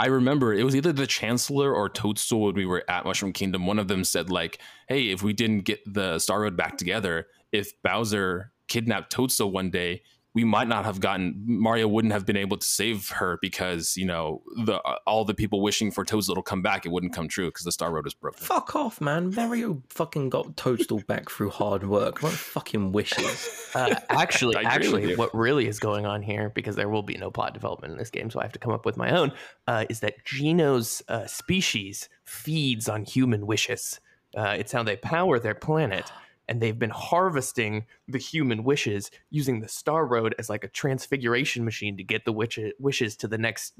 [0.00, 3.66] I remember it was either the Chancellor or Toadstool when we were at Mushroom Kingdom.
[3.66, 4.58] One of them said like,
[4.88, 9.70] "Hey, if we didn't get the Star Road back together, if Bowser kidnapped Toadstool one
[9.70, 10.02] day,
[10.38, 14.06] we might not have gotten Mario wouldn't have been able to save her because you
[14.06, 17.48] know the all the people wishing for Toadstool to come back, it wouldn't come true
[17.48, 19.34] because the Star Road is broken." Fuck off, man.
[19.34, 22.22] Mario fucking got Toadstool back through hard work.
[22.22, 23.68] Not fucking wishes.
[23.74, 27.02] Uh, actually, I agree with actually, what really is going on here, because there will
[27.02, 29.10] be no plot development in this game, so I have to come up with my
[29.10, 29.32] own,
[29.66, 33.98] uh, is that Geno's uh, species feeds on human wishes.
[34.36, 36.12] Uh, it's how they power their planet,
[36.48, 41.64] and they've been harvesting the human wishes using the Star Road as like a transfiguration
[41.64, 43.74] machine to get the witch- wishes to the next.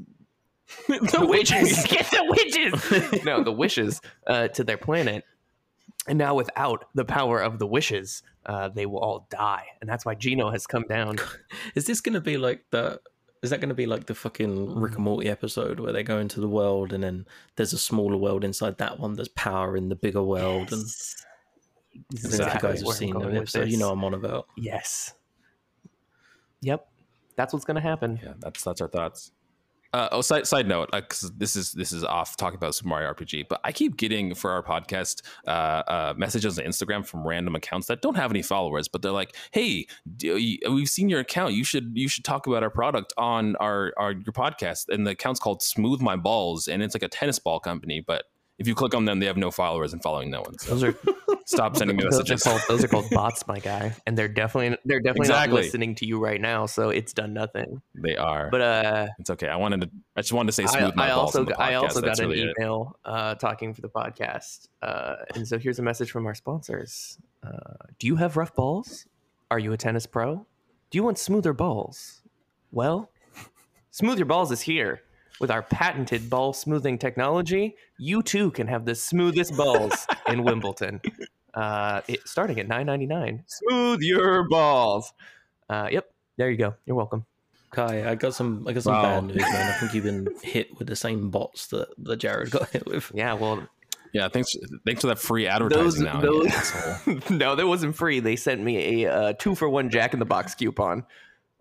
[0.89, 3.24] the witches, get the witches.
[3.24, 5.24] no, the wishes uh, to their planet,
[6.07, 10.05] and now without the power of the wishes, uh, they will all die, and that's
[10.05, 11.16] why Geno has come down.
[11.74, 13.01] Is this going to be like the?
[13.40, 16.19] Is that going to be like the fucking Rick and Morty episode where they go
[16.19, 17.24] into the world and then
[17.55, 19.15] there's a smaller world inside that one?
[19.15, 20.85] There's power in the bigger world, and
[21.94, 24.47] I don't know if you guys have seen with so you know I'm on about.
[24.56, 25.15] Yes.
[26.60, 26.86] Yep.
[27.36, 28.19] That's what's going to happen.
[28.23, 29.32] Yeah, that's that's our thoughts.
[29.94, 33.10] Uh, oh, side side note, because this is this is off talking about Super Mario
[33.15, 37.55] RPG, but I keep getting for our podcast uh, uh, messages on Instagram from random
[37.55, 39.86] accounts that don't have any followers, but they're like, "Hey,
[40.20, 41.55] you- we've seen your account.
[41.55, 45.12] You should you should talk about our product on our our your podcast." And the
[45.12, 48.24] account's called Smooth My Balls, and it's like a tennis ball company, but
[48.59, 50.59] if you click on them, they have no followers and following no one.
[50.59, 50.94] So Those are
[51.47, 52.43] stop sending me those are messages.
[52.43, 55.55] called those are called bots, my guy, and they're definitely they're definitely Exactly.
[55.56, 56.66] not listening to you right now.
[56.66, 57.80] So it's done nothing.
[57.94, 59.48] they are, But uh, it's okay.
[59.48, 59.90] I wanted to.
[60.16, 61.36] I just wanted to say I, smooth my I balls.
[61.36, 65.47] also I also That's got an really email uh, talking for the podcast, uh, and
[65.47, 67.18] so here's a message from our sponsors.
[67.47, 67.51] Uh,
[67.98, 69.06] do you have rough balls?
[69.51, 70.47] Are you a tennis pro?
[70.90, 72.22] Do you want smoother balls?
[72.72, 73.10] Well,
[73.90, 75.01] Smooth Your Balls is here.
[75.40, 81.01] With our patented ball smoothing technology, you too can have the smoothest balls in Wimbledon.
[81.55, 83.44] Uh, it, starting at nine ninety nine.
[83.47, 85.12] Smooth your balls.
[85.70, 86.74] Uh, yep, there you go.
[86.86, 87.24] You're welcome.
[87.70, 88.66] Kai, I got some.
[88.66, 89.02] I got some Wow.
[89.20, 89.70] bad news, man.
[89.74, 93.12] I think you've been hit with the same bots that, that Jared got hit with.
[93.15, 93.62] Yeah, well,
[94.12, 94.55] Yeah, thanks.
[94.86, 96.05] Thanks for that free advertising.
[96.05, 98.20] now, you those- no, that wasn't free.
[98.20, 101.05] They sent me a uh, two for one Jack in the Box coupon.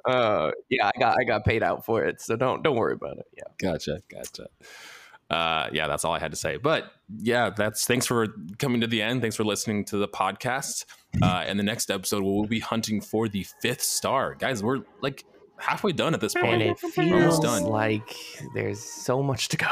[0.07, 3.17] Uh, yeah, I got I got paid out for it, so don't don't worry about
[3.17, 3.25] it.
[3.35, 4.47] Yeah, Gotcha, gotcha.
[5.29, 6.55] Uh, yeah, that's all I had to say.
[6.57, 6.85] But
[7.17, 8.27] yeah, that's thanks for
[8.59, 9.21] coming to the end.
[9.21, 10.85] Thanks for listening to the podcast.
[11.21, 14.63] Uh, and the next episode, we'll be hunting for the fifth star, guys.
[14.63, 15.25] We're like
[15.57, 16.61] halfway done at this and point.
[16.61, 17.63] it Almost feels done.
[17.63, 18.15] like
[18.53, 19.67] there's so much to go.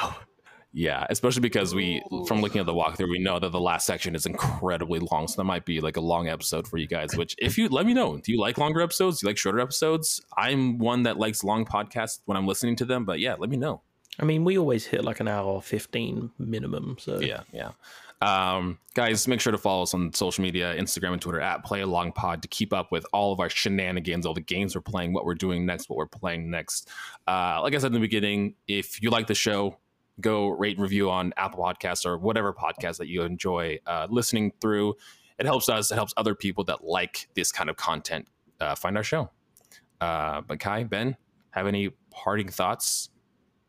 [0.78, 4.14] Yeah, especially because we, from looking at the walkthrough, we know that the last section
[4.14, 5.26] is incredibly long.
[5.30, 7.16] So that might be like a long episode for you guys.
[7.16, 9.22] Which, if you let me know, do you like longer episodes?
[9.22, 10.20] Do you like shorter episodes?
[10.38, 13.06] I'm one that likes long podcasts when I'm listening to them.
[13.06, 13.84] But yeah, let me know.
[14.20, 16.98] I mean, we always hit like an hour fifteen minimum.
[17.00, 17.72] So Yeah, yeah.
[18.22, 21.82] Um, guys, make sure to follow us on social media, Instagram and Twitter at Play
[21.82, 25.14] Along Pod to keep up with all of our shenanigans, all the games we're playing,
[25.14, 26.90] what we're doing next, what we're playing next.
[27.28, 29.78] Uh, like I said in the beginning, if you like the show,
[30.22, 34.52] go rate and review on Apple Podcasts or whatever podcast that you enjoy uh, listening
[34.62, 34.96] through.
[35.38, 35.92] It helps us.
[35.92, 38.28] It helps other people that like this kind of content
[38.60, 39.30] uh, find our show.
[40.00, 41.18] Uh, but Kai, Ben,
[41.52, 43.10] have any parting thoughts?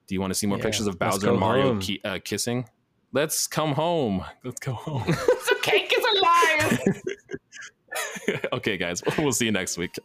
[0.06, 2.68] Do you want to see more Yeah, pictures of Bowser and Mario ki- uh, kissing?
[3.12, 4.24] Let's come home.
[4.44, 5.04] Let's go home.
[5.06, 7.02] the cake is alive.
[8.52, 9.02] okay, guys.
[9.18, 9.96] We'll see you next week.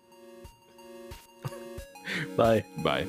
[2.35, 2.63] Bye.
[2.79, 3.07] Bye.